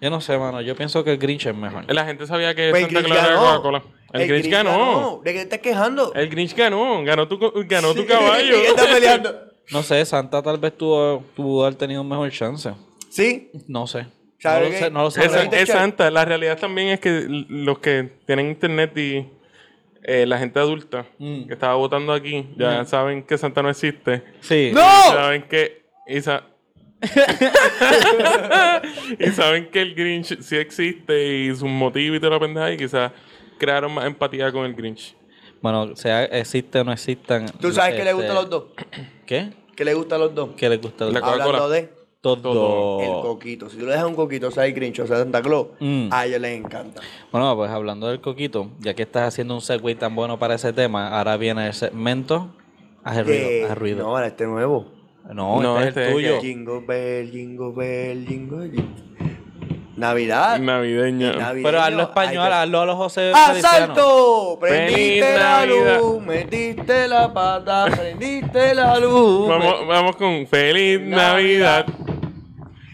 Yo 0.00 0.10
no 0.10 0.20
sé, 0.20 0.38
mano. 0.38 0.60
Yo 0.62 0.74
pienso 0.76 1.02
que 1.04 1.12
el 1.12 1.18
Grinch 1.18 1.46
es 1.46 1.54
mejor. 1.56 1.84
La 1.92 2.04
gente 2.06 2.26
sabía 2.26 2.54
que 2.54 2.70
Pues 2.70 2.84
el 2.84 2.90
Santa 2.90 3.00
Grinch 3.00 3.12
Claus 3.14 3.26
era 3.28 3.34
ganó. 3.36 3.50
Coca-Cola. 3.62 3.82
El, 4.12 4.26
Grinch, 4.28 4.48
ganó. 4.50 5.20
¿De 5.22 5.32
qué 5.32 5.38
te 5.38 5.42
estás 5.44 5.58
quejando? 5.58 6.14
El 6.14 6.28
Grinch 6.30 6.54
ganó. 6.54 7.02
Ganó 7.04 7.28
tu, 7.28 7.38
co- 7.38 7.52
ganó 7.66 7.92
tu 7.94 8.06
caballo. 8.06 8.54
¿Qué 8.62 8.68
estás 8.68 8.86
peleando? 8.86 9.34
No 9.70 9.82
sé, 9.82 10.02
Santa 10.06 10.40
tal 10.42 10.56
vez 10.58 10.74
tuvo, 10.78 11.22
tuvo 11.36 11.62
haber 11.64 11.74
tenido 11.74 12.00
un 12.00 12.08
mejor 12.08 12.30
chance. 12.30 12.72
¿Sí? 13.10 13.50
No 13.66 13.86
sé. 13.86 14.04
No 14.04 14.08
¿Sabe 14.40 14.64
lo 14.66 14.70
qué? 14.70 14.78
sé, 14.78 14.90
no 14.90 15.02
lo 15.02 15.10
sé. 15.10 15.26
Es, 15.52 15.68
santa. 15.68 16.10
La 16.10 16.24
realidad 16.24 16.56
también 16.58 16.88
es 16.88 17.00
que 17.00 17.08
l- 17.18 17.44
los 17.48 17.80
que 17.80 18.08
tienen 18.24 18.48
internet 18.50 18.96
y 18.96 19.26
eh, 20.02 20.26
la 20.26 20.38
gente 20.38 20.58
adulta 20.58 21.06
Mm. 21.18 21.46
que 21.46 21.52
estaba 21.54 21.74
votando 21.74 22.12
aquí 22.12 22.46
ya 22.56 22.84
saben 22.84 23.22
que 23.22 23.38
Santa 23.38 23.62
no 23.62 23.70
existe. 23.70 24.22
Sí. 24.40 24.70
¡No! 24.74 24.80
Saben 25.12 25.42
que. 25.48 25.82
Y, 26.06 26.20
sa- 26.20 26.44
y 29.18 29.26
saben 29.30 29.70
que 29.70 29.82
el 29.82 29.94
Grinch 29.94 30.40
sí 30.40 30.56
existe 30.56 31.36
y 31.36 31.48
sus 31.50 31.64
motivos 31.68 32.16
y 32.16 32.20
toda 32.20 32.32
la 32.34 32.40
pendeja 32.40 32.72
y 32.72 32.76
quizás 32.76 33.12
crearon 33.58 33.92
más 33.92 34.06
empatía 34.06 34.50
con 34.52 34.64
el 34.66 34.74
Grinch. 34.74 35.14
Bueno, 35.60 35.94
sea 35.96 36.24
existe 36.24 36.78
o 36.80 36.84
no 36.84 36.92
existan. 36.92 37.46
¿Tú 37.60 37.72
sabes 37.72 37.96
qué 37.96 38.04
le 38.04 38.12
gusta 38.12 38.32
a 38.32 38.34
este, 38.34 38.42
los 38.42 38.50
dos? 38.50 38.64
¿Qué? 39.26 39.50
¿Qué 39.76 39.84
le 39.84 39.94
gusta 39.94 40.16
a 40.16 40.18
los 40.18 40.34
dos? 40.34 40.50
¿Qué 40.56 40.68
le 40.68 40.76
gusta? 40.76 41.06
La 41.06 41.20
Coca-Cola. 41.20 41.44
Hablando 41.44 41.68
de 41.70 41.88
Todo. 42.20 42.36
todo. 42.42 43.00
el 43.00 43.22
coquito. 43.22 43.68
Si 43.70 43.76
tú 43.76 43.84
le 43.86 43.92
dejas 43.92 44.06
un 44.06 44.14
coquito, 44.16 44.48
o 44.48 44.50
sea 44.50 44.66
el 44.66 44.72
Grinch, 44.74 44.98
o 45.00 45.06
sea 45.06 45.18
Santa 45.18 45.40
Claus, 45.40 45.68
Mm. 45.78 46.08
a 46.10 46.26
ellos 46.26 46.40
les 46.40 46.58
encanta. 46.58 47.00
Bueno, 47.30 47.54
pues 47.56 47.70
hablando 47.70 48.08
del 48.08 48.20
coquito, 48.20 48.70
ya 48.80 48.94
que 48.94 49.02
estás 49.02 49.28
haciendo 49.28 49.54
un 49.54 49.60
segue 49.60 49.94
tan 49.94 50.14
bueno 50.16 50.36
para 50.38 50.54
ese 50.56 50.72
tema, 50.72 51.16
ahora 51.16 51.36
viene 51.36 51.66
el 51.68 51.74
segmento. 51.74 52.48
Haz 53.04 53.18
el 53.18 53.24
ruido, 53.26 53.40
Eh, 53.48 53.64
haz 53.64 53.70
el 53.70 53.76
ruido. 53.76 53.98
No, 54.02 54.08
ahora 54.16 54.26
este 54.26 54.46
nuevo. 54.46 54.86
No, 55.32 55.60
No, 55.62 55.78
este 55.80 55.88
este 55.88 56.00
es 56.02 56.06
el 56.08 56.14
tuyo. 56.14 56.40
Jingle 56.40 56.80
bell, 56.86 57.30
jingle 57.30 57.72
bell, 57.76 58.26
jingle 58.26 58.68
bell. 58.68 58.84
Navidad. 59.96 60.58
Navideña. 60.60 61.32
Navideño. 61.32 61.64
Pero 61.68 61.80
hazlo 61.82 62.02
español, 62.02 62.44
Ay, 62.46 62.52
hazlo 62.62 62.80
a 62.80 62.86
los 62.86 62.96
José 62.96 63.32
Feliciano. 63.34 63.92
¡Asalto! 63.92 64.58
Prendiste 64.60 64.94
Feliz 64.94 65.20
la 65.40 65.66
Navidad. 65.66 65.98
luz, 66.00 66.22
metiste 66.22 67.08
la 67.08 67.32
pata, 67.34 67.86
prendiste 67.90 68.74
la 68.74 68.98
luz. 69.00 69.48
Vamos, 69.48 69.86
vamos 69.88 70.16
con 70.16 70.46
Feliz 70.46 71.00
Navidad. 71.00 71.86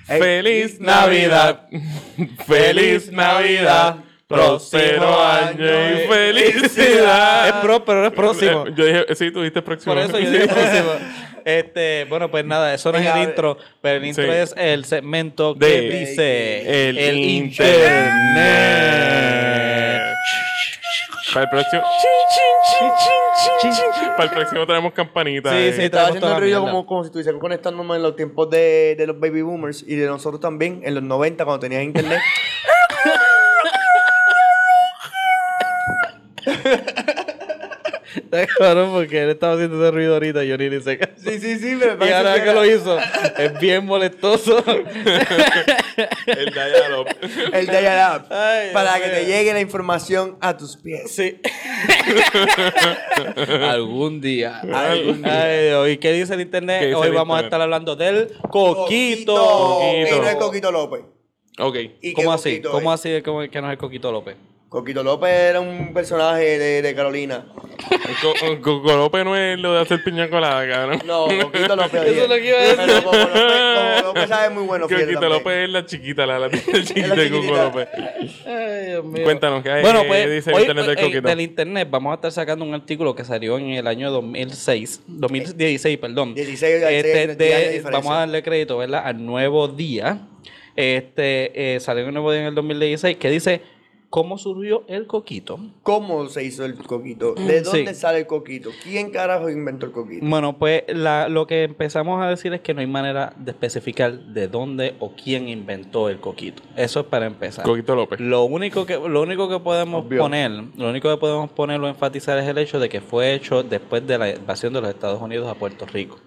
Feliz 0.06 0.80
Navidad. 0.80 1.68
Feliz 2.46 3.10
Navidad. 3.12 3.96
Próspero 4.26 5.22
año 5.22 5.64
y 5.64 6.00
Es 6.00 6.08
felicidad. 6.08 7.60
pro, 7.62 7.84
pero 7.84 8.00
no 8.00 8.06
es 8.06 8.12
próximo. 8.14 8.64
Yo 8.74 8.86
dije, 8.86 9.04
sí, 9.14 9.30
tú 9.30 9.40
dijiste 9.40 9.60
próximo. 9.62 9.94
Por 9.94 10.02
eso 10.02 10.18
yo 10.18 10.30
dije 10.30 10.48
próximo. 10.48 10.90
Este, 11.44 12.06
bueno, 12.08 12.30
pues 12.30 12.42
nada, 12.44 12.72
eso 12.72 12.90
no 12.90 12.96
es 12.98 13.06
el 13.06 13.22
intro, 13.22 13.58
pero 13.82 13.98
el 13.98 14.04
intro 14.06 14.24
Sí. 14.24 14.30
es 14.30 14.54
el 14.56 14.86
segmento 14.86 15.52
De- 15.54 15.68
que 15.68 15.80
dice 16.00 16.88
El, 16.88 17.18
internet. 17.18 17.74
Para 21.34 21.44
el 21.44 21.50
próximo. 21.50 21.82
Para 24.16 24.24
el 24.24 24.30
próximo 24.30 24.66
tenemos 24.66 24.92
campanita. 24.92 25.50
Sí, 25.50 25.56
eh. 25.56 25.72
sí. 25.74 25.82
Estaba 25.82 26.06
haciendo 26.06 26.32
un 26.32 26.40
ruido 26.40 26.60
como, 26.60 26.86
como 26.86 27.02
si 27.02 27.08
estuviese 27.08 27.36
conectándome 27.38 27.96
en 27.96 28.02
los 28.02 28.14
tiempos 28.14 28.48
de, 28.50 28.94
de 28.96 29.06
los 29.06 29.18
baby 29.18 29.42
boomers 29.42 29.82
y 29.82 29.96
de 29.96 30.06
nosotros 30.06 30.40
también, 30.40 30.80
en 30.84 30.94
los 30.94 31.02
90, 31.02 31.44
cuando 31.44 31.58
tenías 31.58 31.82
internet. 31.82 32.20
Está 38.14 38.46
cabrón 38.46 38.92
porque 38.92 39.22
él 39.22 39.30
estaba 39.30 39.54
haciendo 39.54 39.82
ese 39.82 39.90
ruido 39.90 40.14
ahorita 40.14 40.44
y 40.44 40.48
yo 40.48 40.58
ni 40.58 40.68
le 40.68 40.76
hice 40.76 40.98
caso. 40.98 41.12
sí, 41.16 41.38
sí, 41.38 41.58
sí, 41.58 41.74
me 41.74 42.06
Y 42.06 42.10
ahora 42.10 42.42
que 42.42 42.52
lo 42.52 42.64
hizo, 42.64 42.98
es 43.38 43.58
bien 43.60 43.84
molestoso. 43.84 44.62
El 46.26 46.52
dial-up. 46.52 47.06
El 47.52 47.66
dial-up. 47.66 48.26
Ay, 48.30 48.70
Para 48.72 48.96
Dios 48.96 49.08
que 49.08 49.08
te 49.08 49.26
llegue 49.26 49.52
la 49.52 49.60
información 49.60 50.36
a 50.40 50.56
tus 50.56 50.76
pies. 50.76 51.10
Sí. 51.10 51.40
Algún 53.62 54.20
día. 54.20 54.60
Algún 54.60 55.22
día. 55.22 55.42
Ay, 55.42 55.66
Dios. 55.66 55.88
¿Y 55.90 55.96
qué 55.98 56.12
dice 56.12 56.34
el 56.34 56.40
internet? 56.40 56.80
¿Qué 56.80 56.86
dice 56.86 56.98
Hoy 56.98 57.08
el 57.08 57.14
vamos 57.14 57.38
a 57.38 57.42
estar 57.42 57.60
hablando 57.60 57.96
del 57.96 58.32
coquito. 58.50 59.34
Coquito. 59.34 59.80
Y 59.94 60.20
no 60.20 60.28
es 60.28 60.36
Coquito 60.36 60.72
López. 60.72 61.00
Ok. 61.58 61.76
¿Y 62.00 62.12
¿Cómo 62.12 62.32
así? 62.32 62.60
¿Cómo 62.60 62.92
es? 62.92 63.00
así 63.00 63.22
que 63.22 63.60
no 63.60 63.66
es 63.68 63.72
el 63.72 63.78
coquito 63.78 64.10
López? 64.10 64.36
Coquito 64.68 65.04
López 65.04 65.30
era 65.30 65.60
un 65.60 65.92
personaje 65.94 66.58
de, 66.58 66.82
de 66.82 66.94
Carolina. 66.96 67.46
Co- 68.20 68.34
Coco 68.60 68.96
López 68.96 69.24
no 69.24 69.36
es 69.36 69.56
lo 69.60 69.72
de 69.74 69.80
hacer 69.82 70.02
piña 70.02 70.28
colada, 70.28 70.66
cabrón. 70.68 71.00
No, 71.06 71.26
Coquito 71.42 71.76
López. 71.76 72.02
Eso 72.02 72.22
es 72.24 72.28
lo 72.28 72.34
que 72.34 72.48
iba 72.48 72.58
a 72.58 72.60
decir. 72.62 72.76
Pero 72.84 73.02
Coco 73.04 73.16
López, 73.16 73.42
Coco 74.02 74.06
López 74.08 74.28
sabe 74.28 74.50
muy 74.54 74.64
bueno. 74.64 74.88
Coquito 74.88 75.10
también. 75.12 75.30
López 75.32 75.52
es 75.64 75.70
la 75.70 75.86
chiquita, 75.86 76.26
la, 76.26 76.38
la, 76.40 76.50
chiquita 76.50 77.14
de 77.14 77.30
Coco. 77.30 77.54
López. 77.56 77.88
Ay, 78.46 78.86
Dios 78.86 79.04
mío. 79.04 79.22
Cuéntanos, 79.24 79.62
¿qué 79.62 79.70
hay- 79.70 79.82
Bueno, 79.82 80.02
qué 80.02 80.08
pues, 80.08 80.30
dice 80.30 80.50
el 80.50 80.56
hoy, 80.56 80.62
internet 80.62 80.86
del 80.86 80.98
eh, 80.98 81.02
coquito? 81.02 81.28
del 81.28 81.40
internet 81.40 81.88
vamos 81.90 82.10
a 82.10 82.14
estar 82.16 82.32
sacando 82.32 82.64
un 82.64 82.74
artículo 82.74 83.14
que 83.14 83.24
salió 83.24 83.58
en 83.58 83.70
el 83.70 83.86
año 83.86 84.10
2006, 84.10 85.02
2016, 85.06 85.98
perdón. 85.98 86.34
16, 86.34 86.82
hay 86.82 86.96
Este, 86.96 87.12
seis 87.12 87.24
años 87.28 87.38
de 87.38 87.44
de- 87.44 87.54
diferencia. 87.60 87.90
vamos 87.90 88.10
a 88.12 88.18
darle 88.20 88.42
crédito, 88.42 88.76
¿verdad? 88.78 89.02
Al 89.06 89.24
nuevo 89.24 89.68
día. 89.68 90.18
Este, 90.76 91.76
eh, 91.76 91.80
salió 91.80 92.04
un 92.06 92.14
nuevo 92.14 92.32
día 92.32 92.40
en 92.40 92.46
el 92.48 92.54
2016 92.56 93.16
que 93.18 93.30
dice, 93.30 93.60
¿cómo 94.14 94.38
surgió 94.38 94.84
el 94.86 95.08
coquito? 95.08 95.58
¿Cómo 95.82 96.28
se 96.28 96.44
hizo 96.44 96.64
el 96.64 96.76
coquito? 96.76 97.34
¿De 97.34 97.62
dónde 97.62 97.88
Sí. 97.88 98.00
sale 98.00 98.18
el 98.20 98.26
coquito? 98.28 98.70
¿Quién 98.84 99.10
carajo 99.10 99.50
inventó 99.50 99.86
el 99.86 99.92
coquito? 99.92 100.24
Bueno, 100.24 100.56
pues 100.56 100.84
la- 100.86 101.28
lo 101.28 101.48
que 101.48 101.64
empezamos 101.64 102.22
a 102.22 102.28
decir 102.28 102.54
es 102.54 102.60
que 102.60 102.74
no 102.74 102.80
hay 102.80 102.86
manera 102.86 103.32
de 103.36 103.50
especificar 103.50 104.12
de 104.16 104.46
dónde 104.46 104.94
o 105.00 105.16
quién 105.16 105.48
inventó 105.48 106.08
el 106.08 106.20
coquito. 106.20 106.62
Eso 106.76 107.00
es 107.00 107.06
para 107.06 107.26
empezar. 107.26 107.64
Coquito 107.64 107.96
López. 107.96 108.20
Lo 108.20 108.44
único 108.44 108.86
que, 108.86 108.94
lo 108.96 109.20
único 109.22 109.48
que 109.48 109.58
podemos 109.58 110.04
Obvio. 110.04 110.20
poner, 110.22 110.52
lo 110.76 110.90
único 110.90 111.10
que 111.10 111.16
podemos 111.16 111.50
poner 111.50 111.80
o 111.80 111.88
enfatizar 111.88 112.38
es 112.38 112.46
el 112.46 112.58
hecho 112.58 112.78
de 112.78 112.88
que 112.88 113.00
fue 113.00 113.34
hecho 113.34 113.64
después 113.64 114.06
de 114.06 114.16
la 114.16 114.30
invasión 114.30 114.72
de 114.74 114.80
los 114.80 114.90
Estados 114.90 115.20
Unidos 115.20 115.48
a 115.48 115.54
Puerto 115.56 115.86
Rico. 115.86 116.20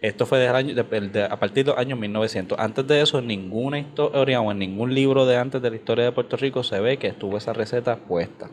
Esto 0.00 0.26
fue 0.26 0.38
del 0.38 0.54
año, 0.54 0.74
de- 0.74 1.00
de- 1.08 1.24
a 1.24 1.36
partir 1.40 1.64
de 1.64 1.72
los 1.72 1.78
años 1.78 1.98
1900. 1.98 2.56
Antes 2.58 2.86
de 2.86 3.00
eso, 3.00 3.18
en 3.18 3.26
ninguna 3.26 3.80
historia 3.80 4.40
o 4.40 4.52
en 4.52 4.58
ningún 4.60 4.94
libro 4.94 5.26
de 5.26 5.36
antes 5.36 5.60
de 5.60 5.70
la 5.70 5.76
historia 5.76 6.04
de 6.04 6.12
Puerto 6.12 6.36
Rico 6.36 6.62
se 6.62 6.78
ve 6.78 6.98
que 6.98 7.08
estuvo 7.08 7.36
esa 7.36 7.52
receta 7.52 7.96
puesta. 7.96 8.48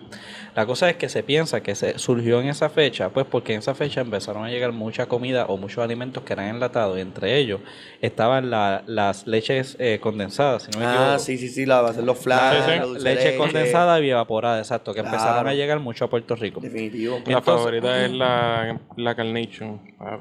La 0.55 0.65
cosa 0.65 0.89
es 0.89 0.95
que 0.95 1.07
se 1.07 1.21
piensa 1.21 1.61
que 1.61 1.75
se 1.75 1.99
surgió 1.99 2.41
en 2.41 2.47
esa 2.47 2.69
fecha, 2.69 3.09
pues 3.09 3.27
porque 3.29 3.53
en 3.53 3.59
esa 3.59 3.75
fecha 3.75 4.01
empezaron 4.01 4.43
a 4.43 4.49
llegar 4.49 4.71
mucha 4.71 5.05
comida 5.05 5.45
o 5.45 5.57
muchos 5.57 5.83
alimentos 5.83 6.23
que 6.23 6.33
eran 6.33 6.47
enlatados 6.47 6.97
y 6.97 7.01
entre 7.01 7.37
ellos 7.37 7.59
estaban 8.01 8.49
la- 8.49 8.83
las 8.87 9.27
leches 9.27 9.75
eh, 9.79 9.99
condensadas, 10.01 10.63
si 10.63 10.71
no 10.71 10.79
me 10.79 10.85
Ah, 10.85 11.17
sí, 11.19 11.37
sí, 11.37 11.49
sí, 11.49 11.65
la 11.67 11.81
va 11.81 11.89
a 11.89 11.91
hacer 11.91 12.05
los 12.05 12.17
flanes, 12.17 12.63
Sí, 12.65 12.71
sí. 12.71 12.77
la 12.79 12.85
dulce 12.85 13.03
leche, 13.03 13.37
condensada 13.37 13.99
y 14.01 14.09
evaporada, 14.09 14.57
exacto, 14.59 14.93
que 14.93 15.01
Claro. 15.01 15.15
empezaron 15.15 15.47
a 15.47 15.53
llegar 15.53 15.79
mucho 15.79 16.05
a 16.05 16.09
Puerto 16.09 16.35
Rico. 16.35 16.59
Definitivo. 16.59 17.19
La 17.27 17.37
Entonces- 17.37 17.43
favorita 17.53 18.05
es 18.05 18.11
la, 18.13 18.79
la 18.95 19.15
Carnation. 19.15 19.79
Ah, 19.99 20.19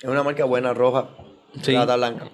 Es 0.00 0.08
una 0.08 0.22
marca 0.22 0.44
buena, 0.44 0.74
roja. 0.74 1.08
Sí. 1.62 1.72
Lata 1.72 1.96
blanca. 1.96 2.28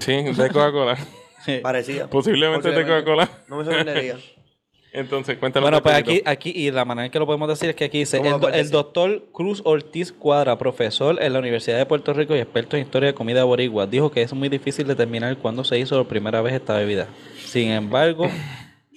Sí, 0.00 0.12
de 0.22 0.48
Coca-Cola. 0.48 0.96
Parecida. 1.62 2.08
Posiblemente 2.08 2.70
de 2.70 2.82
Coca-Cola. 2.82 3.28
No 3.48 3.56
me 3.56 3.64
sorprendería. 3.64 4.16
Entonces, 4.92 5.38
cuéntanos. 5.38 5.64
Bueno, 5.70 5.82
pues 5.82 5.94
aquí, 5.94 6.20
aquí, 6.24 6.50
y 6.54 6.70
la 6.72 6.84
manera 6.84 7.06
en 7.06 7.12
que 7.12 7.18
lo 7.20 7.26
podemos 7.26 7.48
decir 7.48 7.70
es 7.70 7.76
que 7.76 7.84
aquí 7.84 7.98
dice, 7.98 8.18
¿Cómo 8.18 8.38
lo 8.38 8.48
el, 8.48 8.70
do- 8.70 8.78
doctor 8.82 9.24
Cruz 9.32 9.62
Ortiz 9.64 10.10
Cuadra, 10.12 10.58
profesor 10.58 11.22
en 11.22 11.32
la 11.32 11.38
Universidad 11.38 11.78
de 11.78 11.86
Puerto 11.86 12.12
Rico 12.12 12.34
y 12.34 12.40
experto 12.40 12.76
en 12.76 12.82
historia 12.82 13.08
de 13.08 13.14
comida 13.14 13.44
boricua, 13.44 13.86
dijo 13.86 14.10
que 14.10 14.22
es 14.22 14.32
muy 14.32 14.48
difícil 14.48 14.88
determinar 14.88 15.36
cuándo 15.36 15.62
se 15.62 15.78
hizo 15.78 15.96
por 15.96 16.08
primera 16.08 16.40
vez 16.42 16.54
esta 16.54 16.76
bebida. 16.76 17.06
Sin 17.44 17.70
embargo, 17.70 18.28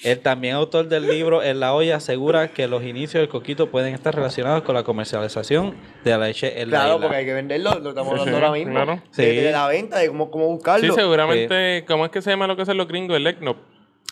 el 0.04 0.20
también 0.20 0.56
autor 0.56 0.88
del 0.88 1.08
libro 1.08 1.44
En 1.44 1.60
la 1.60 1.74
olla 1.74 1.98
asegura 1.98 2.48
que 2.50 2.68
los 2.68 2.84
inicios 2.84 3.22
del 3.22 3.30
coquito 3.30 3.70
pueden 3.70 3.94
estar 3.94 4.14
relacionados 4.16 4.64
con 4.64 4.74
la 4.76 4.84
comercialización 4.84 5.76
de 6.04 6.12
la 6.12 6.18
leche 6.18 6.62
en 6.62 6.72
la 6.72 6.78
Claro, 6.80 6.96
isla. 6.96 7.02
porque 7.08 7.18
hay 7.18 7.26
que 7.26 7.34
venderlo, 7.34 7.80
lo 7.80 7.90
estamos 7.90 8.12
hablando 8.12 8.32
sí, 8.32 8.36
ahora 8.44 8.52
mismo. 8.52 8.74
claro. 8.74 8.96
De, 8.96 9.02
Sí. 9.12 9.36
de 9.38 9.52
la 9.52 9.68
venta, 9.68 10.00
de 10.00 10.08
cómo, 10.08 10.32
cómo 10.32 10.48
buscarlo. 10.48 10.88
Sí, 10.94 11.00
seguramente. 11.00 11.86
¿Cómo 11.88 12.06
es 12.06 12.12
que 12.12 12.22
se 12.22 12.30
llama 12.32 12.48
lo 12.48 12.56
que 12.56 12.64
hacen 12.64 12.78
los 12.78 12.88
gringos? 12.88 13.16
El 13.18 13.28
Ecnop. 13.28 13.58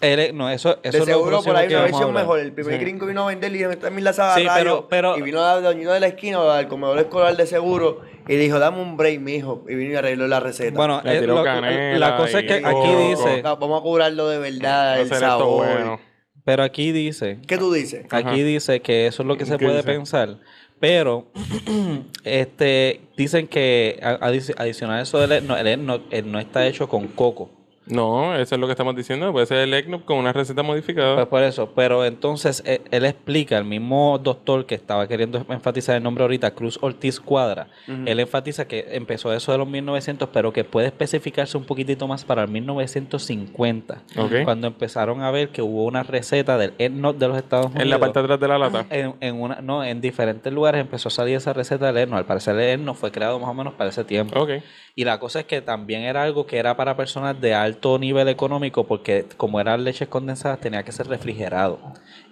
El- 0.01 0.35
no, 0.35 0.49
eso, 0.49 0.79
eso 0.81 0.91
de 0.91 0.97
es 0.97 0.99
lo 0.99 1.05
seguro 1.05 1.41
por 1.43 1.55
ahí 1.55 1.67
una 1.67 1.81
versión 1.83 2.13
mejor. 2.13 2.39
El 2.39 2.51
primer 2.53 2.73
Sí. 2.73 2.79
gringo 2.79 3.05
vino 3.05 3.23
a 3.23 3.27
vender 3.27 3.53
y 3.53 3.59
dijo, 3.59 3.69
esta 3.69 3.87
es 3.87 3.93
mi 3.93 4.01
lazada 4.01 4.35
Sí, 4.35 4.45
pero- 4.55 4.87
pero- 4.89 5.17
Y 5.17 5.21
vino 5.21 5.41
a 5.41 5.61
doñito 5.61 5.91
de 5.93 5.99
la 5.99 6.07
esquina 6.07 6.39
o 6.39 6.49
al 6.49 6.67
comedor 6.67 6.97
escolar 6.99 7.37
de 7.37 7.45
seguro 7.45 8.01
y 8.27 8.35
dijo, 8.35 8.57
dame 8.59 8.81
un 8.81 8.97
break, 8.97 9.19
mijo. 9.19 9.63
Y 9.69 9.75
vino 9.75 9.93
y 9.93 9.95
arregló 9.95 10.27
la 10.27 10.39
receta. 10.39 10.75
Bueno, 10.75 11.01
eh, 11.05 11.19
tiró 11.19 11.35
lo- 11.35 11.43
canela 11.43 11.99
la 11.99 12.17
cosa 12.17 12.39
es 12.39 12.45
que 12.45 12.61
coco. 12.61 12.83
aquí 12.83 12.95
dice, 13.09 13.43
No, 13.43 13.57
vamos 13.57 13.79
a 13.79 13.83
cobrarlo 13.83 14.27
de 14.27 14.39
verdad, 14.39 14.99
el 15.01 15.07
sabor. 15.09 15.67
bueno. 15.67 15.99
pero 16.43 16.63
aquí 16.63 16.91
dice 16.91 17.37
¿Qué 17.47 17.59
tú 17.59 17.71
dices? 17.71 18.05
Ajá. 18.09 18.17
Aquí 18.31 18.41
dice 18.41 18.81
que 18.81 19.05
eso 19.05 19.21
es 19.21 19.27
lo 19.27 19.37
que 19.37 19.45
se 19.45 19.57
¿Qué 19.57 19.65
puede 19.65 19.77
dice? 19.77 19.87
pensar. 19.87 20.37
Pero 20.79 21.27
este 22.23 23.01
dicen 23.17 23.47
que 23.47 23.99
adicional 24.01 24.99
a 24.99 25.01
eso 25.03 25.23
el 25.23 25.31
Etno 25.31 26.01
eh, 26.09 26.23
no 26.23 26.39
está 26.39 26.65
hecho 26.67 26.87
con 26.89 27.07
coco. 27.07 27.51
No, 27.91 28.35
eso 28.35 28.55
es 28.55 28.61
lo 28.61 28.67
que 28.67 28.71
estamos 28.71 28.95
diciendo. 28.95 29.31
Puede 29.31 29.45
ser 29.45 29.57
el 29.59 29.73
Ecnop 29.73 30.05
con 30.05 30.17
una 30.17 30.33
receta 30.33 30.63
modificada. 30.63 31.15
Pues 31.15 31.27
por 31.27 31.43
eso, 31.43 31.71
pero 31.75 32.05
entonces 32.05 32.63
eh, 32.65 32.81
él 32.91 33.05
explica, 33.05 33.57
el 33.57 33.65
mismo 33.65 34.17
doctor 34.17 34.65
que 34.65 34.75
estaba 34.75 35.07
queriendo 35.07 35.45
enfatizar 35.49 35.95
el 35.95 36.03
nombre 36.03 36.23
ahorita, 36.23 36.51
Cruz 36.51 36.79
Ortiz 36.81 37.19
Cuadra, 37.19 37.67
él 37.87 38.19
enfatiza 38.19 38.67
que 38.67 38.87
empezó 38.91 39.33
eso 39.33 39.51
de 39.51 39.57
los 39.57 39.67
1900, 39.67 40.29
pero 40.33 40.51
que 40.53 40.63
puede 40.63 40.87
especificarse 40.87 41.57
un 41.57 41.65
poquitito 41.65 42.07
más 42.07 42.23
para 42.25 42.43
el 42.43 42.47
1950, 42.49 44.01
Ok. 44.17 44.31
cuando 44.43 44.67
empezaron 44.67 45.21
a 45.21 45.31
ver 45.31 45.49
que 45.49 45.61
hubo 45.61 45.85
una 45.85 46.03
receta 46.03 46.57
del 46.57 46.73
Etno 46.77 47.13
de 47.13 47.27
los 47.27 47.37
Estados 47.37 47.67
Unidos. 47.67 47.83
en 47.83 47.89
la 47.89 47.99
parte 47.99 48.19
de 48.19 48.25
atrás 48.25 48.39
de 48.39 48.47
la 48.47 48.57
lata. 48.57 48.85
En, 48.89 49.15
en 49.19 49.41
una, 49.41 49.61
no, 49.61 49.83
en 49.83 50.01
diferentes 50.01 50.51
lugares 50.51 50.81
empezó 50.81 51.09
a 51.09 51.11
salir 51.11 51.35
esa 51.35 51.53
receta 51.53 51.87
del 51.87 51.97
Erno. 51.97 52.17
Al 52.17 52.25
parecer 52.25 52.55
el 52.55 52.61
Erno 52.61 52.93
fue 52.93 53.11
creado 53.11 53.39
más 53.39 53.49
o 53.49 53.53
menos 53.53 53.73
para 53.73 53.89
ese 53.89 54.03
tiempo. 54.03 54.39
Ok. 54.39 54.51
Y 54.95 55.05
la 55.05 55.19
cosa 55.19 55.39
es 55.39 55.45
que 55.45 55.61
también 55.61 56.01
era 56.03 56.23
algo 56.23 56.45
que 56.45 56.57
era 56.57 56.75
para 56.75 56.95
personas 56.97 57.39
de 57.39 57.53
alto 57.53 57.80
nivel 57.97 58.27
económico 58.27 58.85
porque 58.85 59.25
como 59.37 59.59
eran 59.59 59.83
leches 59.83 60.07
condensadas 60.07 60.59
tenía 60.59 60.83
que 60.83 60.91
ser 60.91 61.07
refrigerado. 61.07 61.79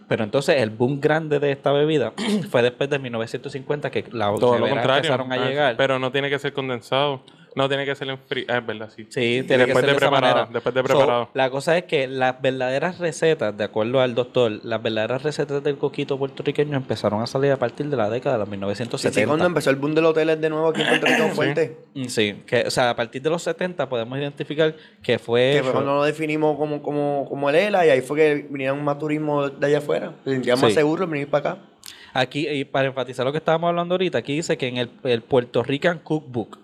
Pero 0.07 0.23
entonces 0.23 0.61
el 0.61 0.71
boom 0.71 0.99
grande 0.99 1.39
de 1.39 1.51
esta 1.51 1.71
bebida 1.71 2.13
fue 2.49 2.61
después 2.63 2.89
de 2.89 2.97
1950 2.99 3.91
que 3.91 4.05
la 4.11 4.33
Todo 4.35 4.57
lo 4.57 4.67
contrario. 4.67 4.95
empezaron 5.11 5.31
a 5.31 5.35
Ah, 5.35 5.47
llegar. 5.47 5.77
Pero 5.77 5.99
no 5.99 6.11
tiene 6.11 6.29
que 6.29 6.39
ser 6.39 6.53
condensado. 6.53 7.21
No 7.55 7.67
tiene 7.67 7.85
que 7.85 7.95
ser 7.95 8.09
en 8.09 8.17
frío. 8.19 8.45
Ah, 8.47 8.57
es 8.59 8.65
verdad, 8.65 8.89
sí. 8.95 9.03
Sí, 9.09 9.43
tiene 9.47 9.65
después 9.65 9.67
que 9.67 9.81
ser 9.81 9.89
de 9.89 9.95
preparado, 9.95 10.35
manera. 10.35 10.49
después 10.53 10.75
de 10.75 10.81
So, 10.81 10.87
preparado. 10.87 11.29
la 11.33 11.49
cosa 11.49 11.77
es 11.77 11.83
que 11.85 12.07
las 12.07 12.41
verdaderas 12.41 12.99
recetas, 12.99 13.57
de 13.57 13.63
acuerdo 13.63 14.01
al 14.01 14.13
doctor, 14.15 14.59
las 14.63 14.81
verdaderas 14.81 15.23
recetas 15.23 15.63
del 15.63 15.77
coquito 15.77 16.17
puertorriqueño 16.17 16.77
empezaron 16.77 17.21
a 17.21 17.27
salir 17.27 17.51
a 17.51 17.57
partir 17.57 17.87
de 17.87 17.97
la 17.97 18.09
década 18.09 18.35
de 18.35 18.39
los 18.39 18.47
Sí, 18.47 18.51
1970. 18.51 19.19
sí, 19.21 19.25
cuando 19.25 19.45
empezó 19.45 19.69
el 19.71 19.75
boom 19.77 19.95
de 19.95 20.01
los 20.01 20.11
hoteles 20.11 20.39
de 20.39 20.49
nuevo 20.49 20.67
aquí 20.69 20.81
en 20.81 20.87
Puerto 20.89 21.05
Rico 21.07 21.27
fuerte. 21.29 21.77
Mm, 21.95 22.05
Sí, 22.05 22.43
que, 22.45 22.61
o 22.67 22.71
sea, 22.71 22.91
a 22.91 22.95
partir 22.95 23.21
de 23.21 23.29
los 23.29 23.41
70 23.43 23.89
podemos 23.89 24.17
identificar 24.19 24.75
que 25.01 25.17
fue... 25.19 25.53
Que 25.57 25.63
fue 25.63 25.71
cuando 25.71 25.95
lo 25.95 26.03
definimos 26.03 26.57
como, 26.57 26.81
como, 26.83 27.25
como 27.27 27.49
el 27.49 27.55
ELA 27.55 27.85
y 27.87 27.89
ahí 27.89 28.01
fue 28.01 28.17
que 28.17 28.47
vinieron 28.49 28.83
más 28.83 28.99
turismo 28.99 29.49
de 29.49 29.65
allá 29.67 29.79
afuera. 29.79 30.13
Se 30.23 30.31
sentían 30.31 30.59
más 30.59 30.69
Sí. 30.69 30.75
seguros 30.75 31.05
en 31.05 31.11
venir 31.11 31.29
para 31.29 31.51
acá. 31.51 31.61
Aquí, 32.13 32.47
y 32.47 32.65
para 32.65 32.87
enfatizar 32.87 33.25
lo 33.25 33.31
que 33.31 33.37
estábamos 33.37 33.69
hablando 33.69 33.93
ahorita, 33.95 34.17
aquí 34.17 34.35
dice 34.35 34.57
que 34.57 34.67
en 34.67 34.77
el, 34.77 34.89
el 35.03 35.21
Puerto 35.21 35.61
Rican 35.63 35.99
Cookbook, 35.99 36.57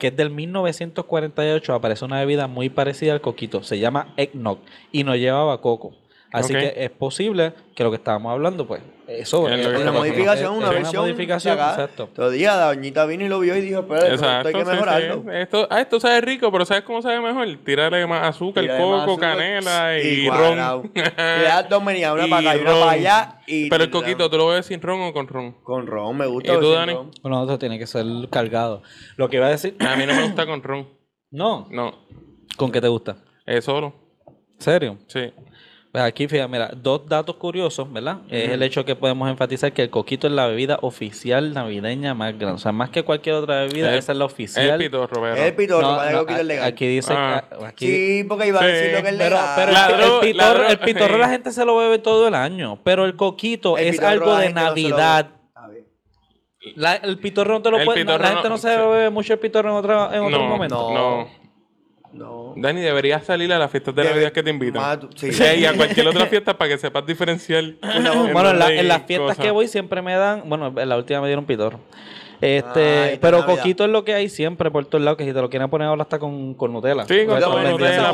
que 0.00 0.08
es 0.08 0.16
del 0.16 0.30
1948, 0.30 1.74
aparece 1.74 2.06
una 2.06 2.18
bebida 2.18 2.48
muy 2.48 2.70
parecida 2.70 3.12
al 3.12 3.20
coquito. 3.20 3.62
Se 3.62 3.78
llama 3.78 4.14
eggnog 4.16 4.58
y 4.90 5.04
no 5.04 5.14
llevaba 5.14 5.60
coco. 5.60 5.92
Así 6.32 6.52
que 6.54 6.72
es 6.76 6.90
posible 6.90 7.52
que 7.74 7.82
lo 7.82 7.90
que 7.90 7.96
estábamos 7.96 8.30
hablando, 8.32 8.66
pues, 8.66 8.80
eso 9.08 9.48
Es 9.48 9.66
Una 9.66 9.90
modificación, 9.90 10.52
es- 10.52 10.58
una 10.58 10.68
es 10.68 10.74
versión. 10.74 11.02
modificación, 11.02 11.54
sacada. 11.56 11.72
exacto. 11.72 12.08
Todo 12.14 12.30
día 12.30 12.54
la 12.54 12.66
doñita 12.66 13.04
vino 13.06 13.24
y 13.24 13.28
lo 13.28 13.40
vio 13.40 13.56
y 13.56 13.60
dijo, 13.60 13.84
pero 13.88 14.06
esto, 14.06 14.28
hay 14.28 14.44
que 14.44 14.52
sí, 14.52 14.64
sí. 14.64 14.70
mejorarlo. 14.70 15.32
Esto, 15.32 15.66
ah, 15.68 15.80
esto 15.80 15.98
sabe 15.98 16.20
rico, 16.20 16.52
pero 16.52 16.64
¿sabes 16.64 16.84
cómo 16.84 17.02
sabe 17.02 17.20
mejor? 17.20 17.48
Tírale 17.64 18.06
más 18.06 18.22
azúcar, 18.28 18.62
Tírale 18.62 18.78
más 18.80 18.88
coco, 19.00 19.02
azúcar, 19.12 19.36
canela 19.36 19.98
y, 19.98 20.26
cuadrado. 20.28 20.82
ron. 20.82 20.92
Y 20.94 21.00
le 21.40 21.44
das 21.44 21.68
dos 21.68 21.82
una 21.82 21.98
Y 21.98 22.30
para 22.30 22.38
acá 22.38 22.56
y 22.56 22.60
una 22.60 22.70
para 22.78 22.90
allá. 22.92 23.40
Y 23.48 23.68
Pero 23.68 23.82
el 23.84 23.90
coquito, 23.90 24.30
¿tú 24.30 24.36
lo 24.36 24.46
ves 24.46 24.66
sin 24.66 24.80
ron 24.80 25.00
o 25.00 25.12
con 25.12 25.26
ron? 25.26 25.52
Con 25.64 25.88
ron, 25.88 26.16
me 26.16 26.26
gusta. 26.26 26.54
¿Y 26.54 26.60
tú, 26.60 26.70
Dani? 26.70 26.92
ron. 26.92 27.10
Bueno, 27.22 27.42
eso 27.42 27.58
tiene 27.58 27.76
que 27.78 27.88
ser 27.88 28.06
cargado. 28.30 28.82
Lo 29.16 29.28
que 29.28 29.38
iba 29.38 29.46
a 29.46 29.50
decir, 29.50 29.74
A 29.80 29.96
mí 29.96 30.06
no 30.06 30.14
me 30.14 30.22
gusta 30.22 30.46
con 30.46 30.62
ron. 30.62 30.88
no, 31.32 31.66
No, 31.72 31.92
¿con 32.56 32.70
qué 32.70 32.80
te 32.80 32.86
gusta? 32.86 33.16
es 33.46 33.64
solo. 33.64 33.92
¿Serio? 34.58 34.98
Sí. 35.08 35.32
Pues 35.92 36.04
aquí, 36.04 36.28
fíjate, 36.28 36.48
mira, 36.48 36.70
dos 36.76 37.04
datos 37.08 37.34
curiosos, 37.34 37.92
¿verdad? 37.92 38.18
Es 38.28 38.50
el 38.50 38.62
hecho 38.62 38.84
que 38.84 38.94
podemos 38.94 39.28
enfatizar 39.28 39.72
que 39.72 39.82
el 39.82 39.90
coquito 39.90 40.28
es 40.28 40.32
la 40.32 40.46
bebida 40.46 40.78
oficial 40.82 41.52
navideña 41.52 42.14
más 42.14 42.38
grande. 42.38 42.54
O 42.54 42.58
sea, 42.58 42.70
más 42.70 42.90
que 42.90 43.02
cualquier 43.02 43.34
otra 43.34 43.62
bebida, 43.62 43.88
El- 43.92 43.98
esa 43.98 44.12
es 44.12 44.18
la 44.18 44.26
Es 44.26 44.32
oficial. 44.32 44.70
el 44.70 44.78
pitorro, 44.78 45.20
pero. 45.20 45.34
Es 45.34 45.40
el 45.40 45.54
pitorro, 45.56 45.82
No, 45.82 46.10
no, 46.12 46.18
coquito 46.20 46.40
es 46.40 46.46
legal. 46.46 46.68
Aquí 46.68 46.86
dice... 46.86 47.12
Ah. 47.16 47.44
aquí- 47.66 47.86
Sí, 47.86 48.24
porque 48.28 48.46
iba 48.46 48.60
a 48.60 48.62
Sí, 48.62 48.68
decir 48.68 48.92
lo 48.96 49.02
que 49.02 49.08
es 49.08 49.14
legal. 49.18 49.48
pero 49.56 49.70
el- 50.22 50.28
el, 50.70 50.78
pitorro, 50.78 51.14
el 51.16 51.20
la 51.20 51.28
gente 51.28 51.50
se 51.50 51.64
lo 51.64 51.76
bebe 51.76 51.98
todo 51.98 52.28
el 52.28 52.34
año, 52.36 52.78
pero 52.84 53.04
el 53.04 53.16
coquito 53.16 53.76
El 53.76 53.88
es 53.88 54.00
algo 54.00 54.36
de 54.36 54.50
no 54.50 54.60
Navidad. 54.62 55.30
Bien. 55.72 55.86
La- 56.76 56.94
el 56.96 57.18
pitorro 57.18 57.54
no 57.54 57.62
te 57.62 57.70
lo 57.72 57.78
El 57.78 57.84
puede... 57.84 58.04
no, 58.04 58.16
la 58.16 58.28
gente 58.28 58.42
no- 58.44 58.48
no 58.50 58.58
se 58.58 58.68
bebe 58.76 59.10
mucho 59.10 59.32
el 59.32 59.40
pitorro 59.40 59.70
en, 59.70 59.76
otra, 59.76 60.10
en 60.16 60.22
otro 60.22 60.38
no, 60.38 60.46
momento. 60.46 60.90
no, 60.92 61.39
No. 62.12 62.54
Dani, 62.56 62.80
deberías 62.80 63.24
salir 63.24 63.52
a 63.52 63.58
las 63.58 63.70
fiestas 63.70 63.94
de 63.94 64.02
Debe- 64.02 64.10
Navidad 64.10 64.32
que 64.32 64.42
te 64.42 64.50
invitan. 64.50 64.82
Más- 64.82 64.98
sí. 65.14 65.32
Sí, 65.32 65.44
y 65.58 65.64
a 65.64 65.72
cualquier 65.74 66.08
otra 66.08 66.26
fiesta 66.26 66.56
para 66.58 66.70
que 66.70 66.78
sepas 66.78 67.06
diferenciar. 67.06 67.64
Bueno, 68.32 68.50
en, 68.50 68.58
la- 68.58 68.64
dónde 68.66 68.80
en 68.80 68.88
las 68.88 69.02
fiestas 69.06 69.28
cosas. 69.36 69.44
que 69.44 69.50
voy 69.50 69.68
siempre 69.68 70.02
me 70.02 70.14
dan, 70.14 70.42
bueno, 70.46 70.74
en 70.76 70.88
la 70.88 70.96
última 70.96 71.20
me 71.20 71.28
dieron 71.28 71.44
pitorro. 71.46 71.78
Ah, 71.92 72.46
Este, 72.46 73.14
y 73.14 73.18
pero 73.18 73.40
Navidad. 73.40 73.56
coquito 73.58 73.84
es 73.84 73.90
lo 73.90 74.02
que 74.02 74.14
hay 74.14 74.28
siempre 74.30 74.70
por 74.70 74.86
todos 74.86 75.04
lados, 75.04 75.18
que 75.18 75.24
si 75.24 75.32
te 75.32 75.40
lo 75.40 75.50
quieren 75.50 75.68
poner 75.68 75.88
ahora 75.88 76.02
hasta 76.02 76.18
con, 76.18 76.54
con 76.54 76.72
Nutella. 76.72 77.04
Sí, 77.06 77.26
con 77.26 77.38
le 77.38 77.70
Nutella, 77.70 78.12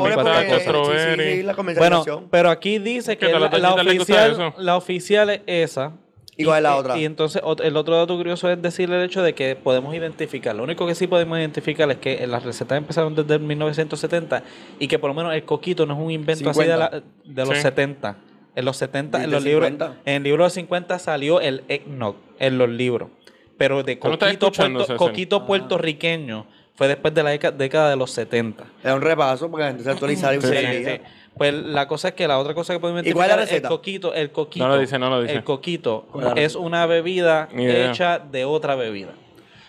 Bueno, 1.77 2.03
pero 2.29 2.49
aquí 2.49 2.77
dice 2.79 3.17
Que 3.17 3.29
la, 3.31 3.39
la 3.49 3.73
oficial, 3.73 4.53
la 4.57 4.75
oficial 4.77 5.29
es 5.29 5.41
esa. 5.47 5.93
¿Y 6.37 6.45
cuál 6.45 6.57
es 6.57 6.63
la 6.63 6.75
y- 6.75 6.79
otra? 6.79 6.97
Y 6.99 7.05
entonces 7.05 7.41
el 7.63 7.77
otro 7.77 7.95
dato 7.97 8.15
curioso 8.15 8.49
es 8.49 8.61
decir 8.61 8.91
el 8.91 9.03
hecho 9.03 9.23
de 9.23 9.33
que 9.33 9.55
podemos 9.55 9.93
identificar. 9.95 10.55
Lo 10.55 10.63
único 10.63 10.85
que 10.85 10.93
sí 10.95 11.07
podemos 11.07 11.37
identificar 11.39 11.89
es 11.91 11.97
que 11.97 12.25
las 12.27 12.43
recetas 12.43 12.77
empezaron 12.77 13.15
desde 13.15 13.33
el 13.35 13.39
1970 13.41 14.43
y 14.79 14.87
que 14.87 14.99
por 14.99 15.09
lo 15.09 15.13
menos 15.15 15.33
el 15.33 15.43
coquito 15.43 15.85
no 15.85 15.95
es 15.95 15.99
un 15.99 16.11
invento 16.11 16.49
así 16.49 16.59
de, 16.59 16.65
50. 16.65 16.77
la- 16.77 17.03
de 17.25 17.45
los 17.45 17.55
Sí. 17.57 17.61
70. 17.63 18.17
En 18.55 18.65
los 18.65 18.77
70, 18.77 19.17
en 19.17 19.23
¿Viste 19.25 19.35
los 19.35 19.43
libros, 19.43 19.67
50? 19.69 19.97
en 20.05 20.13
el 20.15 20.23
libro 20.23 20.43
de 20.43 20.49
50 20.49 20.97
salió 20.99 21.39
el 21.41 21.63
eggnog 21.67 22.15
en 22.39 22.57
los 22.57 22.69
libros. 22.69 23.09
Pero 23.57 23.83
de 23.83 23.95
¿Tú 23.95 24.07
no 24.07 24.13
estás 24.13 24.29
coquito, 24.37 24.51
puerto- 24.51 24.97
coquito 24.97 25.45
puertorriqueño 25.45 26.45
fue 26.75 26.87
después 26.87 27.13
de 27.13 27.23
la 27.23 27.31
década 27.31 27.89
de 27.89 27.95
los 27.95 28.11
70. 28.11 28.65
Es 28.83 28.91
un 28.93 29.01
repaso 29.01 29.49
porque 29.49 29.63
la 29.63 29.69
gente 29.69 29.83
se 29.83 29.91
actualizara 29.91 30.35
y 30.35 30.41
Sí. 30.41 30.47
Sí. 30.47 31.01
Pues 31.37 31.53
la 31.53 31.87
cosa 31.87 32.09
es 32.09 32.13
que 32.15 32.27
la 32.27 32.37
otra 32.39 32.53
cosa 32.53 32.73
que 32.73 32.79
podemos 32.79 33.05
¿Y 33.05 33.11
cuál 33.13 33.29
es 33.29 33.35
la 33.35 33.41
receta? 33.41 33.67
el 33.67 33.71
coquito, 33.71 34.13
el 34.13 34.31
coquito. 34.31 34.67
No 34.67 34.73
lo 34.75 34.79
dice, 34.81 34.97
no 34.99 35.09
lo 35.09 35.21
dice. 35.21 35.33
El 35.35 35.43
coquito 35.43 36.07
¿Cuál 36.11 36.37
es 36.37 36.55
una 36.55 36.85
bebida 36.85 37.47
Ni 37.53 37.63
idea. 37.63 37.89
hecha 37.91 38.19
de 38.19 38.45
otra 38.45 38.75
bebida. 38.75 39.09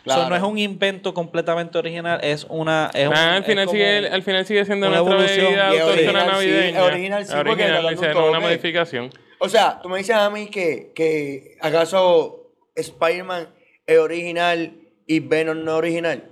Claro. 0.05 0.23
Eso 0.23 0.31
no 0.31 0.37
es 0.37 0.43
un 0.43 0.57
invento 0.59 1.12
completamente 1.12 1.77
original, 1.77 2.21
es 2.23 2.47
una 2.49 2.91
es 2.95 3.07
un- 3.09 3.14
Ah, 3.14 3.33
al, 3.35 3.41
es 3.41 3.47
final 3.47 3.66
como- 3.66 3.73
sigue, 3.79 4.09
al 4.09 4.23
final 4.23 4.47
sigue 4.47 4.64
siendo 4.64 4.89
una 4.89 4.99
nuestra 5.01 5.14
evolución. 5.16 5.47
bebida 5.47 5.75
Y 5.75 5.79
autóctona 5.79 5.99
original, 5.99 6.25
sí, 6.25 6.31
navideña. 6.33 6.85
original, 6.85 7.27
sí, 7.27 7.33
porque 7.37 7.51
Original, 7.51 7.87
le 7.87 7.93
hicieron 7.93 8.16
una 8.23 8.27
toque. 8.33 8.41
modificación. 8.41 9.11
O 9.41 9.49
sea, 9.49 9.81
tú 9.83 9.89
me 9.91 9.99
dices 9.99 10.16
a 10.16 10.31
mí 10.31 10.47
que, 10.49 10.93
que 10.95 11.57
acaso 11.61 12.53
Spider-Man 12.75 13.49
es 13.87 13.99
original 13.99 14.73
y 15.07 15.21
Venom 15.21 15.62
no 15.64 15.73
es 15.73 15.79
original. 15.79 16.25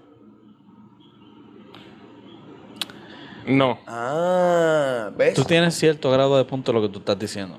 No. 3.47 3.79
Ah, 3.87 5.11
¿ves? 5.17 5.35
Tú 5.35 5.45
tienes 5.45 5.75
cierto 5.75 6.11
grado 6.11 6.37
de 6.37 6.45
punto 6.45 6.73
lo 6.73 6.83
que 6.83 6.89
tú 6.89 6.99
estás 6.99 7.19
diciendo. 7.19 7.59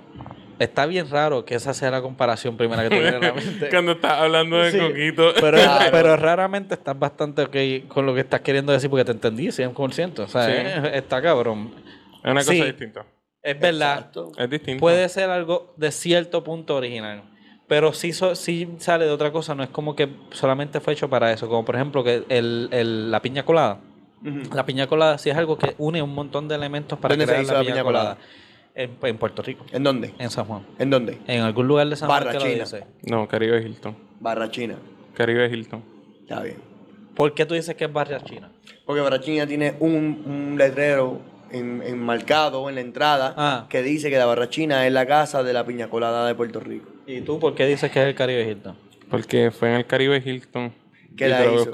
Está 0.59 0.87
bien 0.87 1.07
raro 1.09 1.45
que 1.45 1.53
esa 1.53 1.73
sea 1.75 1.91
la 1.91 2.01
comparación 2.01 2.57
primera 2.57 2.81
que 2.83 2.89
te 2.89 2.99
viene 2.99 3.17
a 3.17 3.19
la 3.19 3.33
mente. 3.33 3.69
Cuando 3.71 3.91
estás 3.91 4.13
hablando 4.13 4.57
de 4.57 4.71
Sí, 4.71 4.79
coquito. 4.79 5.31
Pero, 5.39 5.57
Claro. 5.57 5.85
pero 5.91 6.15
raramente 6.17 6.73
estás 6.73 6.97
bastante 6.97 7.43
ok 7.43 7.87
con 7.87 8.05
lo 8.07 8.15
que 8.15 8.21
estás 8.21 8.41
queriendo 8.41 8.71
decir 8.73 8.89
porque 8.89 9.05
te 9.05 9.11
entendí 9.11 9.47
100%. 9.51 10.19
O 10.23 10.27
sea, 10.27 10.45
Sí. 10.45 10.89
está 10.93 11.21
cabrón. 11.21 11.71
es 12.23 12.31
una 12.31 12.41
cosa 12.41 12.51
Sí. 12.53 12.63
distinta. 12.63 13.05
Es 13.43 13.59
verdad. 13.59 13.97
Exacto. 13.97 14.31
Es 14.37 14.49
distinto. 14.49 14.79
Puede 14.81 15.07
ser 15.09 15.29
algo 15.29 15.73
de 15.77 15.91
cierto 15.91 16.43
punto 16.43 16.75
original. 16.75 17.23
Pero 17.67 17.93
si, 17.93 18.11
so- 18.13 18.33
si 18.33 18.67
sale 18.79 19.05
de 19.05 19.11
otra 19.11 19.31
cosa, 19.31 19.53
no 19.53 19.61
es 19.61 19.69
como 19.69 19.95
que 19.95 20.09
solamente 20.31 20.79
fue 20.79 20.93
hecho 20.93 21.07
para 21.09 21.31
eso. 21.31 21.47
Como 21.47 21.63
por 21.65 21.75
ejemplo 21.75 22.03
que 22.03 22.23
el, 22.29 22.69
el- 22.71 23.11
la 23.11 23.21
piña 23.21 23.43
colada. 23.45 23.79
La 24.53 24.65
piña 24.65 24.87
colada 24.87 25.17
sí 25.17 25.29
es 25.29 25.37
algo 25.37 25.57
que 25.57 25.75
une 25.77 26.01
un 26.01 26.13
montón 26.13 26.47
de 26.47 26.55
elementos 26.55 26.97
para 26.99 27.13
¿Dónde 27.13 27.25
se 27.25 27.31
crear 27.31 27.43
hizo 27.43 27.53
la 27.53 27.59
la 27.59 27.63
piña, 27.63 27.73
piña 27.75 27.83
colada. 27.83 28.15
colada? 28.15 28.27
En, 28.75 28.97
en 29.01 29.17
Puerto 29.17 29.41
Rico, 29.41 29.65
¿En 29.71 29.83
dónde? 29.83 30.13
en 30.19 30.29
San 30.29 30.45
Juan. 30.45 30.65
¿En 30.79 30.89
dónde? 30.89 31.17
En 31.27 31.41
algún 31.41 31.67
lugar 31.67 31.87
de 31.87 31.95
San 31.95 32.07
Juan 32.09 32.23
Barra 32.25 32.31
que 32.39 32.57
lo 32.57 32.65
China. 32.65 32.85
No, 33.03 33.27
Caribe 33.27 33.59
Hilton. 33.61 33.95
Barra 34.19 34.51
China. 34.51 34.75
Caribe 35.15 35.47
Hilton. 35.47 35.83
Está 36.21 36.41
bien. 36.41 36.57
¿Por 37.15 37.33
qué 37.33 37.45
tú 37.47 37.55
dices 37.55 37.75
que 37.75 37.85
es 37.85 37.93
barra 37.93 38.23
china? 38.23 38.51
Porque 38.85 39.01
Barra 39.01 39.19
China 39.19 39.47
tiene 39.47 39.73
un, 39.79 40.21
un 40.25 40.55
letrero 40.57 41.19
en- 41.51 41.81
enmarcado 41.83 42.69
en 42.69 42.75
la 42.75 42.81
entrada 42.81 43.33
Ah. 43.35 43.65
que 43.69 43.81
dice 43.81 44.11
que 44.11 44.17
la 44.19 44.25
Barra 44.27 44.49
China 44.49 44.85
es 44.85 44.93
la 44.93 45.07
casa 45.07 45.41
de 45.41 45.53
la 45.53 45.65
piña 45.65 45.89
colada 45.89 46.27
de 46.27 46.35
Puerto 46.35 46.59
Rico. 46.59 46.89
¿Y 47.07 47.21
tú 47.21 47.39
por 47.39 47.55
qué 47.55 47.65
dices 47.65 47.89
que 47.91 47.99
es 48.01 48.07
el 48.07 48.13
Caribe 48.15 48.47
Hilton? 48.47 48.75
Porque 49.09 49.49
fue 49.49 49.69
en 49.69 49.75
el 49.75 49.87
Caribe 49.87 50.21
Hilton. 50.23 50.71
¿Qué 51.17 51.25
y 51.25 51.29
la 51.29 51.45
hizo? 51.45 51.71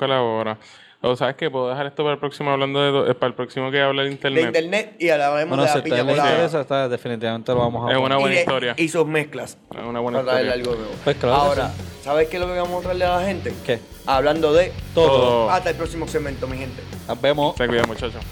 O 1.06 1.18
sabes 1.18 1.36
que 1.36 1.52
puedo 1.52 1.68
dejar 1.70 1.86
esto 1.86 2.02
para 2.04 2.14
el 2.14 2.20
próximo 2.20 2.50
hablando 2.52 2.80
de 3.04 3.12
eh, 3.12 3.14
para 3.14 3.28
el 3.28 3.34
próximo 3.34 3.70
que 3.70 3.82
hable 3.82 4.04
de 4.04 4.08
De 4.08 4.14
internet. 4.14 4.46
internet 4.46 4.96
y 5.00 5.10
hablemos 5.10 5.50
Bueno, 5.50 5.64
de 5.64 5.70
si 5.70 5.78
la 5.80 5.84
piña 5.84 6.06
colada. 6.06 6.30
interesa, 6.32 6.62
está- 6.62 6.88
definitivamente 6.88 7.52
lo 7.52 7.60
vamos 7.60 7.90
a 7.90 7.92
Es 7.94 7.98
una 8.00 8.16
buena 8.18 8.32
y, 8.32 8.36
de- 8.38 8.42
historia. 8.42 8.74
y 8.78 8.88
sus 8.88 9.06
mezclas. 9.06 9.58
Es 9.78 9.84
una 9.86 10.00
buena 10.00 10.20
para 10.20 10.32
traerle 10.32 10.52
historia. 10.58 10.72
algo 10.72 10.82
nuevo. 10.86 11.02
Pues 11.04 11.18
claro 11.18 11.36
Ahora, 11.36 11.72
¿sabes 12.02 12.30
qué 12.30 12.38
es 12.38 12.42
lo 12.42 12.48
que 12.54 12.58
vamos 12.60 12.80
a 12.80 12.82
traerle 12.84 13.04
a 13.06 13.18
la 13.20 13.26
gente? 13.26 13.54
¿Qué? 13.66 13.80
Hablando 14.06 14.54
de 14.54 14.72
Todo. 14.96 15.08
Todo. 15.08 15.50
hasta 15.52 15.72
el 15.72 15.76
próximo 15.76 16.08
segmento, 16.08 16.48
mi 16.48 16.58
gente. 16.58 16.82
Nos 17.06 17.20
vemos. 17.22 17.56
Se 17.58 17.68
cuida, 17.68 17.84
muchachos. 17.86 18.24